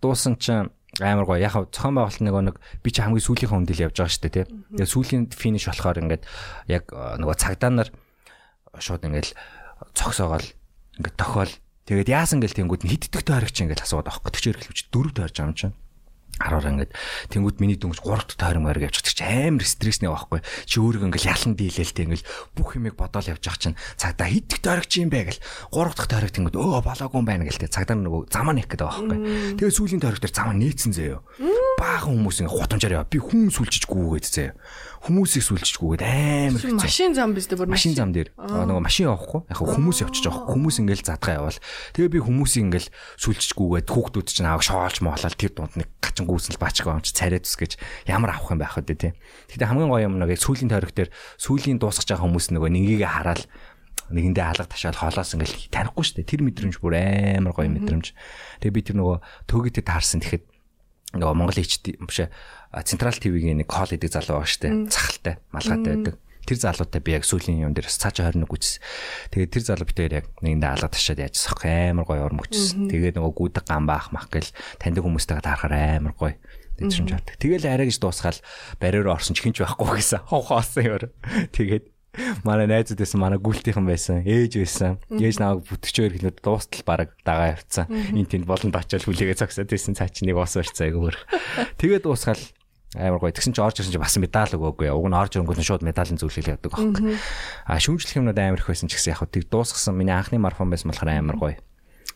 [0.00, 0.70] дуусан чинь
[1.02, 1.42] амар гоё.
[1.42, 4.46] Яг зохион байгуулалт нэг нэг би чи хамгийн сүүлийнхээ хүндэл явж байгаа шүү дээ тий.
[4.78, 6.22] Тэгээ сүүлийн финиш болохоор ингээд
[6.70, 7.90] яг нөгөө цагдаа нар
[8.78, 9.34] шууд ингээд
[9.98, 10.46] цогсоогоол
[11.02, 11.52] ингээд тохиол
[11.84, 15.36] тэгээд яасан гэл тэнгууд нь хиддэгтэй харагч ингээд асууад авах гэж тэр хэлвч дөрөв тойрж
[15.36, 15.74] байгаа юм чинь.
[16.40, 16.92] 10-аар ингээд
[17.30, 19.14] тэнгууд миний дөнгөж 3 дахь тойрон мориг явчих.
[19.14, 22.26] Чи амар стрессний байхгүй чи өөрөө ингээд ялан дийлэлтэй ингээд
[22.58, 25.42] бүх юмыг бодоол явж ах чинь цагдаа хиддэг тойрогч юм бэ гэл.
[25.70, 29.18] 3 дахь тойрог тэнгууд өө болоогүй юм байна гэлтэй цагдаа нөгөө замаа нээх гэдэг байхгүй
[29.58, 31.20] тэгээ сүүлийн тойрог дээр замаа нээцэн заяа
[31.78, 34.54] баахан хүмүүс ингээд гутамжаар яа би хүн сүлжиж гүүгээд заяа
[35.04, 36.80] хүмүүсийг сүлжчихгүйгээд амар хэцүү.
[36.80, 38.32] Машин зам биз дээ бүр машин зам дээр.
[38.40, 39.44] Нөгөө машин явахгүй.
[39.52, 40.48] Яг хүмүүс явчих жоох.
[40.48, 41.60] Хүмүүс ингээл задгаа явал.
[41.92, 42.88] Тэгээ би хүмүүсийг ингээл
[43.20, 47.12] сүлжчихгүйгээд хүүхдүүд чинь аав шоолж моолол тэр дунд нэг гачин гүйсэн л баачгаа юм чи
[47.12, 49.12] царай тус гэж ямар авах юм байх вэ тий.
[49.52, 53.42] Гэтэ хамгийн гоё юм нэг сүүлийн тойрог дээр сүүлийн дуусгаж байгаа хүмүүс нөгөө нэгийгээ хараад
[54.12, 56.28] нэгэндээ алга ташаал хоолоос ингээл танихгүй шүү дээ.
[56.28, 56.94] Тэр мэдрэмж бүр
[57.40, 58.06] амар гоё мэдрэмж.
[58.60, 59.16] Тэгээ би тэр нөгөө
[59.48, 60.44] төгөөтэй таарсан тэгэхэд
[61.16, 62.28] нөгөө Монгол HD биш
[62.74, 64.90] Централ ТV-гийн нэг кол идэг залуу байгаа штэ.
[64.90, 66.14] Цахалтай, малгайтай байдаг.
[66.44, 68.80] Тэр залуутай би яг сүүлийн юм дээр цаашаа 21 үзсэн.
[69.32, 72.88] Тэгээд тэр залуу битээр яг нэгэндээ алга ташаад яаж сах амар гоё урам өгчсэн.
[72.92, 75.74] Тэгээд нөгөө гүдэг гам баах мах гэл таньдаг хүмүүстэйгээ таарахаар
[76.04, 76.36] амар гоё
[76.78, 77.36] дэвшимж авдаг.
[77.38, 78.40] Тэгэл арай гэж дуусгаал
[78.82, 80.26] бариороо орсон ч хинч байхгүй гэсэн.
[80.30, 80.98] Хов хоосон юм.
[81.54, 81.94] Тэгээд
[82.46, 87.58] манай найзууд байсан манай гүйлтийнхэн байсан ээж байсан ээж намайг бүтгэчээр хэлээд дуустал баг дагаа
[87.58, 91.16] явцсан энэ тэнд болонд очиод хүлээгээ цогсоод байсан цаа чи нэг ус барьцаа айгу өөр
[91.80, 92.42] тэгээд дуусгаал
[92.94, 93.34] амар гоё.
[93.34, 96.18] Тэгсэн чи орж ирсэн чи бас медаль өгөөгүй уг нь орж ирэнгүүт нь шууд медалийн
[96.18, 97.18] зөвлөл яадаг аахгүй
[97.66, 99.98] а шүүмжлэх юмнууд амар их байсан ч гэсэн яг тэг дуусгасан.
[99.98, 101.56] Миний анхны марафон байсан болохоор амар гоё.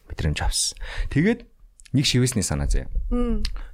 [0.06, 0.78] Мэдрэмж авсан.
[1.10, 1.46] Тэгээд
[1.92, 2.88] нэг шивэсний санаа заяа.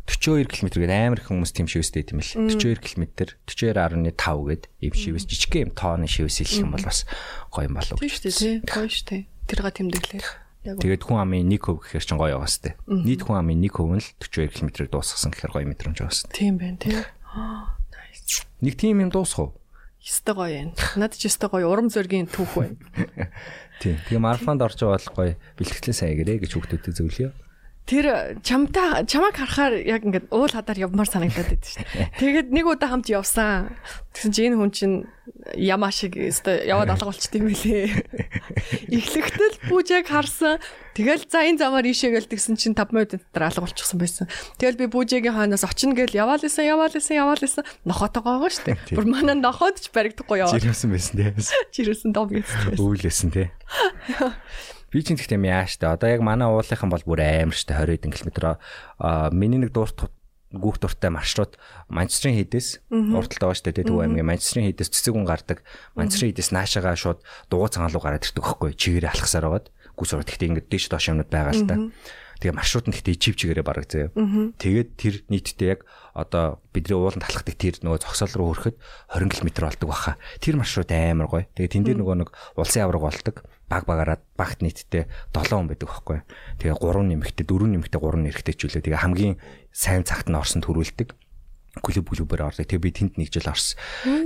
[0.06, 2.28] 42 км гээд амар их хүмүүс тийм шивэстэй тийм л.
[2.28, 7.08] 42 км 42.5 гээд ийм шивэс жижиг юм тооны шивэс хэлэх юм бол бас
[7.50, 8.04] гоё юм болов уу?
[8.04, 9.22] Тийм шүү дээ гоё шүү дээ.
[9.48, 12.74] Тэрга тэмдэглээ Тэгээд хүн амын 1 хөв гэхэр чинь гоё байгаас тээ.
[12.88, 16.24] Нийт хүн амын 1 хөв нь л 42 км-ийг дуусгасан гэхэр гоё мэдрэмж байгаас.
[16.32, 16.96] Тийм байна тий.
[18.64, 19.60] Нэг тийм юм дуусах уу?
[20.00, 20.70] Ёстой гоё юм.
[20.96, 22.80] Надад ч ёстой гоё урам зоригийн түүх байна.
[23.80, 24.00] Тийм.
[24.08, 27.28] Тэгээ марафонд орж байгаа бол гоё бэлтгэлээ сайн гэрээ гэж хүүхдүүдэд зөвлөё
[27.84, 32.08] тэр чамтай чамайг харахаар яг ингээд уул хадаар явмаар санагдаад байдаг шүү дээ.
[32.20, 33.76] Тэгээд нэг удаа хамт явсан.
[34.16, 34.96] Тэгсэн чинь энэ хүн чинь
[35.52, 37.92] ямаа шиг өстой яваад алга болчт юм билээ.
[38.96, 40.64] Эхлэхдээ бүжээг харсан.
[40.96, 44.32] Тэгэл за энэ замаар ийшээ гэл тэгсэн чинь 5 минут дотор алга болчихсон байсан.
[44.56, 48.96] Тэгэл би бүжээгийн хаанаас очино гэл яваал исэн яваал исэн яваал исэн нохотойгоо шүү дээ.
[48.96, 50.56] Бүр манай нохоод ч баригдахгүй яваа.
[50.56, 51.28] Жирэмсэн байсан тий.
[51.74, 52.78] Жирэмсэн дом гэсэн.
[52.78, 53.52] Үйлээсэн тий.
[54.94, 58.14] Би ч гэхдээ яаш та одоо яг манай уулынхан бол бүр амар штэ 20 хэдэн
[58.14, 58.54] км.
[59.02, 60.06] Аа миний нэг дуурт
[60.54, 61.58] гүүх дуртай маршрут
[61.90, 65.66] Манчестрийн хідээс урталт байгаа штэ Төв аймгийн Манчестрийн хідээс цэцэг хүн гардаг.
[65.98, 68.78] Манчестрийн хідээс наашаага шууд дугуй цагаан руу гараад ирдэг хөхгүй.
[68.78, 69.66] Чигээрээ алхасаар байгаад
[69.98, 71.74] гүс урт гэхдээ ингээд дээш доош юмнууд байгаа л та.
[72.38, 74.14] Тэгээ маршрут нь гэхдээ чив чигээрээ бараг заяа.
[74.62, 75.80] Тэгээд тэр нийтдээ яг
[76.14, 78.76] одоо бидний ууланд талхдаг тэр нөгөө зогсоол руу хүрэхэд
[79.10, 80.18] 20 км болдог баха.
[80.38, 81.46] Тэр маршрут амар гоё.
[81.54, 85.90] Тэгээ тэн дээр нөгөө нэг улсын авраг болдог баг багаараа багт нийтдээ 7 хүн байдаг
[85.90, 86.18] байхгүй.
[86.62, 88.86] Тэгээ 3 нэмэгтэй 4 нэмэгтэй 3 нэрхтэй ч үлээ.
[88.86, 89.34] Тэгээ хамгийн
[89.74, 91.10] сайн цагт нь орсон төрүүлдэг
[91.82, 92.66] клуб клубээр ордог.
[92.70, 93.74] Тэгээ би тэнд нэг жил орсон.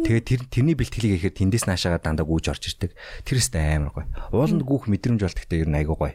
[0.05, 2.92] Тэгээ тэр тэрний бэлтгэлийг ихээр тэндээс наашаага дандаа гүйж орж ирдэг.
[3.24, 4.07] Тэр өстэй амар гоё.
[4.36, 6.14] Ууланд гүөх мэдрэмж бол гэхдээ ер нь айгуу гоё.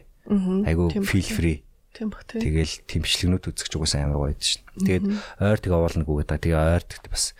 [0.62, 1.58] Айгуу feel free.
[1.94, 2.42] Тийм баг тийм.
[2.42, 4.62] Тэгэл тэмчлэгнүүд үзэх ч угаасаа амар гоё шин.
[4.78, 5.04] Тэгээд
[5.42, 7.34] ойр тэгээ ууланд гүгээд та тэгээ ойрт бас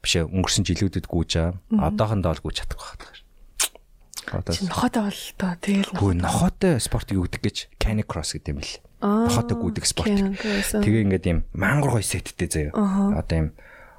[0.00, 1.92] биш өнгөрсөн жилүүдэд гүйж байгаа.
[1.92, 3.27] Одоохондоо л гүйж чадахгүй байна.
[4.32, 8.58] Одоо нохотой бол тоо тэгэл хөө нохотой спорт юу гэдэг гэж Candy Cross гэдэг юм
[8.60, 8.76] бэл.
[9.00, 10.10] Нохотой гүдэг спорт.
[10.10, 12.72] Тэгээ ингээд юм мангар гой сеттэй заяа.
[13.18, 13.48] Одоо юм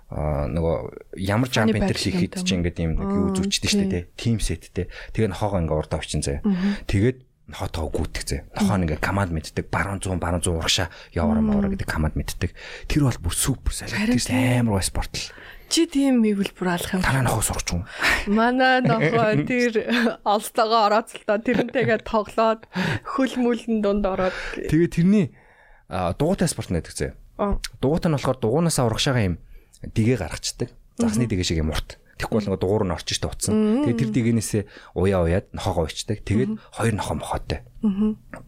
[0.10, 0.76] нөгөө
[1.22, 4.90] ямар энэ төр хийхэд чи ингээд юм нэг юу зүчтэй шүү дээ тим сеттэй.
[5.14, 6.42] Тэгээ нохоогоо ингээд урдаа авчин заяа.
[6.90, 8.38] Тэгээд нохотоо гүйтэх зэ.
[8.54, 9.70] Нохоо ингээ команд мэддэг.
[9.74, 12.54] Баруун 100 баруун 100 урагшаа яваараа мавра гэдэг команд мэддэг.
[12.86, 15.34] Тэр бол бүр супер салхитай амар гой спорт л.
[15.70, 17.06] Чи тийм мэгвэл бүр алах юм.
[17.06, 17.86] Танаа нохоо сурч юм.
[18.26, 22.66] Манай нохоо тэр олстогоо орооцолтоо тэрнтэйгээ тоглоод
[23.06, 25.30] хөл мүлэн дунд ороод Тэгээ тэрний
[25.90, 27.08] дугуйтай спорт нэдэг зэ.
[27.78, 29.36] Дугуйтай нь болохоор дугуунаас урагшаага юм
[29.86, 30.74] дэгээ гаргацдаг.
[30.98, 32.02] Засны дэгээ шиг юм урт.
[32.20, 33.86] Бол нөгөө дугуур нь орчих штэ утсан.
[33.88, 34.64] Тэгээ тэр дэгээнээсээ
[35.00, 36.20] уяа уяад нохоогоо уйчдаг.
[36.28, 37.64] Тэгээд хоёр нохоо мохоотой.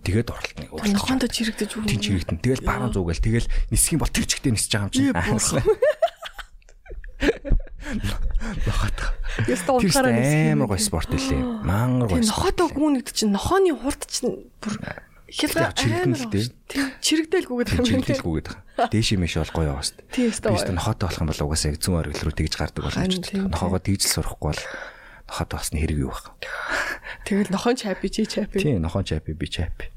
[0.03, 0.91] Тэгээд уралт нэг уралт.
[0.91, 1.87] нохоонд чирэгдэж өгнө.
[1.87, 2.43] Тин чирэгдэн.
[2.43, 5.63] Тэгэл бааран зуугаал тэгэл юм бол тэр чигтээ нисэж байгаа юм чинь.
[8.65, 9.09] Нохотой.
[9.47, 10.53] Яста унтахаараа нисэх.
[10.53, 11.41] амар гой спорт илээ.
[11.63, 12.19] Мангар гой.
[12.19, 14.73] Тэгээ нохоотой гүнэгд чинь нохооны хурд чинь бүр
[15.31, 16.45] хялга чирэгдэн л дээ.
[16.99, 17.87] Чирэгдэл гүгээд юм байна.
[17.87, 18.89] Чирэгдэлгүйгээд байгаа.
[18.91, 20.09] Дээш юм иш бол гоё байгаа шүү дээ.
[20.11, 23.23] Тийм өстой Би ч нохоотой болох юм бол угаасаа зүүн оргил руу тэгж гардаг боломжтой.
[23.23, 24.61] тийм, Нохоогоо тэгж л сурахгүй бол
[25.31, 26.25] нохоотой басны хэрэг юу байх.
[27.23, 28.59] Тэгэл нохон чапи чи чапи.
[28.59, 29.87] Тийм нохон чапи би чапи.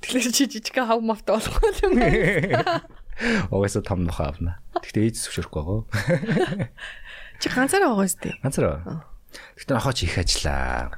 [0.00, 2.80] Тэгэхээр чи жижиг хав мавтай болохгүй юм байна.
[3.50, 4.62] Угаасаа том нохоо авна.
[4.78, 6.70] Гэхдээ ээж зөвшөөрөхгүй байгаа.
[7.42, 8.30] Чи ганцаараа байгаа зү.
[8.42, 9.06] Ганцаар.
[9.58, 10.94] Гэхдээ нохоо чи их ажиллаа.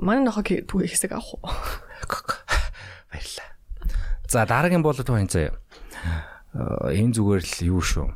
[0.00, 1.48] Манай нохог түүх хэсэг авах уу?
[3.12, 3.48] Баярлаа.
[4.28, 5.56] За дараагийн болоод байна заяа.
[6.54, 8.08] Э, Энэ зүгээр л юу шүү.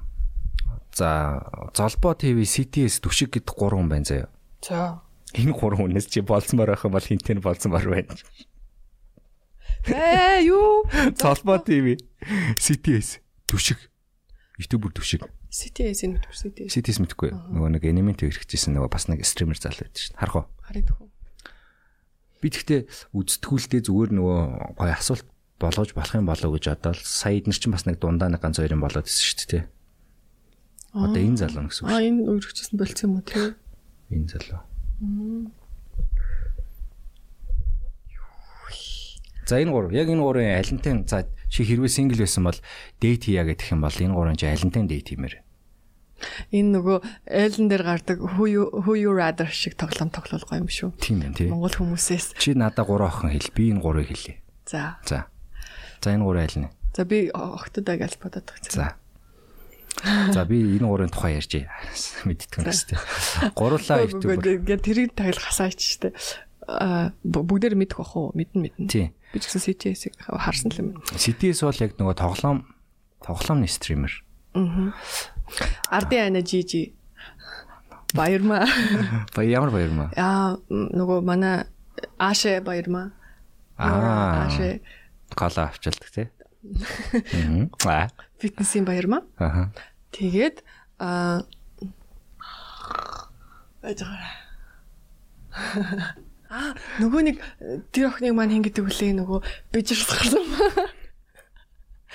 [0.95, 1.43] За
[1.75, 4.29] золбоо ТV CTS түшиг гэдэг гурван хүн байна заяа.
[4.63, 5.03] За.
[5.35, 8.15] Энэ гурван хүнээс чи болцмоор байх юм бол хинтэн болцмоор байна.
[9.89, 10.85] Ээ юу?
[11.19, 12.01] Золбоо ТV
[12.57, 13.79] CTS түшиг.
[14.57, 15.25] YouTube түшиг.
[15.53, 16.71] CTS-ийн нөтөр CTS.
[16.73, 17.31] CTS мэдгүй.
[17.31, 20.17] Нөгөө нэг анимент хэрэгжижсэн нөгөө бас нэг стример зал байдаг шин.
[20.19, 20.47] Харах уу?
[20.65, 21.09] Хараад хөө.
[22.43, 22.81] Би тэгтээ
[23.13, 24.41] үздэггүүлдэ зүгээр нөгөө
[24.79, 25.27] гой асуулт
[25.61, 28.83] болгож болох юм болоо гэж бодоод сая эднэр чинь бас нэг дундаа нэг ганц хоёрын
[28.83, 29.65] болоод ирсэн шүү дээ.
[30.95, 33.55] Одоо энэ залуу гэсэн үг Аа энэ өргөжсөн болцсон юм уу тий?
[34.11, 34.61] Энэ залуу.
[39.45, 42.59] За энэ гур яг энэ гурын алинтын за чи хэрвээ сингл байсан бол
[43.01, 45.45] дейт хийя гэдэг юм бол энэ гурын чи алинтын дейт хиймээр.
[46.55, 50.95] Энэ нөгөө Ellen дээр гардаг who you who you rather шиг тоглоом тоглоулгаа юм шүү.
[50.97, 51.49] Тийм байна тий.
[51.51, 52.39] Монгол хүмүүсээс.
[52.39, 54.41] Чи надаа гурван охин хэл би энэ гурыг хэлье.
[54.65, 54.97] За.
[55.05, 55.29] За.
[56.01, 56.73] За энэ гурын аль нь?
[56.97, 58.73] За би октодаа гэж бодоод байгаа.
[58.73, 58.97] За.
[60.33, 61.67] За би энэ гурын тухай ярьж
[62.25, 62.99] мэдтгэн гэсэн.
[63.53, 64.41] Гурлаа YouTube.
[64.81, 66.15] Тэрийг таглах хасаач штэ.
[66.65, 68.33] Аа бүгдээр мэдэх бах уу?
[68.33, 68.89] Мэднэ мэднэ.
[68.89, 69.13] Тийм.
[69.35, 70.89] Би ч гэсэн CTS-ийг харсан л юм.
[71.11, 72.59] CTS бол яг нөгөө тоглоом
[73.19, 74.15] тоглоомны стример.
[75.91, 76.95] Арди ана жижи.
[78.15, 78.63] Баярмаа.
[79.35, 80.09] Баяр ямар баяр маа.
[80.15, 81.67] Аа нөгөө манай
[82.15, 83.11] Ааше баярмаа.
[83.75, 84.47] Аа.
[84.47, 84.79] Ааше
[85.35, 86.31] Голоо авчилдаг тий.
[87.91, 88.07] Аа.
[88.39, 89.27] фитнесийн баярмаа.
[89.35, 89.75] Аха.
[90.15, 90.63] Тэгээд
[91.03, 91.43] аа
[93.83, 94.31] байгаа.
[96.55, 97.37] Аа нөгөө нэг
[97.91, 99.39] тэр охиныг маань хин гэдэг үлээ нөгөө
[99.75, 100.47] бижэрс гарсан.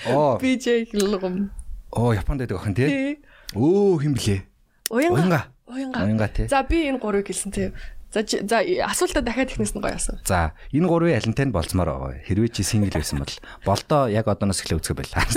[0.08, 0.40] Оо.
[0.40, 1.52] BJ хэлгэн.
[1.92, 3.20] Оо Японд байдаг охин тий.
[3.52, 4.48] Өө хин блэ?
[4.88, 5.52] Уянга.
[5.68, 6.00] Уянга.
[6.00, 6.28] Уянга.
[6.32, 6.48] Тий.
[6.48, 7.68] За би энэ гурыг хэлсэн тий.
[8.08, 10.16] За за асуултаа дахиад ихнээс нь гоё асуу.
[10.24, 12.24] За энэ гурвын алинтанд болцмоор байгаа.
[12.24, 13.34] Хэрвээ чи сингл байсан бол
[13.68, 15.28] болдоо яг одооноос эхлээ үзэх байлаа.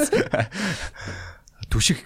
[1.71, 1.99] Түшиг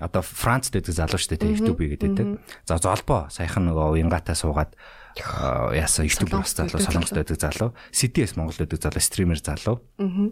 [0.00, 2.40] одоо Францд байдаг залуу шүү дээ YouTube гэдэг.
[2.64, 7.70] За золбоо саяхан нөгөө уянгатаа суугаад аа, яасан YouTube залуу солонгост байдаг залуу.
[7.90, 9.82] CTS Монголд байдаг залуу стример залуу.
[9.98, 10.30] Аа.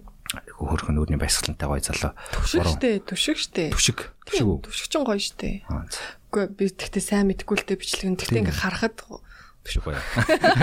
[0.60, 2.12] Хөрхөн нүрийн баясгалантай гоё залуу.
[2.36, 2.76] Гурван.
[2.76, 3.72] штэ, түшиг штэ.
[3.72, 4.12] Түшиг.
[4.28, 4.58] Түшиг үү?
[4.68, 5.64] Түшиг ч гоё штэ.
[6.28, 8.20] Үгүй би тэгтээ сайн мэдгүй л дээ бичлэг нь.
[8.20, 9.00] Тэгтээ ингээ харахад
[9.66, 10.00] Түшиг гоё.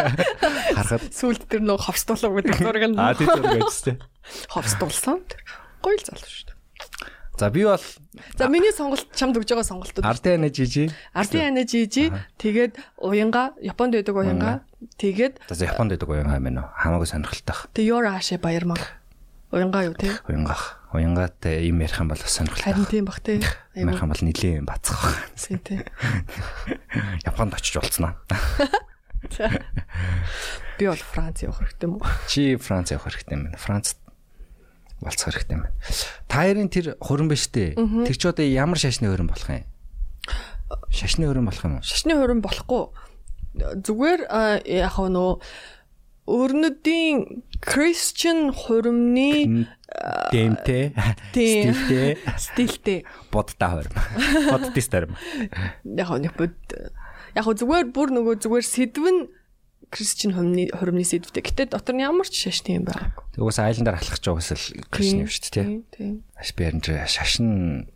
[0.78, 3.97] Харахад сүулт тэр нөө ховстуулаа гэдэг зураг нь аа тийм зураг ажтэй.
[4.49, 5.22] ховстуулсан.
[5.84, 6.55] Гоё л залуу штэ.
[7.38, 7.80] За би бол
[8.38, 10.06] За миний сонголт чамд өгж байгаа сонголтууд.
[10.06, 10.90] Ардын ана жижи.
[11.14, 14.64] Ардын ана жижи тэгээд уянга Японд байдаг уянга
[14.98, 16.72] тэгээд За Японд байдаг уянга юм байна уу?
[16.80, 18.80] Хамаагүй сонирхолтой тэг Your Ashe баярмаг.
[19.52, 20.12] Уянга юу те?
[20.28, 20.80] Уянгах.
[20.94, 22.72] Уянгатай юм ярих юм бол сонирхолтой.
[22.72, 23.44] Харин тийм бах те.
[23.76, 25.16] Юм ярих юм бол нилийн бацах.
[25.36, 25.86] Тийм те.
[27.26, 28.16] Японд очиж болцсноо.
[30.80, 32.08] Би бол Франц явах хэрэгтэй юм уу?
[32.28, 33.58] Чи Франц явах хэрэгтэй юм байна.
[33.58, 33.98] Францд
[35.06, 35.78] болцох хэрэгтэй юм байна.
[36.28, 37.78] Тайрын тэр хуран биш үү?
[37.78, 39.64] Тэр ч одоо ямар шашны хөрөн болох юм?
[40.89, 41.86] Шашны хөрөн болох юм уу?
[41.86, 42.84] Шашны хурим болохгүй.
[43.86, 44.22] Зүгээр
[44.66, 45.39] яг нөө
[46.26, 49.70] өрнөдийн Christian хуримны
[50.34, 50.91] Дэмтэй.
[51.32, 52.18] Стилтэй.
[52.38, 52.99] стилтэй
[53.32, 53.93] Бодтой хөрөн.
[54.49, 55.14] Бодтой старим.
[55.86, 56.58] яг нэг бод
[57.38, 59.06] яг зүгээр бүр нөгөө зүгээр сэдв
[59.86, 61.46] нь Christian хуримны сэдвтэй.
[61.46, 63.38] Гэтэ дотор нь ямар ч шашны юм байгаагүй.
[63.38, 65.68] Угаас айландаар халах ч угаас л кришн юм шүү дээ.
[65.94, 66.14] Тийм.
[66.36, 67.88] Аш би ч шашин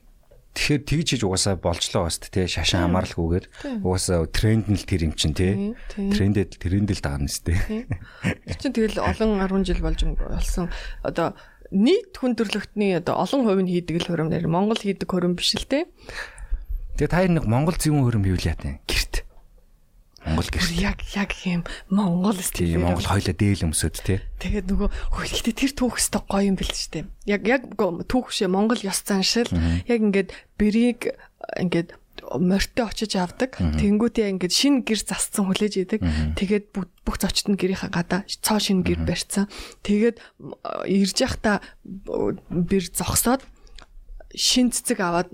[0.54, 3.46] тэгэхээр тэгж хийж угаасаа болчлоо бас тий шашин хамааралгүйгээр
[3.86, 6.10] угаасаа тренд нь л тэр юм чин тий Тийм, тийм.
[6.12, 10.68] трендэд трендэл даана нэстэ Тэр чинь тэгэл олон 10 жил болж болсон.
[11.06, 11.38] Одоо
[11.72, 15.54] нийт хүн төрлөختний одоо олон хувь нь хийдэг л хурим нэр Монгол хийдэг хурим биш
[15.54, 15.86] л те.
[16.98, 19.29] Тэгээ та нэг Монгол зөвөн хөрөм хийвэл яатаа гэрт.
[20.26, 20.72] Монгол гэрт.
[20.76, 22.80] Яг яг юм Монгол Тийм стил.
[22.82, 24.20] Монгол хоёлоо дээл өмсөд тий.
[24.40, 27.08] Тэгээд нөгөө хөлтөд тэр түүх өстө гоё юм бэл ч тийм.
[27.24, 29.48] Яг яг түүх шээ Монгол ёс заншил
[29.88, 31.16] яг ингээд бэрийг
[31.56, 31.96] ингээд
[32.36, 33.56] морьтой очиж авдаг.
[33.58, 36.02] Тэнгүүтээ ингээд шин гэр засцсан хүлээж идэг.
[36.36, 39.48] Тэгээд бүх зочд нь гэрийнхаа гадаа цоо шин гэр барьцсан.
[39.88, 40.20] Тэгээд
[40.86, 43.48] ирж явахдаа бэр зогсоод
[44.36, 45.32] шин цэцэг аваад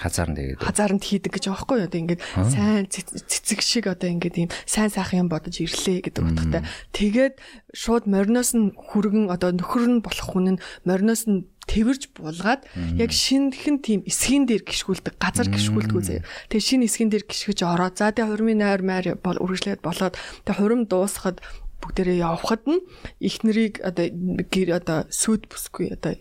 [0.00, 1.86] хазаар нь тэгээд хазаарнд хийдэг гэж байгаа байхгүй юу?
[1.88, 6.62] Одоо ингээд сайн цэцэг шиг одоо ингээд ийм сайн сайхан юм бодож ирлээ гэдэг утгатай.
[6.94, 7.34] Тэгээд
[7.74, 12.64] шууд мориноос нь хүргэн одоо нөхөр нь болох хүн нь мориноос нь тэрж булгаад
[12.96, 16.24] яг шинхэн тийм эсгийн дээр гიშгүүлдэг газар гიშгүүлдэггүй заяа.
[16.48, 17.92] Тэгээ шинэ эсгийн дээр гიშгэж ороо.
[17.92, 20.16] За тэгээ хурмын найр майр бол үргэлжлээд болоод
[20.48, 21.44] тэгээ хурим дуусахад
[21.84, 22.82] бүгдээрээ явхад нь
[23.20, 24.08] их нарыг одоо
[24.48, 26.16] гэр одоо сүд бүсгүй одоо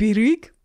[0.00, 0.56] бэрийг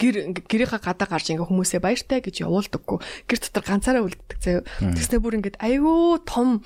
[0.00, 0.16] гэр
[0.46, 2.98] гэрийнхаа гадаа гарч ингээ хүмүүсээ баяртай гэж явуулдаггүй.
[3.26, 4.62] Гэр дотор ганцаараа үлддэг заяа.
[4.80, 6.62] Тэснэ бүр ингээд айгүй том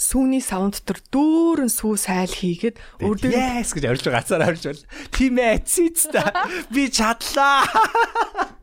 [0.00, 4.82] сүүний савн дотор дүүрэн сүү сайл хийгээд өөрдөө яас гэж орж гацаар орж бол
[5.12, 6.24] тийм ээ цэц та
[6.74, 7.68] би чадлаа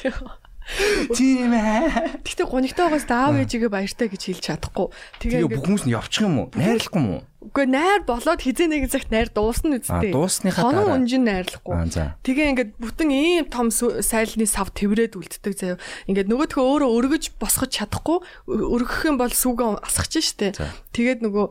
[1.16, 2.22] Тийм ээ.
[2.22, 4.88] Гэтэ гонигтойгоос даав ээжигээ баяртай гэж хэлж чадахгүй.
[5.18, 6.48] Тэгээ бүх хүмүүс нь явчих юм уу?
[6.54, 7.22] Найрлахгүй юм уу?
[7.40, 10.12] Үгүй найр болоод хизээ нэгэн цагт найр дуусна үсттэй.
[10.12, 10.84] Дуусныхаа дараа.
[10.84, 11.74] Хонон унжин найрлахгүй.
[12.20, 15.80] Тэгээ ингээд бүтэн ийм том сайлны сав тэврээд үлддэг заяа.
[16.04, 18.20] Ингээд нөгөөдхөө өөрөө өргөж босгож чадахгүй.
[18.44, 20.52] Өргөх юм бол сүгэн асгах штэ.
[20.92, 21.46] Тэгээд нөгөө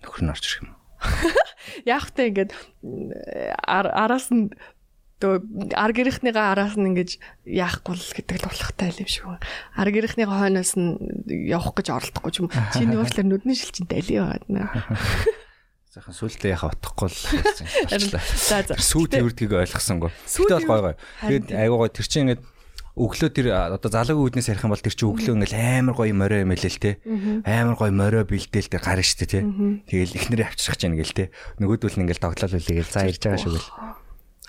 [0.00, 0.72] нөхөр нь орж ирэх юм.
[1.84, 2.56] Яг та ингээд
[3.68, 4.52] араас нь
[5.20, 9.44] төө ар гэрийнхнийгаа араас нь ингэж яахгүй л гэдэг л болохтай юм шиг байна.
[9.76, 10.96] Ар гэрийнхнийгаа хойноос нь
[11.28, 12.48] явах гэж оролдохгүй ч юм.
[12.72, 14.72] Чиний уучлаар нүдний шилжинтэй али байна.
[15.92, 17.18] Захан сүултээ яхаа утахгүй л
[17.90, 18.78] За за.
[18.78, 20.14] Сүү тэрдгийг ойлгосонгүй.
[20.22, 20.96] Тэгтээ бол гой гой.
[21.26, 22.42] Тэгээд айгуу гой тэр чинь ингээд
[22.94, 26.46] өглөө тэр одоо залуугийн үүднээс ярих юм бол тэр чинь өглөө ингээл амар гоё морио
[26.46, 27.02] юм элэл те.
[27.42, 29.40] Амар гоё морио бэлдээл тэр гарна штэ те.
[29.42, 31.24] Тэгэл ихнэрээ авчрах гэж ингээл те.
[31.58, 33.70] Нөгөөдөл нь ингээл тоглол үлээгээл за ирж байгаа шүү гэл.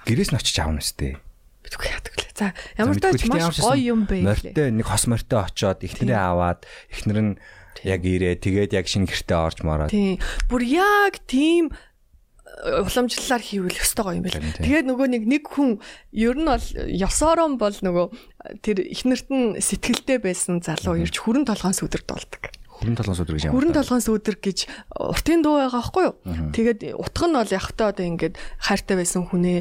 [0.06, 1.22] Гэрээс нь очиж аавна сте.
[1.62, 2.32] Битгүй яадаг лээ.
[2.34, 2.48] За
[2.78, 4.26] ямар ч маш гоё юм бэ.
[4.26, 7.34] Морьтой нэг хос морьтой очоод ихнэрээ аваад ихнэр нь
[7.86, 9.94] яг ирээ тэгээд яг шинэ гэртээ орж мараад.
[9.94, 10.18] Тийм.
[10.50, 11.70] Бүр яг тийм
[12.62, 14.54] уламжлалаар хийвэл өстой гоё юм байна.
[14.58, 15.82] Тэгээд нөгөө нэг нэг хүн
[16.14, 18.06] ер нь бол ёсоорон бол нөгөө
[18.62, 22.44] тэр ихнэрт нь сэтгэлдээ байсан залуу ирж хүрэн толгоон сүдэрд болдог.
[22.82, 23.54] Хүрэн толгоон сүдэр гэж юм.
[23.54, 24.60] Хүрэн толгоон сүдэр гэж
[24.94, 26.16] уртын дуу байгаа байхгүй юу?
[26.54, 29.60] Тэгээд утга нь бол ягтаа одоо ингээд хайртай байсан хүнээ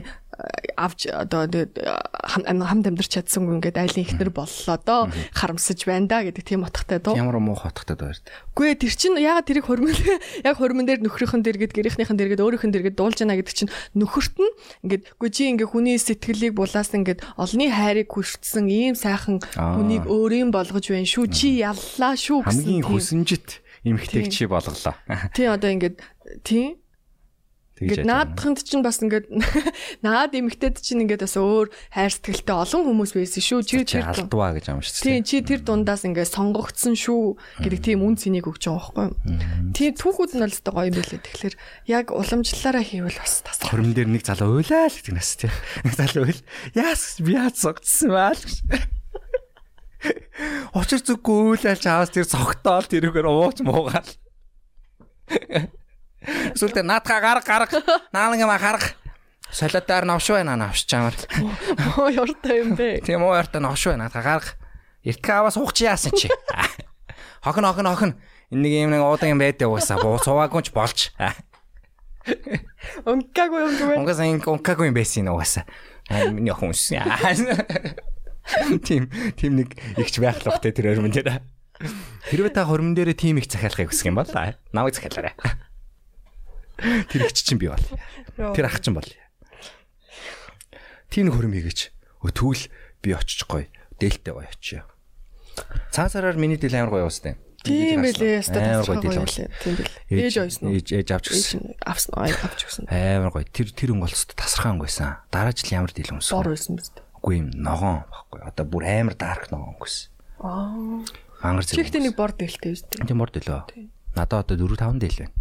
[0.76, 5.02] авч одоо хамт амьдарч чадсангүй ингээд айлын ихнэр боллоо доо
[5.36, 7.16] харамсаж байна да гэдэг тийм утгатай дуу.
[7.16, 8.18] Ямар муу хотготой байр.
[8.56, 9.92] Үгүй тэр чинь ягаад тэрийг хормон
[10.48, 13.54] яг хормон дээр нөхрийнхэн дээр гээд гэрийнхнийхэн дээр гээд өөрийнхэн дээр гээд дуулж яана гэдэг
[13.54, 14.52] чинь нөхөрт нь
[14.84, 20.52] ингээд үгүй чи ингээд хүний сэтгэлийг булаас ингээд олны хайрыг хүссэн ийм сайхан хүнийг өөрийн
[20.52, 23.48] болгож байна шүү чи яллаа шүү гэсэн хамгийн хүсэмжит
[23.84, 24.94] эмхтэйг чи болголоо.
[25.32, 25.96] Тий одоо ингээд
[26.44, 26.76] тий
[27.80, 29.32] Ингээд наадхынд чинь бас ингээд
[30.04, 33.60] наад эмэгтэйд чинь ингээд бас өөр хайр сэтгэлтэй олон хүмүүс байсан шүү.
[33.64, 35.00] Чи тэр алдваа гэж юм шүү.
[35.00, 39.72] Тийм чи тэр дундаас ингээд сонгогдсон шүү гэдэг тийм үн цэнийг өгч байгаа байхгүй юу?
[39.72, 41.24] Тийм түүхүүд нь бол өстой гоё юм байлээ.
[41.24, 41.54] Тэгэхээр
[41.88, 43.64] яг уламжлалаараа хийвэл бас тас.
[43.64, 45.54] Хөрм дээр нэг залуу уйлаа л гэдэг нас тийм.
[45.88, 46.40] Нэг залуу уйл.
[46.76, 48.44] Яас би яа цогцсон баа л.
[50.76, 54.08] Учир зүггүй уйлaalж аваас тэр цогтоол тэрүүгээр ууч муугаал.
[56.26, 57.82] Сүлдээ наадха гарга гарга.
[58.12, 58.92] Наалан юм харга.
[59.50, 61.14] Солиотаар новш байна новш чамар.
[61.96, 63.00] Муу ёртой юм бэ.
[63.02, 64.54] Тийм уу ёртой новш байна наадха гарга.
[65.02, 66.28] Иртгэ аваа суух чи яасан чи.
[67.42, 68.12] Хохин хохин хохин.
[68.52, 69.96] Энэ нэг юм нэг уудан юм байдаа уусаа.
[69.96, 71.08] Буу суваагүй ч болж.
[73.08, 73.96] Ункаагүй юм бэ?
[73.96, 75.64] Унгаас ин ункаагүй юм байсан уусаа.
[76.28, 76.92] Миний охинс.
[78.84, 79.08] Тим
[79.38, 81.40] тим нэг ихч байх л бахтай тэр хөрмөн дээр.
[82.28, 84.28] Хэрвээ та хөрмөн дээр тим их захиалахыг хүсэх юм бол
[84.74, 85.32] намайг захиалаарай.
[87.10, 87.84] Тэр их чинь би бол.
[88.36, 89.06] Тэр ах чинь бол.
[91.10, 91.80] Тийм хөрөм хийгээч.
[92.22, 92.64] Тэгвэл
[93.02, 93.66] би очиж гоё.
[93.98, 94.84] Дээлтэй гоё очиё.
[95.92, 97.36] Цаасараар миний дил амар гоё уустай.
[97.64, 98.40] Тийм байлээ.
[98.48, 99.48] Амар гоё дил байлээ.
[99.60, 100.08] Тийм байлээ.
[100.08, 100.72] Ээж ойсон?
[100.72, 101.76] Ээж ээж авч гисэн.
[101.84, 102.84] Авсан аа авч гисэн.
[102.88, 103.44] Амар гоё.
[103.44, 105.20] Тэр тэр өнгө болцоо тасархаан гойсан.
[105.28, 106.32] Дараа жил ямар дил өмсөн.
[106.32, 107.04] Бор байсан биз дээ.
[107.20, 108.40] Үгүй юм ногоон баггүй.
[108.48, 110.08] Одоо бүр амар дарк ногоон өнгөс.
[110.40, 111.04] Аа.
[111.44, 111.84] Мангар зэрэг.
[111.84, 113.04] Чихтэй нэг бор дээлтэй биз дээ.
[113.04, 113.60] Тийм бор дээлөө.
[114.16, 115.36] Надад одоо 4 5 дээл байна.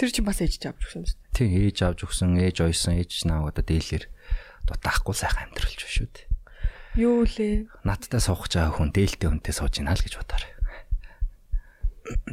[0.00, 1.36] Тэр чинь бас ээж авч өгсөн шүү дээ.
[1.36, 4.04] Тийм ээж авч өгсөн, ээж ойсон, ээж наав одоо дээлэр
[4.66, 6.26] дутаахгүй сайхан амьдралч шүү дээ.
[7.00, 7.72] Юу лээ?
[7.88, 10.52] Надтай суух гэж байгаа хүн дээлтэй хүнтэй сууж ийн л гэж бодоорой.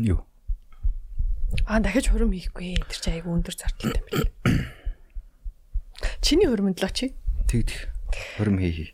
[0.03, 0.19] Юу?
[1.63, 2.75] Аа дахиж хурим хийхгүй.
[2.91, 4.27] Тэр чинь айгүй өндөр зардалтай байна.
[6.25, 7.15] Чиний хөрмөндлөө чи?
[7.47, 7.87] Тэг тэг.
[8.37, 8.93] Хурим хий.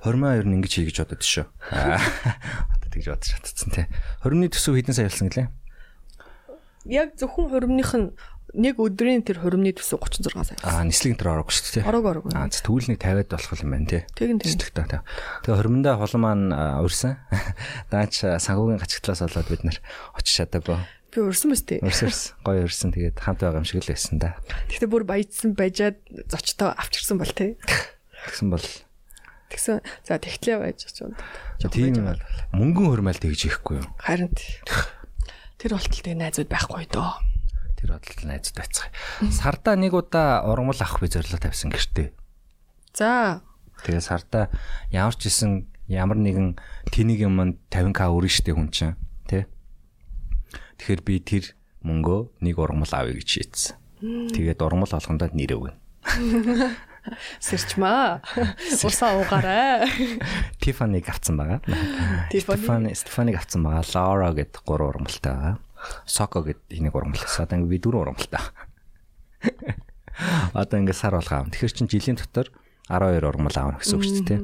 [0.00, 1.46] Хурмаа ер нь ингэж хий гэж бодод шүү.
[2.80, 3.86] Одоо тэгж бодож чадсан тий.
[4.24, 5.48] Хуримны төсөв хэдэн сая болсон гэлээ?
[6.84, 8.12] Яг зөвхөн хуримных нь
[8.54, 10.58] нэг өдрийн тэр хуримны төсөв 36 сая.
[10.62, 11.88] Аа, нислэг энэ ороогүй шүү дээ.
[11.90, 12.24] Ороог ороог.
[12.30, 14.02] Аа, тэгвэл нэг 50-аад болох юм байна тий.
[14.14, 14.52] Тэгин тэгин.
[14.54, 15.00] Сэтгэлтэй тий.
[15.42, 17.18] Тэгээ хуримдаа холон маань урьсан.
[17.90, 19.78] Даач санхүүгийн гачигтлаас болоод бид нар
[20.14, 20.78] очиж чадаагүй.
[21.10, 21.78] Би урьсан мэт тий.
[21.82, 22.32] Урьсан урьсан.
[22.46, 24.38] Гоё урьсан тэгээд хамт байгаа юм шиг л байсан да.
[24.70, 25.98] Гэхдээ бүр баяжсан байжаад
[26.30, 27.58] зочтой авчирсан бол тий.
[28.30, 28.66] Тэгсэн бол
[29.50, 31.14] Тэгсэн за тэгтлээ байж юм.
[31.70, 31.94] тийм
[32.54, 33.86] мөнгөн хурмаал тэгж ихгүй юу?
[34.02, 34.58] Харин тий.
[35.64, 37.16] Тэр болтол тэг найзууд байхгүй доо.
[37.80, 38.92] Тэр бодлол найзад байцгаая.
[39.32, 42.12] Сардаа нэг удаа ургамал авах би зорилго тавьсан гэртээ.
[42.92, 43.40] За
[43.80, 44.52] Тэгээ сардаа
[44.92, 46.60] ямар ч исэн ямар нэгэн
[46.92, 47.40] тэнийг юм
[47.72, 49.48] 50к өрнө штэ хүн чинь тий.
[50.84, 53.76] Тэгэхээр би тэр мөнгөө нэг ургамал авъя гэж шийдсэн.
[54.36, 55.76] Тэгээд ургамал олгондоо нэр өгнө.
[57.40, 58.20] сэрчмаа.
[58.84, 59.88] Усаа уугаарай.
[60.60, 61.60] Тифанийг авсан байгаа.
[62.32, 62.60] Tiffany.
[62.60, 63.84] Стефани Стефанийг авсан байгаа.
[63.94, 65.56] Лаура гэдэг гурван ургамалтай байгаа.
[66.06, 67.44] Соко гэдэг энийг ургамалтай.
[67.44, 68.42] Одоо би дөрвөн ургамалтай.
[70.54, 71.50] Одоо ингээ сар болго аав.
[71.52, 72.48] Тэгэхээр чин жилийн дотор
[72.88, 74.40] 12 ургамал аавна гэсэн үг шүү дээ.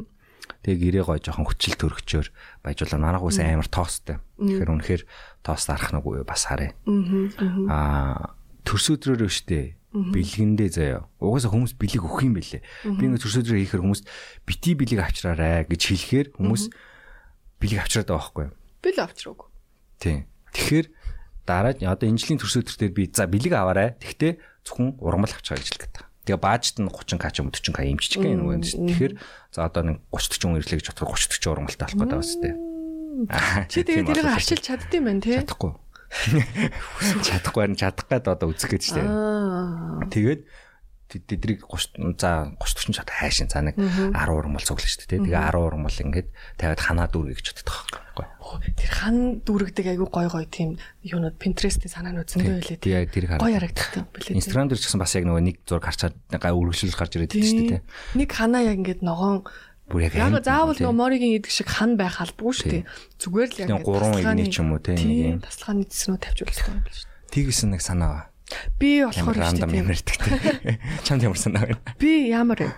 [0.60, 2.26] Тэгээ гэрээ гой жоохон хүчил төрөгчөөр
[2.60, 3.00] баяжуулаа.
[3.00, 4.20] Манайх ус амар тоостой.
[4.36, 5.02] Тэгэхээр үнэхээр
[5.40, 6.76] тоос дарах нэг үе бас харъя.
[7.70, 8.36] Аа
[8.68, 11.10] төрс өдрөөр өштэй бэлгэндээ заяа.
[11.18, 12.62] Угаасаа хүмүүс бэлэг өгөх юм бэлээ.
[12.94, 14.02] Би ингээ төрс өдрөөр хийхээр хүмүүс
[14.46, 16.64] бити бэлэг авчраарай гэж хэлэхээр хүмүүс
[17.58, 18.54] бэлэг авчраад байгаа байхгүй юу?
[18.80, 19.48] Би л авчраагүй.
[19.98, 20.20] Тийм.
[20.54, 20.86] Тэгэхээр
[21.42, 23.98] дараа нь одоо энэ жилийн төрс өдөр дээр би за бэлэг аваарай.
[23.98, 26.08] Тэгтээ зөвхөн ургамал авчгаа гэж хэлгээд байгаа.
[26.22, 28.62] Тэгээ баажт нь 30 к ч юм 40 к имччих гэх юм уу.
[28.62, 29.12] Тэгэхээр
[29.50, 32.68] за одоо нэг 30 40 ирлээ гэж бодоход 30 40 ургамалтай болох гэдэг байна тест.
[33.74, 35.36] Чи тэгээд тэрийг арчилж чаддсан байх тий.
[35.42, 35.72] чадахгүй.
[37.26, 39.02] Чадахгүй харин чадах гээд одоо үзэх гэж штэ.
[40.10, 40.42] Тэгээд
[41.10, 45.10] тэдрийг 30 за 30 40 чад хайшин цаа нэг 10 ургамал цуглаа штэ.
[45.10, 47.74] Тэгээ 10 ургамал ингээд тавиад ханаа дүүргэй гэж боддог
[48.14, 48.70] байхгүй.
[48.78, 52.94] Тэр хан дүүрэгдэг айгу гой гой тийм юунууд Pinterest-ийн санаанууд зөндөө байлээ тий.
[52.94, 53.24] Тэгээ тэр.
[53.42, 54.34] Гой харагддаг тий.
[54.38, 57.50] Инстаграм дээр ч гэсэн бас яг нөгөө нэг зураг харчаад гай үргэлжлэл гарч ирээд байдаг
[57.50, 57.82] шүү дээ.
[58.18, 59.46] Нэг ханаа яг ингээд ногоон
[59.90, 62.84] Бүр яг Яг заавал нөгөө моригийн идэг шиг хан байх албагүй шүү дээ.
[63.18, 65.42] Зүгээр л яг гурван игний ч юм уу те нэг юм.
[65.42, 66.98] таслаханы цэснүүд тавьжуулсан юм биш.
[67.34, 68.22] Тэгсэн нэг санаа ба.
[68.78, 69.82] Би болохоор шүү рандом дээ.
[69.82, 70.30] юм ярьдаг те.
[71.06, 71.82] Чамд ямар санаа байна?
[71.98, 72.72] Би ямар юм?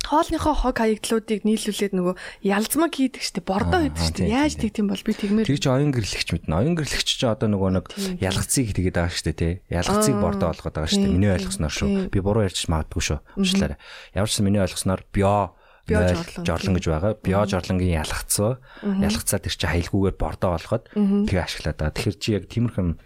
[0.00, 3.44] Хоолныхоо хог хаягдлуудыг нийлүүлээд нөгөө ялзмаг хийдэг шүү дээ.
[3.44, 4.32] Бордоо хийдэг дээ.
[4.32, 6.56] Яаж тэг тийм бол би тэгмээр Тэр чи оюун гэрлэгч мэднэ.
[6.56, 9.50] Оюун гэрлэгч чи одоо нөгөө нэг ялгцыг тэгээд байгаа шүү дээ те.
[9.68, 11.04] Ялгцыг бордоо олгоод байгаа шүү дээ.
[11.04, 11.88] тийм, Миний ойлгосноор шүү.
[12.08, 13.18] Би буруу ярьж магадгүй шүү.
[13.36, 13.78] Уучлаарай.
[14.16, 15.52] Ямар ч миний ойлгосноор био
[15.88, 17.12] жорлон, гэж байгаа.
[17.22, 21.96] Био жорлонгийн ялгцаа ялгцаа тэр чи хаялгүйгээр бордоо олгоод тэгээ ашиглаад байгаа.
[21.96, 22.98] Тэгэхээр чи яг тиймэрхэн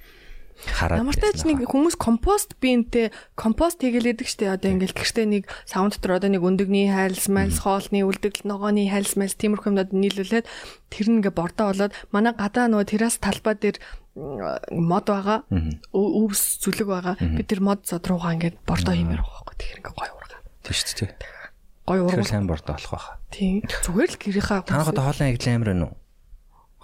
[0.55, 4.55] хараад Ямар тач нэг хүмүүс компост биентэй компост хийгэлээдэг штэ.
[4.55, 9.19] Одоо ингээл гэртээ нэг савн дотор одоо нэг өндөгний хайлс майлс хоолны үлдэгдэл ногооны хайлс
[9.19, 10.47] майлс тиймэрхүү юмнууд нийлүүлээд
[10.95, 13.83] тэр ингээ бордоо болоод манай гадаа нөгөө террас талбай дээр
[14.15, 15.43] мод байгаа.
[15.91, 17.15] Өвс зүлэг байгаа.
[17.19, 19.59] Би тэр мод зод руугаа ингээ бордоо хиймээр байгаа байхгүй.
[19.59, 20.41] Тэр ингээ гой ургаа.
[20.63, 21.44] Тийм шүү дээ.
[21.85, 23.13] Гой ургаа сайн бордоо олох байха.
[23.31, 25.97] тийм зүгээр л гэрийнхаа Танах одоо хоолны ажил амар байна уу?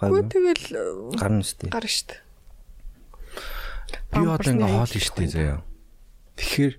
[0.01, 0.23] Гайгүй.
[0.29, 0.65] тэгэл
[1.17, 1.69] Гарна үстэй.
[1.69, 2.15] гар штэ
[4.11, 5.63] Би одоо ингээ хоол штий заяа.
[6.35, 6.73] Тэгэхээр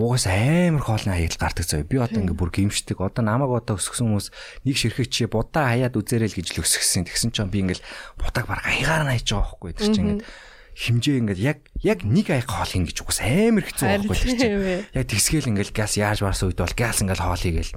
[0.00, 1.84] угаас амар хоолны аял гардаг заяа.
[1.84, 2.96] Би одоо ингээ бүр гимшдэг.
[3.00, 4.28] Одоо намайг одоо өсгсөн хүмүүс
[4.64, 7.04] нэг ширхэг чи будаа хаяад үзээрэй л гэж л өсгсөн.
[7.08, 7.84] Тэгсэн чинь би ингээл
[8.16, 9.72] будааг баг аягаар нь хайж байгаа байхгүй.
[9.76, 10.28] Тэр чинь ингээ
[10.74, 14.86] химжээ ингээд яг яг нэг аяг хоол хийн гэж угаас амар хэцүү байхгүй чинь.
[14.90, 17.72] Яг тэгсгээл ингээл газ яаж барсан үед бол газ ингээл хоол хийгээл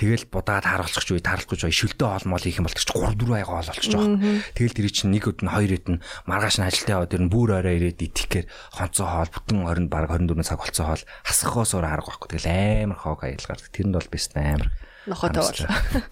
[0.00, 3.36] Тэгэл будаад харуулчих үе таарахгүй ч шөлтөө хоол мол хийх юм бол ч 3 4
[3.36, 4.16] аяга хоол болчих жоох.
[4.56, 7.60] Тэгэл тэр чинь нэг өд нь хоёр өд нь маргааш нь ажилтаа яваад нь бүр
[7.60, 8.48] орой ирээд итгэхээр
[8.80, 12.28] хонцоо хоол бүтэн 20 баг 24 цаг болцоо хоол хасахоос өөр арга байхгүй.
[12.32, 12.48] Тэгэл
[12.88, 13.68] амар хоог аял гардаг.
[13.68, 14.72] Тэрэнд бол бис амар.
[15.04, 15.60] нохотой бол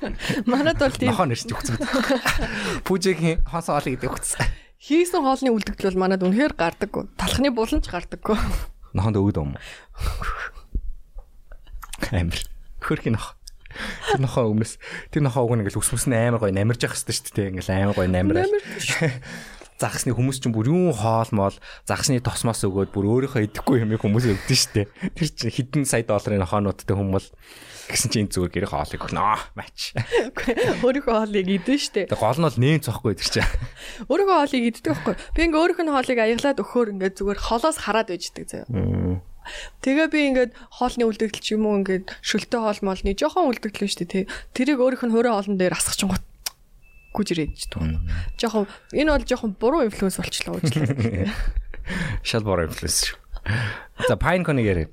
[0.53, 1.81] манад бол тийм Нохоо нэрч өгсөн.
[2.85, 4.68] Пүүжигийн хонцоо хоол гэдэг өгсөн.
[4.79, 6.93] Хийсэн хоолны үлдэгдэл бол манад үнэхээр гардаг.
[7.19, 8.23] Талхны буланч гардаг.
[8.95, 9.59] Нохонд өгд юм.
[12.15, 12.41] Амар.
[12.79, 13.35] Хөрхийн нохоо.
[14.09, 14.79] Тэр нохоо өмнөс
[15.13, 17.51] тэр нохоо уг ингээл өсмөс нь амар гоё намирж явах хэрэгтэй шүү дээ.
[17.59, 18.47] Ингээл амар гоё намираа.
[19.79, 21.57] Загсны хүмүүс чинь бүр юу хоол моол
[21.87, 24.87] загсны тосмоос өгөөд бүр өөрийнхөө идэхгүй юм хүмүүс өгдөн шүү дээ.
[25.15, 27.31] Тэр чинь хэдэн сая долларын нохоонуудтай хүмүүс
[27.89, 29.37] гэсэн чинь зүгээр гэрээ хоолыг өгнө.
[29.57, 29.97] Мач.
[30.85, 32.07] Өөрийнхөө хоолыг идэн штэ.
[32.13, 33.53] Тэгээ гол нь бол нээн цохгүй тэр чинь.
[34.13, 35.15] Өөрийнхөө хоолыг иддэг байхгүй.
[35.33, 38.69] Би ингээ өөрийнх нь хоолыг аяглаад өгөхөөр ингээ зүгээр холоос хараад байждаг заяа.
[39.81, 44.01] Тэгээ би ингээд хоолны үлдэгдэл ч юм уу ингээд шөлтөө хоол молны жоохон үлдэгдэл шүү
[44.05, 44.25] дээ тий.
[44.53, 46.25] Тэрийг өөрийнх нь хөрөө хоолн дээр асгах чинь гот
[47.17, 47.83] гүж ирээд ч туу.
[48.37, 51.33] Жоохон энэ бол жоохон буруу инфлюенс болчлоо уучлаа.
[52.29, 53.17] Шал бороо инфлюенс шүү.
[54.05, 54.89] За Pinecone-ыг яриа.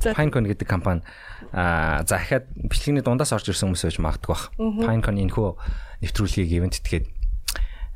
[0.00, 1.04] Pinecone гэдэг компани
[1.52, 4.44] аа за дахиад бичлэгний дундаас орж ирсэн хүмүүс байж магадгүй бах.
[4.56, 5.48] Pinecone энэхүү
[6.04, 7.06] нэвтрүүлгийг ивент тгээд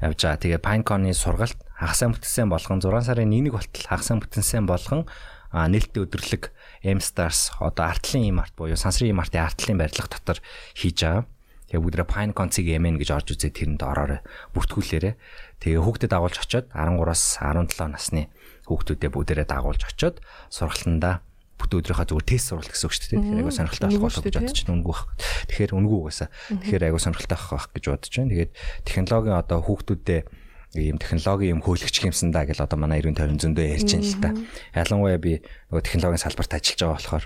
[0.02, 0.40] явж байгаа.
[0.40, 5.06] Тэгээ Pinecone-ийн сургалт хагасаа бүтэнсэн болгон 6 сарын 1-ний болтол хагасаа бүтэнсэн болгон
[5.52, 6.48] нээлттэй өдрлөг
[6.82, 10.40] M Stars одоо артлын им арт буюу сансрын им артын артлын барилга дотор
[10.72, 11.28] хийж байгаа.
[11.68, 14.20] Тэгээ бүгдээ Pinecone-цыг MN гэж орж үзээ тэрэнд ороорой.
[14.52, 15.16] Бүртгүүлээрэ.
[15.60, 18.28] Тэгээ хүүхдэд дагуулж очиод 13-аас 17 насны
[18.68, 20.20] хүүхдүүдээ бүгдээрээ дагуулж очиод
[20.52, 21.24] сургалтандаа
[21.62, 23.20] бүтэн өдрийнхөө зүгээр тест сургалт гэсэн үг шүү дээ.
[23.22, 24.74] Тэгэхээр айгуу сонирхолтой болох болов гэж бодож байна.
[24.76, 25.02] Үнгүү байх.
[25.46, 26.28] Тэгэхээр үнгүү угаасаа.
[26.52, 28.30] Тэгэхээр айгуу сонирхолтой байх гэж бодож байна.
[28.32, 28.52] Тэгээд
[28.82, 30.26] технологийн одоо хүүхдүүдэд
[30.72, 34.20] ийм технологийн юм хөөлөгч юмсан да гэл одоо манай 90 20 зөндөө ярьж байна л
[34.24, 34.30] та.
[34.72, 37.24] Ялангуяа би нөгөө технологийн салбарт ажиллаж байгаа болохоор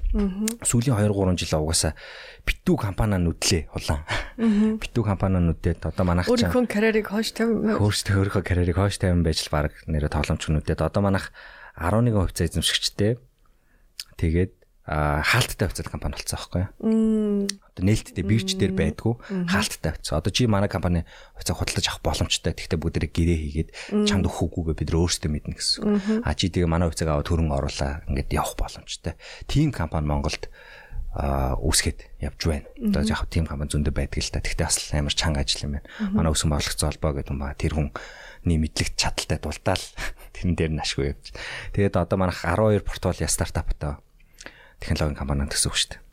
[0.66, 1.94] сүүлийн 2 3 жил угаасаа
[2.42, 4.02] битүү компаниа нүдлээ улаан.
[4.82, 9.22] Битүү компаниа нүдээд одоо манайх ч өөрийнхөө карьерийг хойш тавин өөрсдөө өөрийнхөө карьерийг хойш тавин
[9.22, 11.30] байж л баг нэрэ тоглоомч нүдээд одоо манайх
[11.78, 13.22] 11% эзэмшигчтэй
[14.16, 14.52] Тэгээд
[14.86, 17.50] хаалттай хувьцаат компани болсон байхгүй юу.
[17.74, 19.18] Одоо нээлттэй бирж дээр байдгүй
[19.50, 20.22] хаалттай хувьцаа.
[20.22, 21.02] Одоо чи манай компани
[21.34, 22.54] хувьцаа худалдаж авах боломжтой.
[22.54, 23.70] Тэгтээ бүгдээрээ гэрээ хийгээд
[24.06, 26.22] чамд өгөхгүйгээ бид өөрсдөө мэднэ гэсэн.
[26.22, 29.18] А чи тэгээ манай хувьцааг аваад хөрөнгө оруулаа ингээд явах боломжтой.
[29.50, 30.54] Тим компани Монголд
[31.18, 32.70] үүсгээд явж байна.
[32.78, 34.38] Одоо яг тим компани зөндөө байдаг л та.
[34.38, 35.88] Тэгтээ бас амар чанга ажил юм байна.
[36.14, 37.90] Манай өсгөн бодлогцсон холбоо гэдэг юм ба тэр хүн
[38.46, 39.84] нэг мэдлэгт чадaltaй дулдаал
[40.34, 41.34] тэрэн дээр нь ашгүй явж.
[41.74, 43.98] Тэгээд одоо манайх 12 портфолио стартаптай
[44.80, 46.04] технологийн компаниуд гэсэн үг шүү дээ.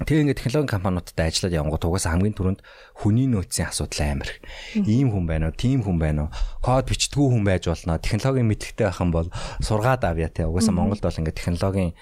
[0.00, 2.60] Тэгээ ингээд технологийн компаниудад ажиллаад явангууд угаасаа хамгийн түрүүнд
[3.04, 4.30] хүний нөөцийн асуудал амар.
[4.72, 6.34] Ийм хүн байна уу, тийм хүн байна уу,
[6.64, 8.00] код бичдэггүй хүн байж болно.
[8.00, 9.28] Технологийн мэдлэгтэй байх юм бол
[9.60, 10.48] сургаад авъя те.
[10.48, 11.92] Угаасаа Монголд бол ингээд технологийн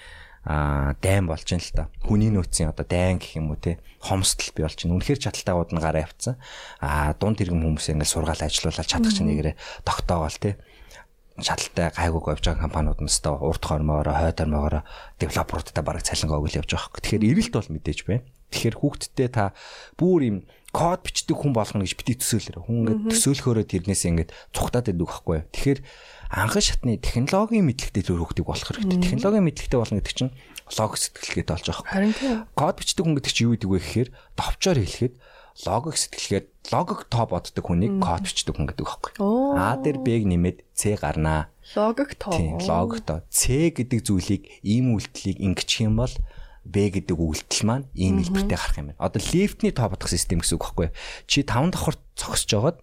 [0.49, 1.93] а дайм болж ин л та.
[2.01, 4.97] Хүний нөөцийн одоо дайн гэх юм уу те хомсдол би болж ин.
[4.97, 6.41] Үнэхээр чадалтайгууд нь гараа авцсан.
[6.81, 10.57] А дунд тэрэгэн хүмүүс ингээд сургаал ажиллуулаад чадах чинь нэгээрээ тогтоогоол те
[11.37, 14.83] шаталтай гайгууг явж байгаа компаниуд нь өстой урд хормоороо хойд хормоороо
[15.21, 17.03] девелоперуудтай бараг цалингаа өгөл явж байгаа хөөх.
[17.05, 18.25] Тэгэхээр эрэлт бол мэдээж байна.
[18.49, 19.53] Тэгэхээр хүүхдтэй та
[20.01, 20.37] бүр юм
[20.73, 22.65] код бичдэг хүн болгоно гэж бити төсөөлөөр.
[22.65, 25.39] Хүн ингээд төсөөлөхөөрөө тэрнээс ингээд цухтаад байдаг байхгүй.
[25.53, 25.79] Тэгэхээр
[26.29, 29.01] анхан шатны технологийн мэдлэгтэй төр хүүхдийг болох хэрэгтэй.
[29.01, 30.33] Технологийн мэдлэгтэй болно гэдэг чинь
[30.77, 31.89] лог сэтгэлгээд болж байгаа.
[31.89, 32.45] Харин тийм.
[32.53, 35.13] Код бичдэг хүн гэдэг чинь юу гэдэг вэ гэхээр товчоор хэлэхэд
[35.65, 39.11] логик сэтгэлгээд логик тоо боддог хүнийг код бичдэг хүн гэдэг байхгүй.
[39.57, 41.49] А дээр Б-г нэмээд С гарнаа.
[41.73, 42.31] Логик тоо.
[42.37, 43.25] Тийм, логик тоо.
[43.33, 46.13] С гэдэг зүйлийг ийм үйлдэлийг ингэчих юм бол
[46.63, 49.01] Б гэдэг үйлдэл маань ийм хэлбэртэй гарах юм байна.
[49.01, 50.87] Одоо лифтний тоо бодох систем гэсэн үг байхгүй.
[51.25, 52.77] Чи 5 давхар зогсож жагаад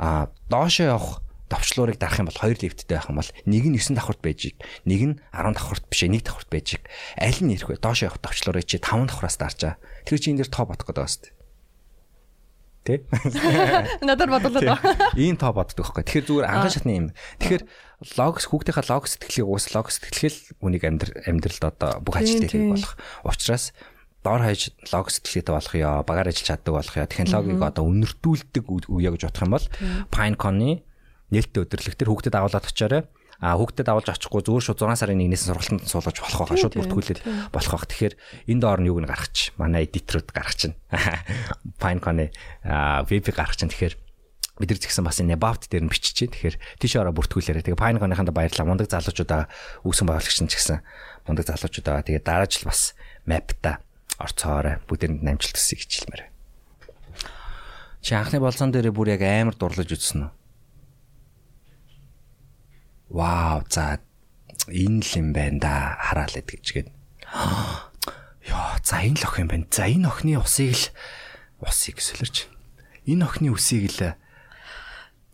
[0.00, 1.20] а доошоо явах
[1.52, 4.56] давчлуурыг дарах юм бол хоёр лифттэй байх юм бол нэг нь 9 давхарт байж,
[4.88, 6.80] нэг нь 10 давхарт биш, нэг давхарт байж.
[7.20, 7.76] Аль нь ирэх вэ?
[7.76, 9.76] Доошоо явах давчлуурыг чи 5 давхараас дарж байгаа.
[10.08, 11.40] Тэр чинь энэ дэр тоо бодох гэдэг байна.
[12.82, 13.06] Тэ?
[14.02, 14.74] Надад бодлоо.
[15.14, 16.02] Ийм тоо боддог байхгүй.
[16.02, 17.06] Тэгэхээр зүгээр анхан шатны юм.
[17.38, 17.62] Тэгэхээр
[18.18, 22.98] логос хүүхдийнхаа логос сэтгэлийг уус логос сэтгэлгээл үнийг амьдрал амьдралд одоо бүх ажил дээр болох.
[23.22, 23.70] Учираас
[24.26, 29.10] дор хаяж логос сэтгэлгээтэй болох ёо, багаар ажиллаж чаддаг болох ёо, технологиг одоо үнэртүүлдэг үе
[29.14, 29.66] гэж бодох юм бол
[30.10, 30.82] Pinecone-ы
[31.32, 33.02] нээлттэй өдрлөг төр хүүхдэд агуулад очиорой
[33.42, 37.20] а хүүхдэд авалж очихгүй зүгээр шууд 6 сарын 1-ээс сургалтанд суулгаж болох байгаа шууд бүртгүүлээд
[37.50, 37.90] болох байх.
[37.90, 38.14] Тэгэхээр
[38.54, 39.50] энэ доор нь юуг нь гаргач.
[39.58, 40.78] Манай эдиторуд гаргач чинь.
[41.82, 42.30] Pinecone
[43.10, 43.74] веб гаргач чинь.
[43.74, 43.98] Тэгэхээр
[44.62, 46.30] бид нар згсэн бас энэ Baft дээр нь биччихэ.
[46.30, 47.66] Тэгэхээр тийш ороо бүртгүүлээрэ.
[47.66, 48.68] Тэгээ Pinecone-ийнханд баярлалаа.
[48.70, 49.50] Мундаг залуучуудаа
[49.82, 50.78] үүсгэн байгуулагч нь ч гэсэн
[51.26, 52.94] мундаг залуучуудаа тэгээ дараа жил бас
[53.26, 53.82] Map-та
[54.22, 54.78] орцоорой.
[54.86, 56.30] Бүгдэнд намжилт төсөй хичээлмээр.
[58.06, 60.41] Чи анхны болцон дээр бүр яг амар дурлаж үзсэн үү?
[63.12, 64.00] Вау за
[64.72, 66.88] энэ л юм байна да хараал эд гэжгээд
[68.48, 70.84] ёо за энэ л ох юм байна за энэ охины усыг л
[71.60, 72.48] усыг сэлэрч
[73.04, 74.16] энэ охины үсийг л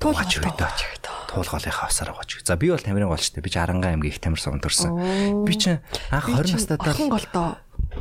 [0.02, 0.80] туулгач өгдөөч
[1.28, 2.40] туулгаалынхаа усаар гоож.
[2.46, 3.42] За би бол тамирын голчтой.
[3.42, 5.44] Би 10 аймгийн их тамир суманд төрсэн.
[5.44, 7.48] Би чинь анх 20 настай даа орхон голдоо.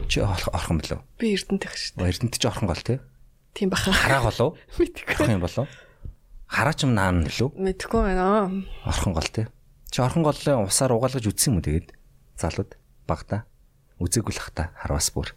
[0.08, 1.04] Чи орхон болов?
[1.20, 2.08] Би Эрдэнэт их шүү дээ.
[2.08, 3.00] Эрдэнэт чи орхон гол тий?
[3.52, 3.92] Тийм баха.
[3.92, 4.56] Хараа голов?
[4.80, 5.12] Мэдгүй.
[5.12, 5.68] Орхон юм болов?
[6.48, 7.52] Хараа ч юм наан лөө?
[7.60, 8.64] Мэдгүй байна.
[8.88, 9.52] Орхон гол тий?
[9.92, 11.96] Чи орхон голлоо усаар угаалгаж үтсэн юм уу тэгээд
[12.38, 12.76] залууд
[13.08, 13.48] багта
[14.04, 15.34] үзээгүй л хата харвас бүр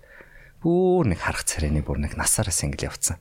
[0.61, 3.17] бүр нэг харах царайны бүр нэг насаараас ингэл явцсан.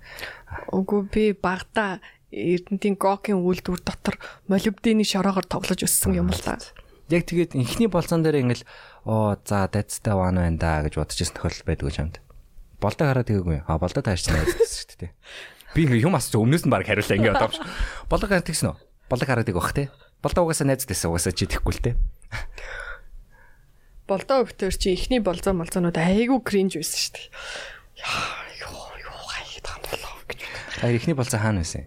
[0.76, 6.60] Үгүй би багта Эрдэнтийн гокийн үйлдвэр дотор молибдений шороогоор тоглож өссөн юм л та.
[7.10, 8.68] Яг тэгээд инхний болцон дээр ингээл
[9.08, 12.22] оо за дайцтай ван байна да гэж бодож ирсэн тохиолдол байдгүй юмд.
[12.78, 13.66] Болдоо хараад тэгээгүй.
[13.66, 15.12] А болдоо таарч гэсэн шүү дээ.
[15.74, 17.58] Би ингээ юм асууж өмнөөс нь баг хариулаа ингээ одоомш.
[18.14, 18.78] Болдоо хараад тэгсэн үү?
[19.10, 19.90] Болдоо хараад тэгэх бах те.
[20.24, 21.92] Болдоо угаасаа найз дэсэн угаасаа чи тэхгүй л те.
[24.10, 27.28] Болдоо өгтөр чи ихний болзоо молзоонууд айгүй кринж байсан шүү дээ.
[28.04, 30.40] Яа ёо ёо хайд хам болоо гэж.
[30.82, 31.86] А ихний болзоо хаана байсан?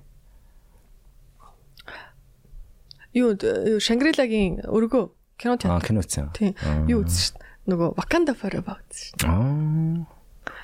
[3.13, 3.37] Юу
[3.83, 5.05] Шангрилагийн өргөө
[5.37, 5.77] кино театр.
[5.77, 6.33] Аа кино үзсэн.
[6.33, 6.55] Тийм.
[6.89, 7.43] Юу үзсэн шүү дээ.
[7.69, 9.23] нөгөө Wakanda Forever гэсэн.
[9.23, 10.07] Аа.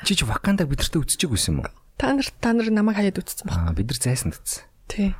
[0.02, 1.70] Чи чи Wakanda бидэртээ үзчихэг байсан юм уу?
[1.94, 3.54] Та нар та нар намайг хаяад үтцсэн баг.
[3.54, 4.66] Аа бид нар зайсан дтсэн.
[4.90, 5.14] Тий.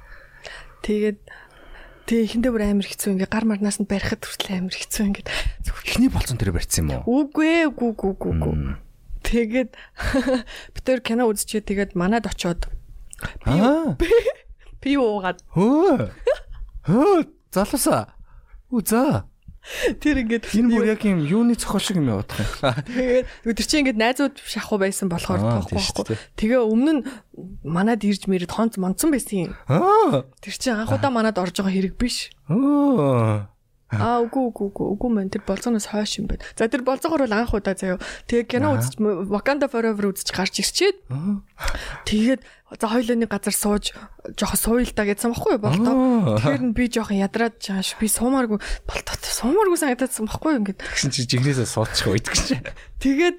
[0.83, 1.19] Тэгээд
[2.09, 5.27] тэг ихэндээ бүр амар хэцүү ингээ гар марнаас нь барихад хүртэл амар хэцүү ингээ
[5.85, 7.29] Эхний болцон дээр барьсан юм уу?
[7.29, 8.55] үгүй ээ үгүй үгүй үгүй.
[9.29, 9.71] Тэгээд
[10.73, 12.65] бид тэр кино үзчихээ тэгээд манад очоод
[14.81, 16.09] пи уугаад Хөө.
[16.87, 18.15] Хөө залуусаа.
[18.73, 19.27] Үу за.
[20.01, 22.73] Тэр ингээд Энэ бүр яг юм юуны цохол шиг юм явах юм.
[22.89, 26.17] Тэгээд өдөр чи ингээд найзууд шахуу байсан болохоор Аа, тоохгүй байхгүй.
[26.41, 27.03] Тэгээ өмнө нь
[27.69, 29.53] манад ирж мэрэд хонц монцсон байсан юм.
[29.69, 30.25] Аа.
[30.41, 32.33] Тэр чинь анхудаа манад орж байгаа хэрэг биш.
[32.49, 33.45] Оо.
[33.89, 36.45] Аа үгүй үгүй үгүй үгүй мэн тэр болцооноос хойш юм байна.
[36.53, 37.97] За тэр болцоогоор бол анх удаа заяа.
[38.29, 39.01] Тэгээ кино үзэж
[39.33, 41.09] Wakanda Forever үзэж гарч ирчээд
[42.05, 42.45] тэгээд
[42.77, 43.97] за хоёлооны газар сууж
[44.37, 46.37] жоохон сууйлтаа гэсэн баггүй болтоо.
[46.37, 50.85] Тэгэхээр нь би жоохон ядраад чааш би суумааргүй болтоо суумааргүй санагдаадсан баггүй ингээд.
[50.85, 52.61] Тэгсэн чи жигнэсээ суудчих үйдэг чи.
[53.01, 53.39] Тэгээд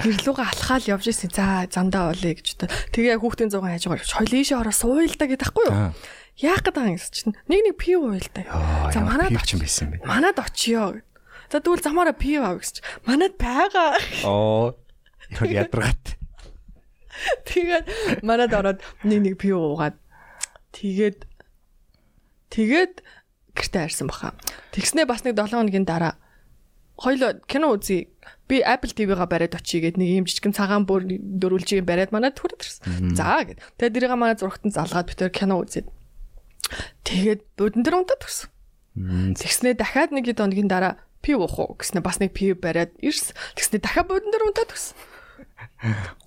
[0.00, 1.28] гэрлүүгээ алхаал явж ирсэн.
[1.34, 2.70] За замдаа олъё гэж.
[2.94, 4.16] Тэгээ хүүхдийн зугаан хайж байгаа.
[4.16, 5.92] Хоёул ийшээ ороо сууйлтаа гэдэг баггүй юу.
[6.38, 8.46] Яах гэдэг юм гэсэн чинь нэг нэг пив уйлтаа.
[8.94, 10.06] За манад юм байсан юм бэ.
[10.06, 11.02] Манад очиё.
[11.50, 13.98] За тэгвэл замаараа пив аав чинь манад байгаа.
[14.22, 14.78] Оо.
[15.34, 16.04] Яг ядаргаад.
[17.42, 19.98] Тэгээд манад ороод нэг нэг пив уугаад
[20.70, 21.26] тэгээд
[22.54, 23.02] тэгээд
[23.58, 24.38] гэртээ харсан баха.
[24.70, 26.22] Тэгснээ бас нэг 7 хоногийн дараа
[26.94, 28.14] хоёул кино үзье.
[28.46, 32.62] Би Apple TV-га бариад очие гэд нэг юм жижигэн цагаан бүр дөрүүлжийг бариад манад түрээд
[32.62, 33.18] ирсэн.
[33.18, 33.58] За гэд.
[33.74, 35.90] Тэгээд дэрийг манай зургатан залгаад битэр кино үзээд.
[37.04, 38.50] Тэгээд бүдэн дээр унтаад гисэн.
[39.38, 43.34] Тэгснээ дахиад нэг хэд хоногийн дараа пив уух уу гэснээ бас нэг пив бариад ирсэн.
[43.54, 44.96] Тэгснээ дахиад бүдэн дээр унтаад гисэн.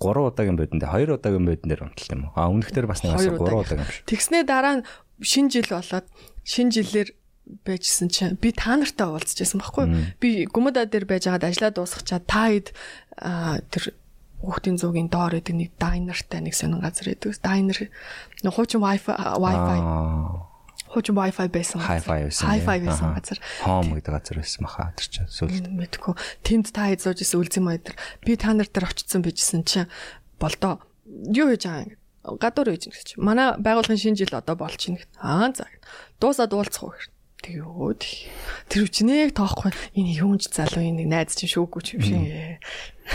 [0.00, 2.36] удаагийн бодон дээр 2 удаагийн бодон дээр унталт юм уу?
[2.36, 3.60] А өмнөхдөр бас нэг 3 Хоёр удаагийн.
[3.60, 4.04] удаагийн юм шиг.
[4.08, 4.84] Тэгснээ дараа нь
[5.20, 6.06] шинэ жил болоод
[6.44, 7.08] шинэ жилээр
[7.66, 12.48] байжсэн чинь би та нартай уулзчихсан байхгүй би гүмэдаа дээр байж байгаад ажиллаа дуусгачаад та
[12.48, 12.68] хэд
[13.68, 13.84] тэр
[14.42, 17.38] хүүхдийн зуугийн доор гэдэг нэг дайнертай нэг сонин газар гэдэг.
[17.38, 17.78] Дайнер
[18.42, 19.78] нэг хуучин wifi wifi
[20.92, 21.80] хуучин wifi байсан.
[21.80, 22.46] Hi-fi байсан.
[22.50, 23.38] Hi-fi байсан газар.
[23.64, 25.70] Home гэдэг газар байсан маха тэр чинь сүлд.
[25.72, 26.14] мэдгүй.
[26.44, 27.96] Тэнд та хэд сууж исэн үлзэн маяг дээр
[28.26, 29.88] би та нар дээр очсон байжсэн чинь
[30.36, 34.76] болдоо юу хийж байгаа юм гадуур хийж гэх чинь манай байгууллагын шинэ жил одоо байна
[34.76, 35.08] гэх.
[35.18, 35.66] Аа за.
[36.20, 37.08] Дуусаад уулзах уу гэх.
[37.42, 38.12] Тэгөө тэг.
[38.70, 42.22] Тэр үчнээг тоохгүй энэ юунч залуу энэ найз чинь шүүггүй юм шиг.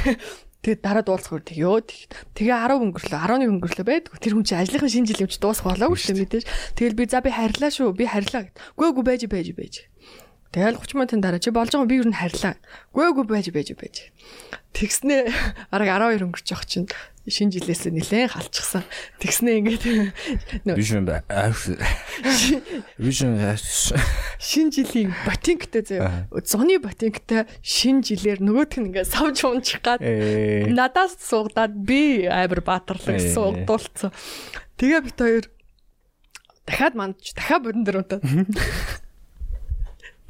[0.66, 2.00] Тэгээд дараа дуулах уу тэгөө тэг.
[2.34, 4.18] Тэгээ 10 өнгөрлөө 11 өнгөрлөө байдгүй.
[4.20, 6.46] Тэр хүн чинь ажлынхаа шинэ жил юмч дуусах болоогүй шүү дээ мэдээж.
[6.76, 7.94] Тэгэл би за би харьлаа шүү.
[7.94, 8.58] Би харьлаа гэд.
[8.76, 9.76] Гүй гүй байж байж байж.
[10.52, 12.56] Тэгэл 30 минутын дараа чи болж байгаа би юу н харьлаа.
[12.92, 13.96] Гүй гүй байж байж байж.
[14.74, 15.30] Тэгснээ
[15.76, 16.90] араг 12 өнгөрч явах чинь
[17.28, 18.84] шинэ жилээс нилээн халчихсан.
[19.20, 19.84] Тэгснээ ингээд
[20.80, 21.04] Vision
[22.96, 23.36] Vision
[24.40, 26.32] шинэ жилийн ботинктэй заяа.
[26.48, 30.72] Зуны ботинктэй шинэ жилээр нөгөөх нь ингээд савж унчих гад Ээ.
[30.72, 33.36] надаас суугадаад би амар баатарлаг Ээ.
[33.36, 34.16] суугдуулсан.
[34.80, 35.46] Тэгээ бит хоёр
[36.64, 38.20] дахиад мандч дахиад бодон дээр удаа.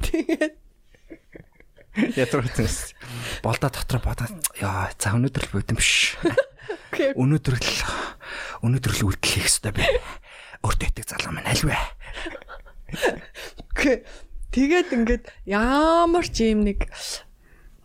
[0.02, 0.54] Тэгээд
[1.98, 2.94] Ядрагтс.
[3.42, 4.30] Болдоо дотор бодоод
[4.62, 6.14] яа за өнөөдөр л бод юм биш.
[7.18, 7.70] Өнөөдөр л
[8.64, 9.84] өнөөдөр л үйлдэл хийх ёстой бэ.
[10.64, 11.76] Өөртөө итэг залуу маань аль вэ?
[14.48, 16.88] Тэгээд ингээд ямар ч юм нэг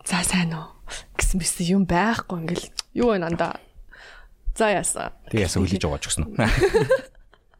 [0.02, 0.74] за сайн уу
[1.16, 2.66] гэсэн биз юм байхгүй ингээл
[2.98, 3.60] юу вэ нанда.
[4.54, 5.12] За яасан.
[5.30, 6.38] Тэгээс үлээж угааж өгсөн үү?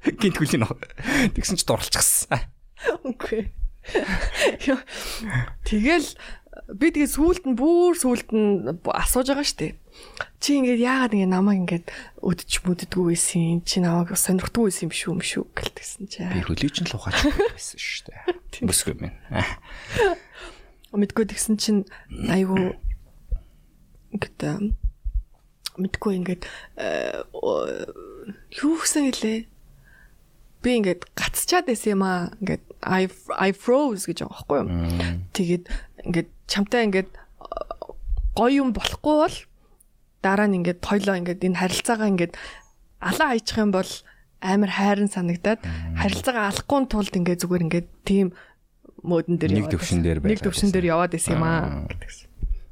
[0.21, 0.79] Гинт хүлийн нөө.
[1.35, 2.39] Тэгсэн чи дурлцчихсан.
[4.65, 4.81] Яа,
[5.67, 6.09] Тэгэл
[6.73, 9.77] би тэгээ сүулт нь бүр сүулт нь асууж байгаа штэ.
[10.45, 11.87] Чи ингээд яагаад ингэ намайг ингээд
[12.21, 16.21] өдч мүддгүү байсан чи намайг сонирхдгүй байсан юм шүү юм шүү гэлтгсэн чи.
[16.29, 17.17] Би хүлээж нь л ухаач
[17.57, 18.69] байсан шүү дээ.
[18.69, 19.17] Бүсгүй минь.
[20.93, 21.77] Мэдгүй тэгсэн чин
[22.29, 22.77] айгу
[24.13, 24.77] ингээд
[25.81, 26.43] мэдгүй ингээд
[28.63, 29.41] юу гэсэн хэлээ.
[30.63, 32.31] Би ингээд гацчаад байсан юм аа.
[32.39, 34.69] Ингээд I I froze гэж байгаа байхгүй юу?
[35.35, 35.65] Тэгээд
[36.05, 37.11] ингээд чамтай ингээд
[38.37, 39.37] гоё юм болохгүй бол
[40.25, 42.33] дараа нь ингээд тойлоо ингээд энэ харилцаагаа ингээд
[43.05, 43.91] алаа хайчих юм бол
[44.41, 45.61] амар хайрын санагдаад
[46.01, 48.33] харилцаагаа алахгүй тулд ингээд зүгээр ингээд тийм
[49.05, 51.93] модон дээр Нэг төвшин дээр нэг байлаа төвшин дээр яваад байсан юм аа Аа.
[51.93, 52.29] гэдэгсэн.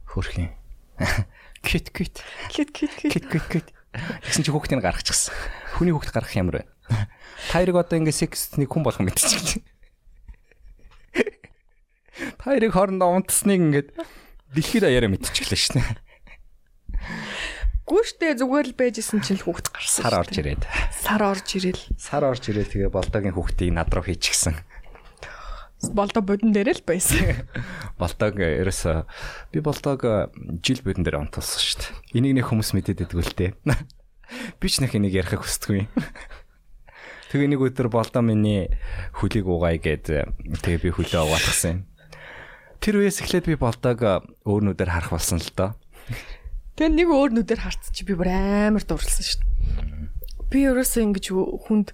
[0.09, 0.51] Хөрхийн.
[1.69, 2.25] Кит кит.
[2.49, 3.13] Кит кит кит.
[3.13, 3.69] Кит кит кит.
[3.93, 5.37] Тэгсэн чи хүүхдийг гаргачихсан.
[5.77, 6.67] Хүний хүүхд гаргах ямар вэ?
[7.53, 9.61] Тайрыг одоо ингээ секс нэг хүн болох мэдчихэж.
[12.41, 13.89] Тайрыг хоорондоо унтсныг ингээд
[14.57, 15.85] дэлхийд аяараа мэдчихлээ шнэ.
[17.93, 20.01] Гүүштэй зүгээр л байжсэн чинь л хүүхд гарсан.
[20.01, 20.65] Сар орж ирээд.
[20.97, 21.85] Сар орж ирэл.
[22.01, 24.57] Сар орж ирээд тэгээ болдогийн хүүхдийг над руу хийчихсэн.
[25.93, 27.45] болдоо бодон дээрээ л байсан.
[28.01, 29.05] Болдог ерөөсө
[29.53, 30.01] би болдог
[30.65, 32.17] жил бодон дээр онтолсон дээ.
[32.17, 33.53] Энийг нэг хүмүүс мэдээд байдаг л дээ.
[34.63, 35.91] Би ч нэг энийг ярихыг хүсдэггүй.
[37.35, 38.73] Тэгээ нэг өдөр болдоо миний
[39.21, 40.33] хөлийг угаая гэд
[40.65, 41.81] тэгээ би хөлөө угаалгасан юм.
[42.81, 44.01] Тэр үеэс эхлээд би болдог
[44.49, 45.77] өөрнүүдээр харах болсон л доо.
[46.73, 50.49] Тэгээ нэг өөр нүдээр харц чи би бүр амар дурлсан шүү дээ.
[50.49, 51.27] Би ерөөсөө ингэж
[51.69, 51.93] хүнд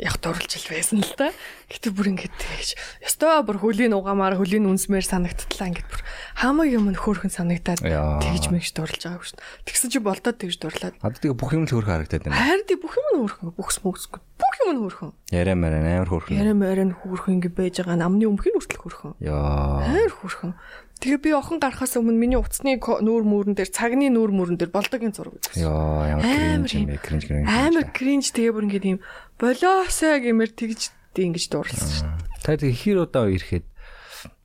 [0.00, 1.28] яг дурлж ил байсан л да.
[1.68, 2.68] Гэтэ бүр ингэж тэгэж.
[3.04, 6.02] Ёстой бүр хөлийн угаамаар хөлийн үнсмээр санагдлаа ингэж бүр
[6.40, 9.64] хамаг юм нь хөөрхөн санагдаад тэгж мэгж дурлж байгаагүй шүү дээ.
[9.68, 10.96] Тэгсэн чи болдоод тэгж дурлаад.
[11.04, 12.40] Одоо тэгээ бүх юм л хөөрхөн харагдаад байна.
[12.40, 13.48] Харин тий бүх юм нь хөөрхөн.
[13.60, 14.20] Бүхс мөксгүй.
[14.40, 15.10] Бүх юм нь хөөрхөн.
[15.36, 16.36] Яриа мараа амар хөөрхөн.
[16.40, 18.00] Яриа мараа хөөрхөн ингэ байж байгаа.
[18.00, 19.12] Намны өмхийг хүртэл хөөрхөн.
[19.20, 19.84] Яа.
[19.84, 20.52] Амар хөөрхөн.
[21.00, 25.16] Тэгээ би охон гарахаас өмнө миний утасны нүүр мөрөн дээр цагны нүүр мөрөн дээр болдогийн
[25.16, 25.64] зураг үзсэн.
[25.64, 27.00] Йоо ямар кринж юм бэ?
[27.00, 27.48] Кринж кринж.
[27.48, 29.00] Амар кринж тэгээ бүр ингээд юм
[29.40, 32.44] болоосоо гэмээр тэгж ингэж дуурласан шүү дээ.
[32.44, 33.64] Та тэгээ хэр удаа ирэхэд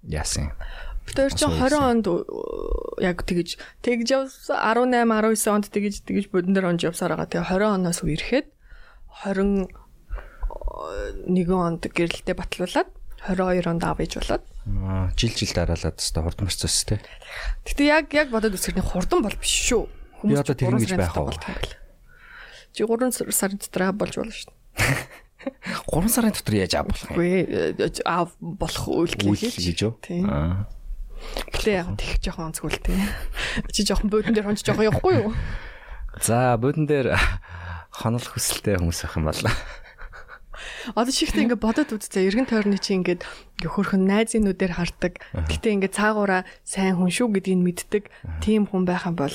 [0.08, 0.56] яасан юм?
[1.12, 2.08] Хоёр чинь 20 онд
[3.04, 7.30] яг тэгж тэгж явсан 18 19 онд тэгж тэгж бодон дээр онж явсаар байгаа.
[7.36, 8.48] Тэгээ 20 оноос үерхэд
[9.28, 9.68] 21
[11.52, 12.90] онд гэрэлтэй батлуулаад
[13.28, 14.24] 22 онд аав ээж
[14.66, 16.98] болоод жил жил дараалаад өстой хурдан процесс те.
[17.70, 19.86] Гэтэ яг яг бодоод үсгэрний хурдан бол биш шүү.
[20.22, 21.30] Хүмүүс одоо тэр ингэж байх уу?
[22.74, 25.06] Чи 3 сарын дотор болж болно шүү дээ.
[25.94, 27.16] 3 сарын дотор яаж аав болох юм?
[27.16, 27.34] Үгүй
[28.10, 29.94] аав болох үйлдэл хийж юу?
[30.26, 30.66] Аа.
[31.54, 32.98] Гэтэ яг тех жоохон онцгой те.
[33.74, 35.32] Чи жоохон буудан дээр хонч жоохон явахгүй юу?
[36.20, 37.14] За буудан дээр
[38.02, 39.54] хонол хүсэлтэй хүмүүс байх юм байна.
[40.94, 45.18] Одоо чихтэй ингээд бодоод үзтээ эргэн тойрны чи ингээд ингээ хөрхөн найзын нүдээр хардаг.
[45.34, 48.04] Гэтэ ингээд цаагаараа сайн хүн шүү гэдгийг мэддэг.
[48.46, 49.34] Тийм хүн байх юм бол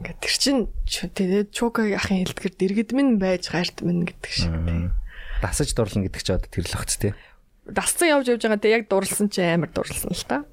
[0.00, 0.56] ингээд тэр чин
[0.88, 4.96] тэгээд чука ахын хэлдгэр дэргэд минь байж гарт минь гэдэг шиг тийм.
[5.44, 7.12] Дасаж дурлна гэдэг чи одоо тэр л багц тий.
[7.68, 10.48] Дасцсан явж явж байгаа тэ яг дурлсан чи амар дурлсан л та.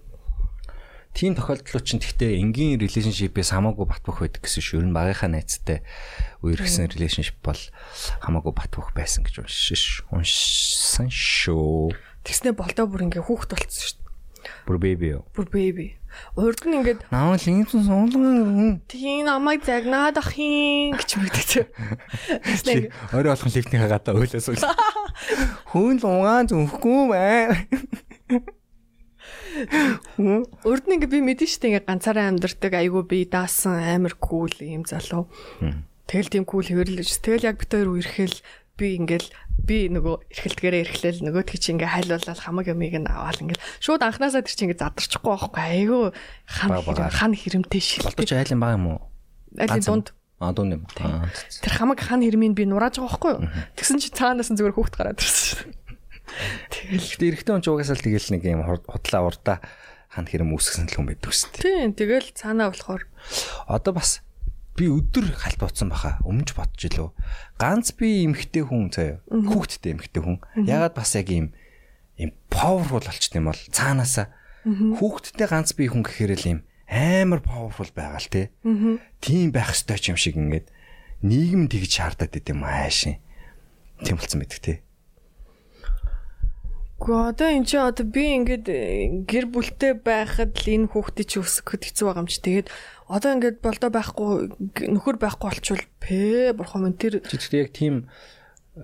[1.15, 4.83] Тийм тохиолдлууд чинь гэхдээ энгийн relationship-ээс хамаагүй батбах байдаг гэсэн шүү.
[4.83, 5.79] Ер нь багийнхаа найзтай
[6.43, 7.55] үерхсэн relationship бол
[8.19, 11.95] хамаагүй батбах байсан гэж уншиш уншсан шүү.
[12.27, 14.03] Тэгснэ болдоо бүр ингээ хүүхд болцсон шүү.
[14.67, 15.23] Бүр baby юу?
[15.31, 15.95] Бүр baby.
[16.35, 21.71] Урд нь ингээд наавал ингэсэн суулган тийм намайг загнаад ахын гэж мэддэг.
[22.43, 24.59] Тэгснэ орой болох лифтний гадаа ойлоос үл.
[25.71, 27.55] Хүн л угаан зүнхгүй бай.
[30.65, 34.83] Урд нь ингээ би мэдэн штэ ингээ ганцаараа амьдардаг айгу би даасан амар кул юм
[34.83, 35.31] залуу.
[36.05, 37.09] Тэгэл тийм кул хэвэрлэж.
[37.23, 38.37] Тэгэл яг бит хоёр үерхэл
[38.75, 39.31] би ингээл
[39.65, 44.43] би нөгөө эрхэлдгээрээ эрхлээл нөгөөдгий чи ингээ хайлуулаад хамаг юмыг нь аваад ингээл шууд анханасаа
[44.43, 45.99] тэр чи ингээ задарчихгүй байхгүй айгу
[46.43, 48.03] хан хан хэрэмтэй шил.
[48.03, 48.99] Болдож айлын баг юм уу?
[49.55, 50.07] Айлын дунд.
[50.43, 50.83] А дунд юм.
[50.91, 53.47] Тэр хамаг хан хэрмийг би нурааж байгаа байхгүй юу?
[53.79, 55.71] Тэгсэн чи цаанаас нь зүгээр хүүхд гараад ирсэн.
[56.71, 59.57] Тэгэл ихтэй эрэгтэй хүн ч угаасаа л тэгэл нэг юм худлаа урдаа
[60.11, 61.63] хан хэрэм үүсгэсэн л хүн байдаг шүү дээ.
[61.63, 63.03] Тийм тэгэл цаанаа болохоор
[63.67, 64.23] одоо бас
[64.75, 67.09] би өдөр халт бодсон баха өмнөж бодож илөө.
[67.59, 69.23] Ганц би эмхтэй хүн заяа.
[69.27, 70.39] Хүүхдтэй эмхтэй хүн.
[70.67, 71.55] Ягаад бас яг юм
[72.19, 74.31] юм powerful болчт юм бол цаанаасаа
[74.63, 78.51] хүүхдтэй ганц би хүн гэхээр л юм амар powerful байгаа л те.
[79.19, 80.71] Тийм байх ёстой юм шиг ингээд
[81.23, 83.19] нийгэм тэгж шаардаад идэм аашийн.
[84.03, 84.84] Тийм болсон мэддэг те.
[87.05, 91.37] Гэхдээ одоо эн чинь одоо би ингээд э, гэр бүлтэй байхад л энэ хүүхдийг чи
[91.37, 92.41] өсгөхөд хэцүү байгаа юм чи.
[92.41, 92.67] Тэгээд
[93.05, 94.29] одоо ингээд болдоо байхгүй
[94.89, 98.09] нөхөр байхгүй болчвол пэ бурхан минь тэр чи яг тийм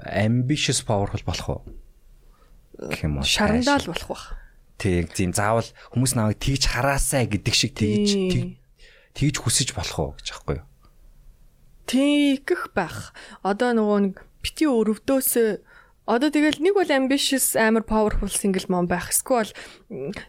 [0.06, 1.61] ambitious powerful болох уу?
[2.77, 3.26] Гэх юм уу?
[3.26, 4.38] Шарандаа л болох бах.
[4.77, 8.61] Тэг тийм заавал хүмүүс намайг тэгж хараасаа гэдэг шиг тэгж
[9.18, 10.68] тэгж хүсэж болох уу гэж аахгүй юу?
[11.89, 13.18] Тэгэх байх.
[13.41, 14.15] Одоо нөгөө нэг
[14.45, 15.30] бити өрөвдөөс
[16.11, 19.07] Одоо тэгэл нэг бол ambitious амар powerful single mom байх.
[19.15, 19.55] Эсвэл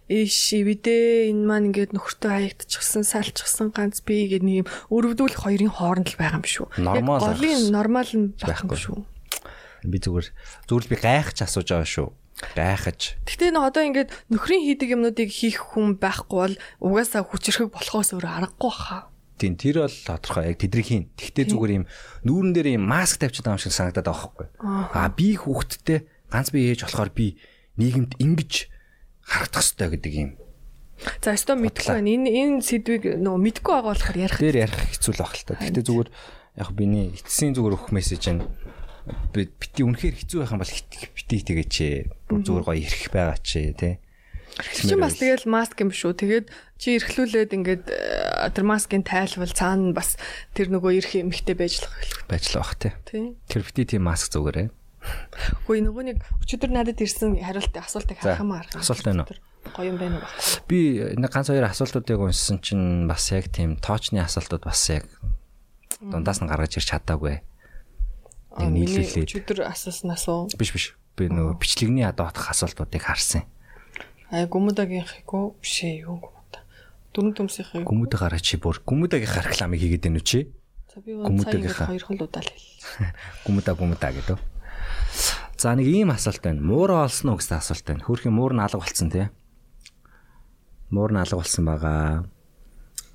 [0.06, 5.74] иш ивдээ энэ маань ингээд нөхөртөө хаягдчихсан, салчихсан ганц би гэдэг нэг юм өрөвдүүлэх хоёрын
[5.74, 6.66] хооронд л байгаа юм шүү.
[6.78, 7.18] Нормал.
[7.18, 9.02] Голын нормал нь байх юм шүү.
[9.82, 10.26] Би зүгээр
[10.70, 12.08] зүгээр би гайхаж асууж байгаа шүү.
[12.54, 13.00] Гайхаж.
[13.26, 18.26] Гэтэ нэг одоо ингээд нөхрийн хийдэг юмнуудыг хийх хүн байхгүй бол угаасаа хүчрхэг болохоос өөр
[18.46, 19.11] аргагүй хаа.
[19.38, 21.04] Тийм тэр бол тодорхой яг тэдрийг хийн.
[21.16, 21.84] Тэгтээ зүгээр юм
[22.26, 24.48] нүүрэн дээр юм маск тавьчихсан юм шиг санагдаад байгаа байхгүй.
[24.92, 25.98] Аа би хүүхдтэй
[26.30, 27.40] ганц би ээж болохоор би
[27.80, 28.52] нийгэмд ингэж
[29.26, 30.30] харагдах хэрэгтэй гэдэг юм.
[31.22, 32.10] За өстө мэдгүй байна.
[32.14, 34.38] Энэ энэ сэдвийг нөө мэдгүй байгаа болохоор ярих.
[34.38, 35.58] Дээр ярих хэцүү л баг л та.
[35.58, 36.08] Гэтэ зүгээр
[36.62, 38.42] яг биний эцсийн зүгээр өгөх мессеж нь
[39.34, 40.74] бити үнэхээр хэцүү байх юм бол
[41.16, 41.74] бити тэгээч.
[42.30, 43.98] Зүгээр гоё ирэх байгаа чи тий.
[44.60, 46.12] Чи бас тэгэл маск юм шүү.
[46.12, 46.46] Тэгээд
[46.76, 50.20] чи эрхлүүлээд ингээд э, тэр маскын тайлбал цаана бас
[50.52, 51.88] тэр нөгөө ирэх эмхтэй байж л
[52.28, 52.92] байж л бах тий.
[53.48, 54.68] Тэр бити тийм маск зүгээрээ.
[55.66, 58.66] Хөөе нөгөө нэг өчигдөр надад ирсэн хариулт асуултыг харах юм аа.
[58.76, 59.34] Асуулт байна уу?
[59.72, 60.28] Гоё юм байна уу?
[60.68, 65.06] Би нэг ганц хоёр асуултуудыг уншсан чинь бас яг тийм тоочны асуултууд бас яг
[65.98, 67.42] дундаас нь гаргаж ирч чадаагүй.
[68.58, 69.26] Нэг нийлүүлээд.
[69.26, 70.50] Өчигдөр асууснаас уу?
[70.54, 70.86] Биш биш.
[71.18, 73.46] Би нөгөө бичлэгний доотх асуултуудыг харсан.
[74.32, 75.60] Аа гүмүдагийнхыг үү?
[75.60, 76.64] Биш ээ юу гүмүдаа.
[77.12, 77.84] Дөрөв төмсийнхийг.
[77.84, 80.48] Гүмүдэг гараа чи бүр гүмүдагийнхаа рекламыг хийгээд байна уу чи?
[80.88, 83.12] За би гүмүдагийнхаа хоёр хол удаа л хэл.
[83.44, 84.40] Гүмүдаа гүмүдаа гэдэг.
[85.60, 86.64] За нэг ийм асуулт байна.
[86.64, 88.08] Муураа олсон уу гэсэн асуулт байна.
[88.08, 89.28] Хөрхийн муур нь алга болсон тий.
[90.88, 92.24] Муур нь алга болсон байгаа.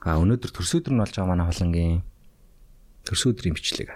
[0.05, 2.05] А өнөөдөр төрсөдөр нь болж байгаа манай холонгийн
[3.09, 3.89] төрсөдрийн бичлэг.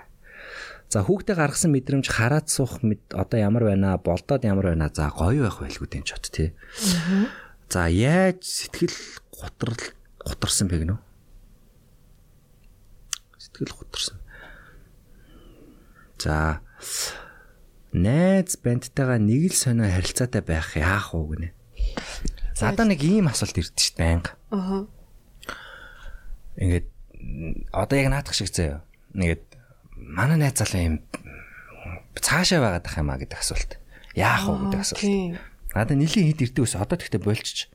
[0.91, 5.47] За хүүхдээ гаргасан мэдрэмж хараад суух мэд одоо ямар байна болдоод ямар байна за гоё
[5.47, 6.51] байх байлгүй дээ ч бод тий.
[7.71, 8.91] За яаж сэтгэл
[9.31, 9.79] готрол
[10.19, 10.99] готорсон бэ үү?
[13.39, 14.19] Сэтгэл готорсон.
[16.19, 16.59] За
[17.95, 21.49] найз бандтайгаа нэг л сонио харилцаатай байх яах вэ гинэ.
[22.59, 24.35] Надаа нэг ийм асуулт ирдэ шүү дээ байнга.
[24.51, 24.83] Аа.
[26.59, 26.87] Ингээд
[27.71, 28.83] одоо яг наадах шиг заяа.
[29.15, 29.50] Нэгэд
[30.01, 30.95] манай найз залуу юм
[32.17, 33.71] цаашаа байгаад ах юм а гэдэг асуулт.
[34.17, 35.05] Яах вэ гэдэг асуулт.
[35.71, 37.71] Надаа нэлийн хэд ирдэ ус одоо тэгтээ болчих.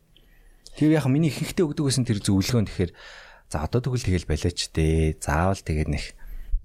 [0.77, 2.93] Тэр яг миний ихэнхдээ өгдөг гэсэн тэр зөвлөгөөн тэгэхээр
[3.49, 5.17] за одоо тэгвэл тэгэл балиач дээ.
[5.23, 6.05] Заавал тэгээд нэг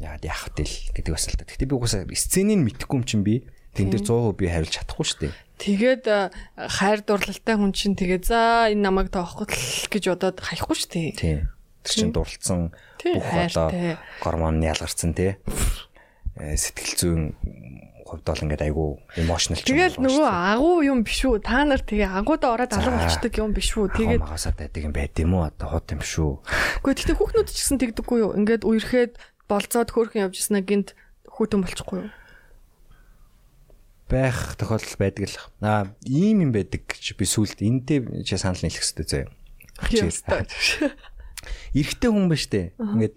[0.04, 0.68] яагаад яах вэ
[0.98, 1.48] гэдэг л та.
[1.48, 5.20] Гэтэ би угаасаа сценыг мэдхгүй юм чинь би тэн дээр 100% би хариулж чадахгүй шүү
[5.24, 5.34] дээ.
[5.62, 6.04] Тэгээд
[6.58, 9.48] хайр дурлалтай хүн чинь тэгээд за энэ намайг тоохгүй
[9.94, 11.10] гэж бодоод хаяхгүй шүү дээ.
[11.16, 11.40] Тийм.
[11.82, 15.38] Тэр чинь дурлцсан бүх одоо гормон нь ялгарсан тий.
[16.38, 17.24] Э, сэтгэл зүйн
[18.12, 18.90] хувьд бол ингээд айгүй
[19.24, 19.80] эмошнл ч юм.
[19.80, 21.40] Тэгэл нөгөө агуу юм биш үү?
[21.40, 23.88] Та нар тэгээ агуудаа ороод алга болчдөг юм биш үү?
[23.95, 25.48] Тэгээд магасаа байдаг юм байд юм уу?
[25.48, 26.34] Одоо хот юм биш үү?
[26.84, 28.36] Гэхдээ тэгтээ хүүхнүүд ч гэсэн тэгдэггүй юу?
[28.36, 29.14] Ингээд үерхэд
[29.48, 30.91] болцоод хөөрхөн явж яснаа гинт
[31.32, 32.10] хүүтэн болчихгүй юу?
[34.12, 35.40] байх тохиолдол байдаг л.
[35.64, 38.03] Аа ийм юм байдаг гэж би сүулт энтэй
[38.36, 39.26] санал нийлэх хэрэгтэй зөө.
[41.74, 42.74] Эрэгтэй хүн ба штэ.
[42.80, 43.16] Ингээд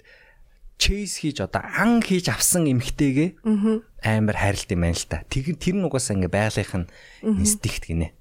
[0.79, 3.45] чейс хийж одоо ан хийж авсан эмхтэйгээ
[4.03, 5.23] амар хайрлт юм байна л та.
[5.31, 6.91] Тэр тэр нь угаасаа ингээ байгалийнх нь
[7.41, 8.13] инстинкт гинэ.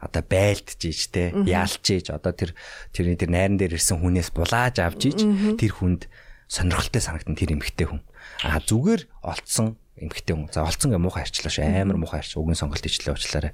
[0.00, 2.54] Одоо байлдж ийж те яалч ийж одоо тэр
[2.94, 5.20] тэрний тэр найран дээр ирсэн хүнээс булааж авч ийж
[5.58, 6.06] тэр хүнд
[6.48, 8.00] сонирхолтой санагдан тэр эмхтэй хүн.
[8.46, 10.48] А зүгээр олцсон эмхтэй хүн.
[10.54, 13.52] За олцсон гэ муухай арчлаа ш амар муухай арч үгийн сонголт ичлээ уучлаарай.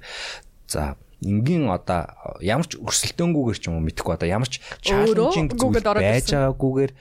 [0.69, 2.11] За энгийн одоо
[2.41, 6.91] ямар ч өрсөлдөөнгүйгээр ч юм уу мэдхгүй одоо ямар ч чаленжинг байж байгаагүйгээр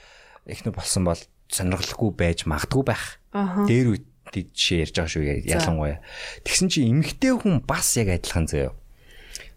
[0.51, 3.19] ихнэ болсон бол сонирхолгүй байж магадгүй байх.
[3.33, 5.99] Дээр үед жишээ ярьж байгаа шүү ялангуяа.
[6.43, 8.75] Тэгсэн чи эмгтэй хүн бас яг адилхан заяа.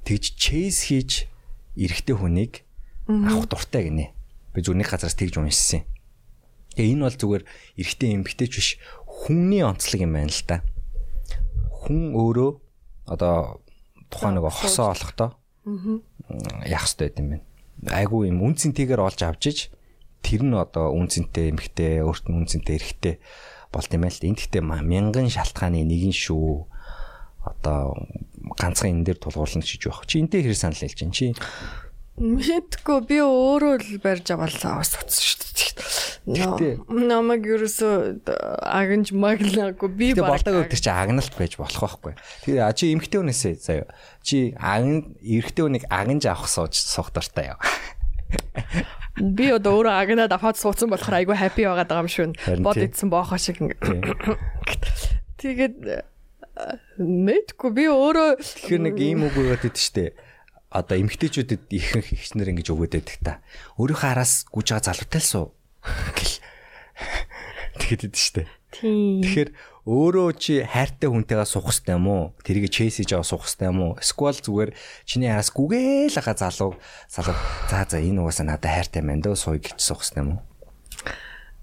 [0.05, 1.25] Тэгж чейс хийж
[1.77, 2.61] эрэгтэй хүнийг
[3.07, 4.13] авах дуртай гинэ.
[4.53, 5.85] Би зүрхний газараас тэгж уншсан.
[6.77, 7.43] Тэгээ энэ бол зүгээр
[7.81, 8.69] эрэгтэй эмгтэй ч биш
[9.05, 10.61] хүнний онцлог юм байна л да.
[11.87, 12.51] Хүн өөрөө
[13.09, 13.63] одоо
[14.09, 15.29] тухайн нэг хосоо олохдоо
[16.65, 17.37] яах хэрэгтэй юм бэ?
[17.91, 19.69] Айгу юм үнцэнтэйгээр олж авчиж
[20.23, 23.15] тэр нь одоо үнцэнтэй эмхтэй, өөрт нь үнцэнтэй эрэхтэй
[23.71, 24.19] болт юм байл.
[24.23, 26.67] Энд гэхдээ мянган шалтгааны нэг нь шүү.
[27.47, 27.95] Одоо
[28.59, 30.03] ганцхан энэ дээр тулгуурлана гэж байх.
[30.07, 31.25] Чи энтэй хэр санал хэлж чинь чи
[32.17, 36.73] Мэдгүй би өөрөө л барьж аваалаа бас утсан шүү дээ.
[36.89, 38.25] Намайг ерөөсө
[38.65, 42.17] агнж маглаагүй би баг болдог өдөр чи агналт байж болох байхгүй.
[42.49, 43.93] Тэгээ чи эмхтэй хүнээсээ заяа.
[44.25, 47.61] Чи агн эрэгтэй хүнийг агнж авах сууж суух дуртай яа.
[49.37, 52.33] Би одоо өөрөө агнаад аваад суудсан болохоор айгүй хаппи байгаад байгаа юм шүү.
[52.65, 53.61] Бод идсэн боохоо шиг.
[55.37, 56.01] Тэгээд
[56.97, 60.05] мэдгүй би өөрөө тэгэхээр нэг ийм үг өгөөд идэв штэ
[60.69, 63.33] одоо эмгтээчүүдэд ихэнх ихснэр ингэж өгөөд байдаг та.
[63.79, 65.45] Өөрийнхөө араас гүж байгаа залуутай л суу
[66.15, 66.35] гэл.
[67.79, 68.43] Тэгэхэд идэв штэ.
[68.77, 69.49] Тэгэхээр
[69.87, 72.23] өөрөө чи хайртай хүнтэйгээ суух хэрэгтэй юм уу?
[72.43, 73.91] Тэрийг чейсэж аваа суух хэрэгтэй юм уу?
[73.95, 74.71] Эсвэл зүгээр
[75.07, 76.75] чиний араас гүгээл ага залуу
[77.07, 77.37] залуу
[77.71, 80.41] за за энэ угаасаа надад хайртай байна дөө сууя гэж суух хэрэгтэй юм уу?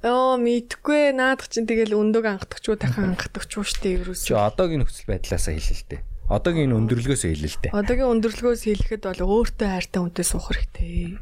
[0.04, 4.28] Оо мэдгүй наадах чинь тэгэл өндөг ангатгчгүй дахин ангатгчгүй штэ ерөөсөө.
[4.28, 6.02] Чи одоогийн нөхцөл байдлаасаа хэлээ л дээ.
[6.28, 7.22] Одоогийн энэ өндөрлгөөс
[7.68, 7.76] дээ.
[7.76, 11.20] Одоогийн өндөрлгөөс хэлэхэд бол өөртөө хайртай хүнтэй суух хэрэгтэй.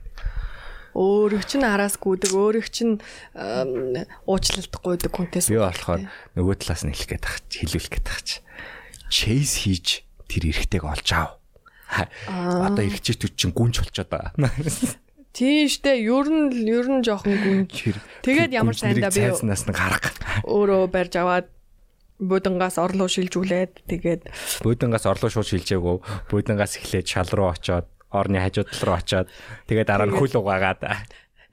[0.94, 3.02] Өөрөг чинь араас гүдэг, өөрөг чинь
[3.34, 5.58] уучлалт гуйдаг хүнтэй суух.
[5.58, 6.06] Би болохоор
[6.38, 8.28] нөгөө талаас нь хэлэх гээд тахч, хэлүүлэх гээд тахч.
[9.10, 11.42] Чейз хийж тэр эрэгтэйг олж аав.
[12.30, 14.32] Одоо эрэгчүүд чинь гүнж болчиход байгаа.
[15.32, 17.96] Тийм штэ ер нь ер нь жоохон гүнж.
[18.20, 20.12] Тэгээд ямар сайндаа би цайснаас нь гарга.
[20.44, 21.48] Өөрөө барьж аваад
[22.22, 24.22] буудангаас орлоо шилжүүлээд тэгээд
[24.62, 29.26] буудангаас орлоо шууд шилжээгөө буудангаас эхлээд шал руу очоод орны хажууд тал руу очоод
[29.66, 30.80] тэгээд дараа нь хөл угаагаад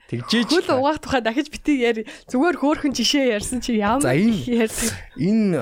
[0.09, 0.65] Тэгжээч.
[0.65, 2.01] Хөл угаах тухай дахиж бити яри.
[2.33, 4.89] Зүгээр хөөхөн жишээ ярьсан чи ямар ярьсан.
[5.21, 5.53] Энэ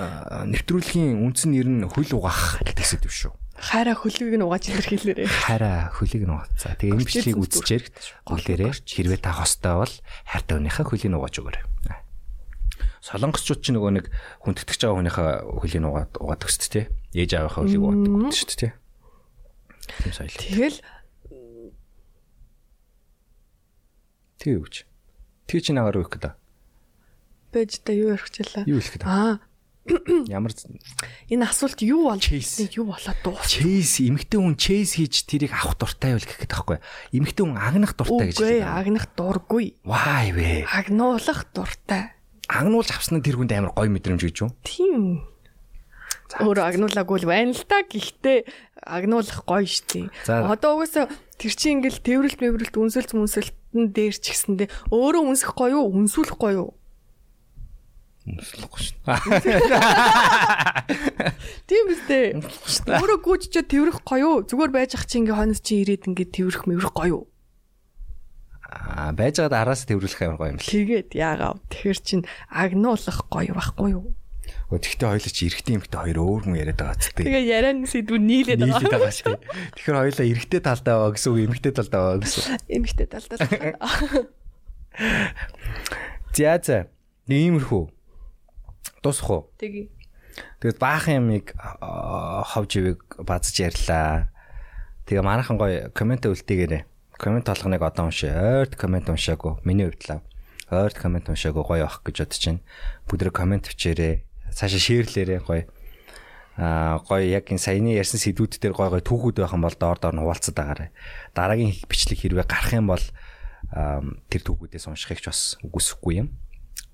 [0.55, 3.35] нэвтрүүлгийн үндсэн нэр нь хөл угаах гэдэг сэдв шүү.
[3.59, 5.27] Хайраа хөлийг нь угааж илэрхийлээрээ.
[5.27, 6.79] Хараа хөлийг нь угаацаа.
[6.79, 7.85] Тэгээ энэ бичлэгийг үзчихээр
[8.23, 9.95] гүлээрээ хэрвээ та хостой бол
[10.31, 11.63] хайртай хүнийхээ хөлийг нь угааж өгөөрэй.
[13.07, 14.05] Солонгосчууд ч нөгөө нэг
[14.43, 15.29] хүндэтгэж байгаа хүнийхээ
[15.63, 16.85] хөлийг угаад угаадаг шүү дээ.
[17.15, 18.73] Ээж аавынхаа хөлийг угаадаг гэдэг шүү дээ.
[20.03, 20.35] Тийм соёл.
[20.35, 20.77] Тэгэл
[24.37, 24.75] Тэг юу гэж.
[25.49, 26.33] Тэг чи нагаар өгөх гэдэг.
[27.51, 28.69] байж та юу ярих гэлээ.
[28.69, 29.07] Юу хэлэх гэдэг.
[29.09, 29.39] Аа,
[30.27, 30.51] Ямар
[31.31, 33.39] энэ асуулт юу бол юу болоод дуу.
[33.47, 36.77] чейз эмэгтэй хүн чейз хийж тэрийг авах дуртай байл гэх гэдэг байхгүй.
[37.15, 38.67] Эмэгтэй хүн агнах дуртай гэж Үгүй хэлдэг.
[38.67, 39.65] агнах дургүй.
[39.87, 40.67] Вай вэ.
[40.67, 42.16] Агнуулах дуртай.
[42.47, 44.51] Агнуулж авсан нь тэр хүнд амар гоё мэдрэмж гэж юу?
[44.63, 45.27] Тийм.
[46.39, 47.83] Өөр агнуулаагүй л байна л та.
[47.83, 48.47] Гэхдээ
[48.83, 50.07] агнуулах гоё штий.
[50.23, 50.47] За.
[50.47, 55.83] Одоо угаасаа тэр чинь ингээл тэрвэрлт мэвэрлт үнсэлт мүнсэлтэн дээр ч гэсэндээ өөрөө үнсэх гоё
[55.83, 56.71] юу, үнсүүлэх гоё юу?
[58.27, 58.95] Үнслэхгүй шүү.
[61.67, 62.25] Тийм үстэй.
[62.91, 64.43] Өөрөө гүйччээ тэрвэрх гоё юу?
[64.43, 67.23] Зүгээр байж ах чи ингээ хонос чи ирээд ингээ тэрвэрх мэврэх гоё юу?
[69.17, 70.67] Байж байгаад араас төвөрлөх амар гоё юм л.
[70.67, 72.21] Тэгээд яагаад тэгэхэр чин
[72.51, 74.13] агнуулах гоё байхгүй юу?
[74.67, 77.27] Өө тэгтээ хоёул чи эргэтэй эмэгтэй хоёр өөр хүн яриад байгаа ч тийм.
[77.27, 78.99] Тэгээ ярианы сэдвүүд нийлээд нийлээд байгаа.
[78.99, 79.39] байгаа шүү.
[79.75, 82.59] Тэгэхээр хоёулаа эргэтэй талдаа байгаа гэсэн үг эмэгтэй талдаа байгаа гэсэн.
[82.67, 83.39] Эмхтэй талдаа.
[86.37, 86.87] За за.
[87.27, 87.83] Иймэрхүү.
[89.03, 89.41] Дуусах уу?
[89.57, 89.87] Тэгээ.
[90.61, 94.29] Тэгээд баахан ямиг аа, ховж ивэг базж ярьлаа.
[95.05, 96.83] Тэгээ манайхан гоё комент үлдээгээрэй.
[97.17, 98.61] Комент толгоныг одоо уншаа.
[98.61, 99.57] Ойрт комент уншаагүй.
[99.65, 100.21] Миний хувьд л.
[100.69, 102.61] Ойрт комент уншаагүй гоё авах гэж бодож байна.
[103.09, 104.21] Бүгд комент бичээрэй.
[104.53, 105.65] Цаашаа шеэрлээрэй гоё.
[106.61, 109.97] Аа гоё яг энэ саяны ярьсан сэдвүүд дээр гоё гоё түүхүүд байх юм бол доор
[109.97, 110.89] доор нь хуваалцаад байгаарай.
[111.33, 113.05] Дараагийн бичлэг хэрвээ гарах юм бол
[113.73, 116.37] тэр түүхүүдээс уншихыг ч бас үгүйсэхгүй юм.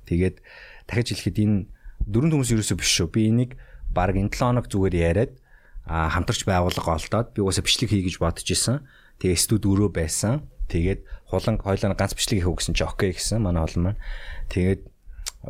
[0.08, 0.40] Тэгээд
[0.88, 1.58] дахиж хэлэхэд энэ
[2.08, 3.12] дөрөв хүмүүс ерөөсөө биш шүү.
[3.12, 3.52] Би энийг
[3.92, 5.32] баг энэ 7 хоног зүгээр яриад
[5.88, 8.88] хамтарч байгууллага олдоод би угаасаа бичлэг хий гэж бодож исэн.
[9.20, 10.48] Тэгээ студ өрөө байсан.
[10.72, 14.02] Тэгээд хулан хойлоо ганц бичлэг хийх гэсэн чи окей гэсэн манай олон маань.
[14.50, 14.82] Тэгээд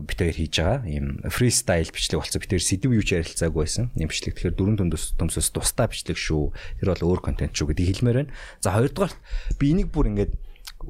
[0.04, 0.80] бит хоёр хийж байгаа.
[0.90, 2.40] Ийм фристайл бичлэг болсон.
[2.42, 3.94] Бит хоёр сэдв юу ч ярилцаагүй байсан.
[3.96, 6.52] Ийм бичлэг тэгэхээр дөрөв төмдөс төмсөс тустай бичлэг шүү.
[6.82, 8.34] Тэр бол өөр контент шүү гэдэг хэлмээр байна.
[8.60, 9.14] За хоёрдугаар
[9.62, 10.34] би энийг бүр ингээд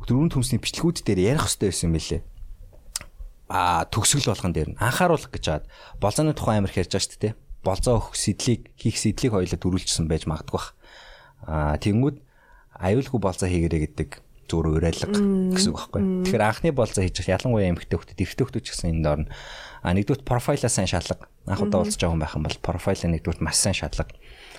[0.07, 2.21] дөрөв төмсний бичлэгүүд дээр ярих хэрэгтэй байсан юм билээ
[3.53, 5.65] а төгсгөл болгон дээр нь анхааруулах гэж хаад
[6.01, 7.33] болзооны тухай амар ярьж байгаа шүү дээ.
[7.61, 10.73] Болзоо өгөх сэдлийг хийх сэдлийг хоёулаа төрүүлчихсэн байж магадгүй бах.
[11.45, 12.17] А тэнгүүд
[12.79, 14.09] аюулгүй болзоо хийгэрэй гэдэг
[14.49, 15.17] зүгээр уриалга
[15.55, 16.01] гэсэн үг байхгүй.
[16.27, 19.29] Тэгэхээр анхны болзоо хийж ялангуяа эмэгтэй хөлтөд эрэгтэй хөлтөд ч гэсэн энэ доор нь
[19.83, 21.27] а нэгдүгээр профайлаа сайн шатлаг.
[21.47, 24.09] Анх удаа уулзж байгаа хүн байх юм бол профайлаа нэгдүгээр маш сайн шатлаг.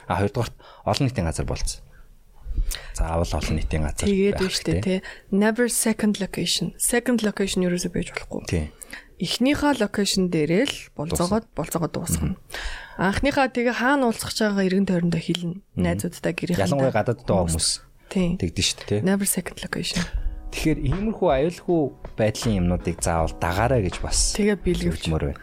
[0.09, 0.53] А хоёрдугаар
[0.89, 1.85] олон нийтийн газар болцсон.
[2.97, 4.09] Заавал олон нийтийн газар.
[4.09, 4.99] Тэгээд үү штэ хэрэгтэй.
[4.99, 4.99] тий.
[5.31, 6.73] Never second location.
[6.81, 8.43] Second location ерөөсөө байж болохгүй.
[8.49, 8.69] Тийм.
[9.15, 12.37] Эхнийхээ локейшн дээрээ л болцоогоод болцоогоо дуусгана.
[12.99, 15.63] Анхныхаа тэгээ хаана уулзах чагаа эргэн тойрондоо хэлнэ.
[15.79, 16.67] Найзуудтай гэрийнхээ.
[16.67, 17.94] Ялангуяа гадаадд байгаа хүмүүс.
[18.13, 19.01] Тэгдэж шүү дээ.
[19.07, 20.03] Never second location.
[20.55, 21.83] Тэгэхээр иймэрхүү аюулгүй
[22.15, 25.11] байдлын юмнуудыг заавал дагаарай гэж бас Тэгээ бэлгэвч.
[25.11, 25.43] хэлмээр байна.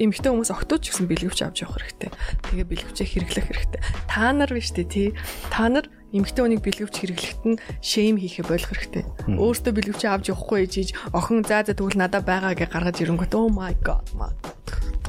[0.00, 2.10] Эмэгтэй хүмүүс октооч гэсэн бэлгэвч авч явах хэрэгтэй.
[2.56, 3.80] Тэгээ бэлгэвчээ хэрэглэх хэрэгтэй.
[4.08, 5.12] Та нар биш үү тий.
[5.52, 5.84] Та нар
[6.16, 9.04] эмэгтэй хүнийг бэлгэвч хэрэглэхэд нь шейм хийхэ болох хэрэгтэй.
[9.36, 13.52] Өөртөө бэлгэвчээ авч явахгүй ээжиж охин заа за тэгвэл надад байгаа гэж гаргаж ирэнгүүт oh
[13.52, 14.32] my god my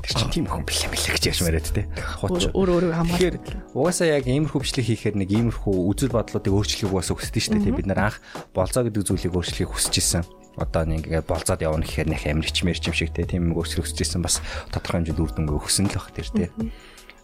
[0.04, 1.90] Тэр чинь тийм хүн бэлээ бэлээ гэж ярьж мээрээ тэ.
[2.22, 2.52] Хуч.
[2.54, 3.74] өөр өөр Тэгэхээр хамгаалдаг.
[3.74, 7.78] угаасаа яг иймэрхүү бичлэг хийхээр нэг иймэрхүү үзэл бодлуудыг өөрчлөхийг бас хүсдэг шүү дээ.
[7.78, 8.18] Бид нар анх
[8.54, 10.24] болцоо гэдэг зүйлийг өөрчлөхийг хүсэж исэн.
[10.58, 13.86] Одоо нэг ингээд болцоод явна гэхээр нэх амир хичмэрч юм шиг те тийм юм өөрчлөх
[13.86, 14.42] хүсэж исэн бас
[14.74, 16.50] тодорхой хэмжээнд үр дүнгээ өгсөн л баг тэр те.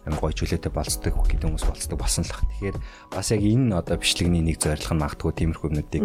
[0.04, 2.44] Ам гой чөлөөтэй болцдог гэдэг хүмүүс болцдог болсон л баг.
[2.60, 2.76] Тэгэхээр
[3.08, 6.04] бас яг энэ одоо бичлэгний нэг зорилго нь магадгүй тиймэрхүү юмнуудыг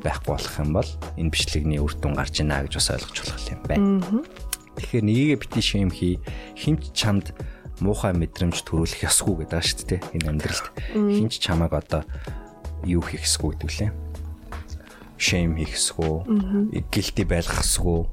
[0.00, 3.60] байхгүй болох юм бол энэ бичлэгний үр дүн гарч ийна гэж бас ойлгож болох юм
[3.68, 4.24] байна.
[4.76, 6.18] Тэгэхээр нёгийг бити шим хий
[6.58, 7.34] хинч чамд
[7.80, 10.66] муухай мэдрэмж төрүүлэх ёсгүй гэдэг байгаа шүү дээ энэ амьдралд.
[10.94, 12.02] Хинч чамайг одоо
[12.86, 13.92] юу хийх ёсгүй гэдэг лээ.
[15.18, 16.14] Шэм хийх ёсгүй,
[16.90, 18.06] гилти байлгах ёсгүй.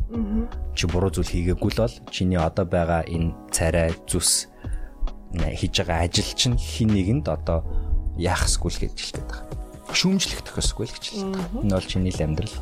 [0.74, 4.48] Чи буруу зүйл хийгээгүй л бол чиний одоо байгаа энэ царай зүс
[5.34, 7.66] хийж байгаа ажил чинь хин нэгэнд одоо
[8.18, 9.30] яах ёсгүй л гэж хэлдэг.
[9.92, 11.42] Шүүмжлэх тохиосгүй л гэж хэлдэг.
[11.66, 12.56] Энэ бол чиний л амьдрал.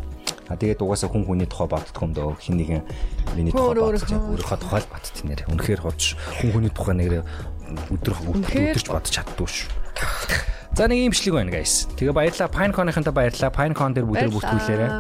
[0.50, 2.82] А тэгээд угаасаа хүн хүний тухай боддог юм дөө хин нэгэн
[3.38, 4.58] миний тухай бодож өөрийнхөө.
[4.58, 5.42] тухай л бодт нэр.
[5.46, 7.22] Үнэхээр ховч хүн хүний тухай нэр
[7.94, 9.70] өдөр өдөрч бодож чаддгүй шүү.
[10.74, 11.86] За нэг юм шлиг байна guys.
[11.98, 13.52] Тэгээ баярлалаа Pinecon-ынхантай баярлалаа.
[13.54, 14.92] Pinecon дээр бүгд бүртгүүлээрээ.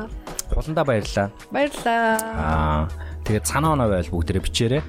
[0.53, 1.27] Хуландаа баярлалаа.
[1.53, 2.05] Баярлаа.
[2.35, 2.81] Аа
[3.25, 4.83] тэгээд санаа оноо байл бүгдээрээ бичээрэй.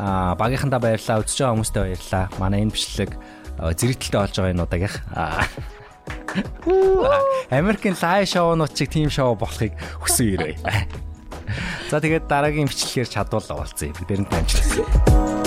[0.00, 1.22] Аа багийнхандаа баярлалаа.
[1.22, 2.24] Үзэж байгаа хүмүүстээ баярлалаа.
[2.40, 4.96] Манай энэ бичлэг э, зэрэгтэлтэй болж байгаа энэ удаагийнх.
[5.12, 5.44] Аа
[7.50, 9.72] Америкийн лайв шоунууд чиг тим шоу болохыг
[10.02, 10.56] хүсэн ирээ.
[11.90, 13.92] За тэгээд дараагийн бичлэгээр чадвал уулзъя.
[13.94, 15.43] Бид энд амжилт.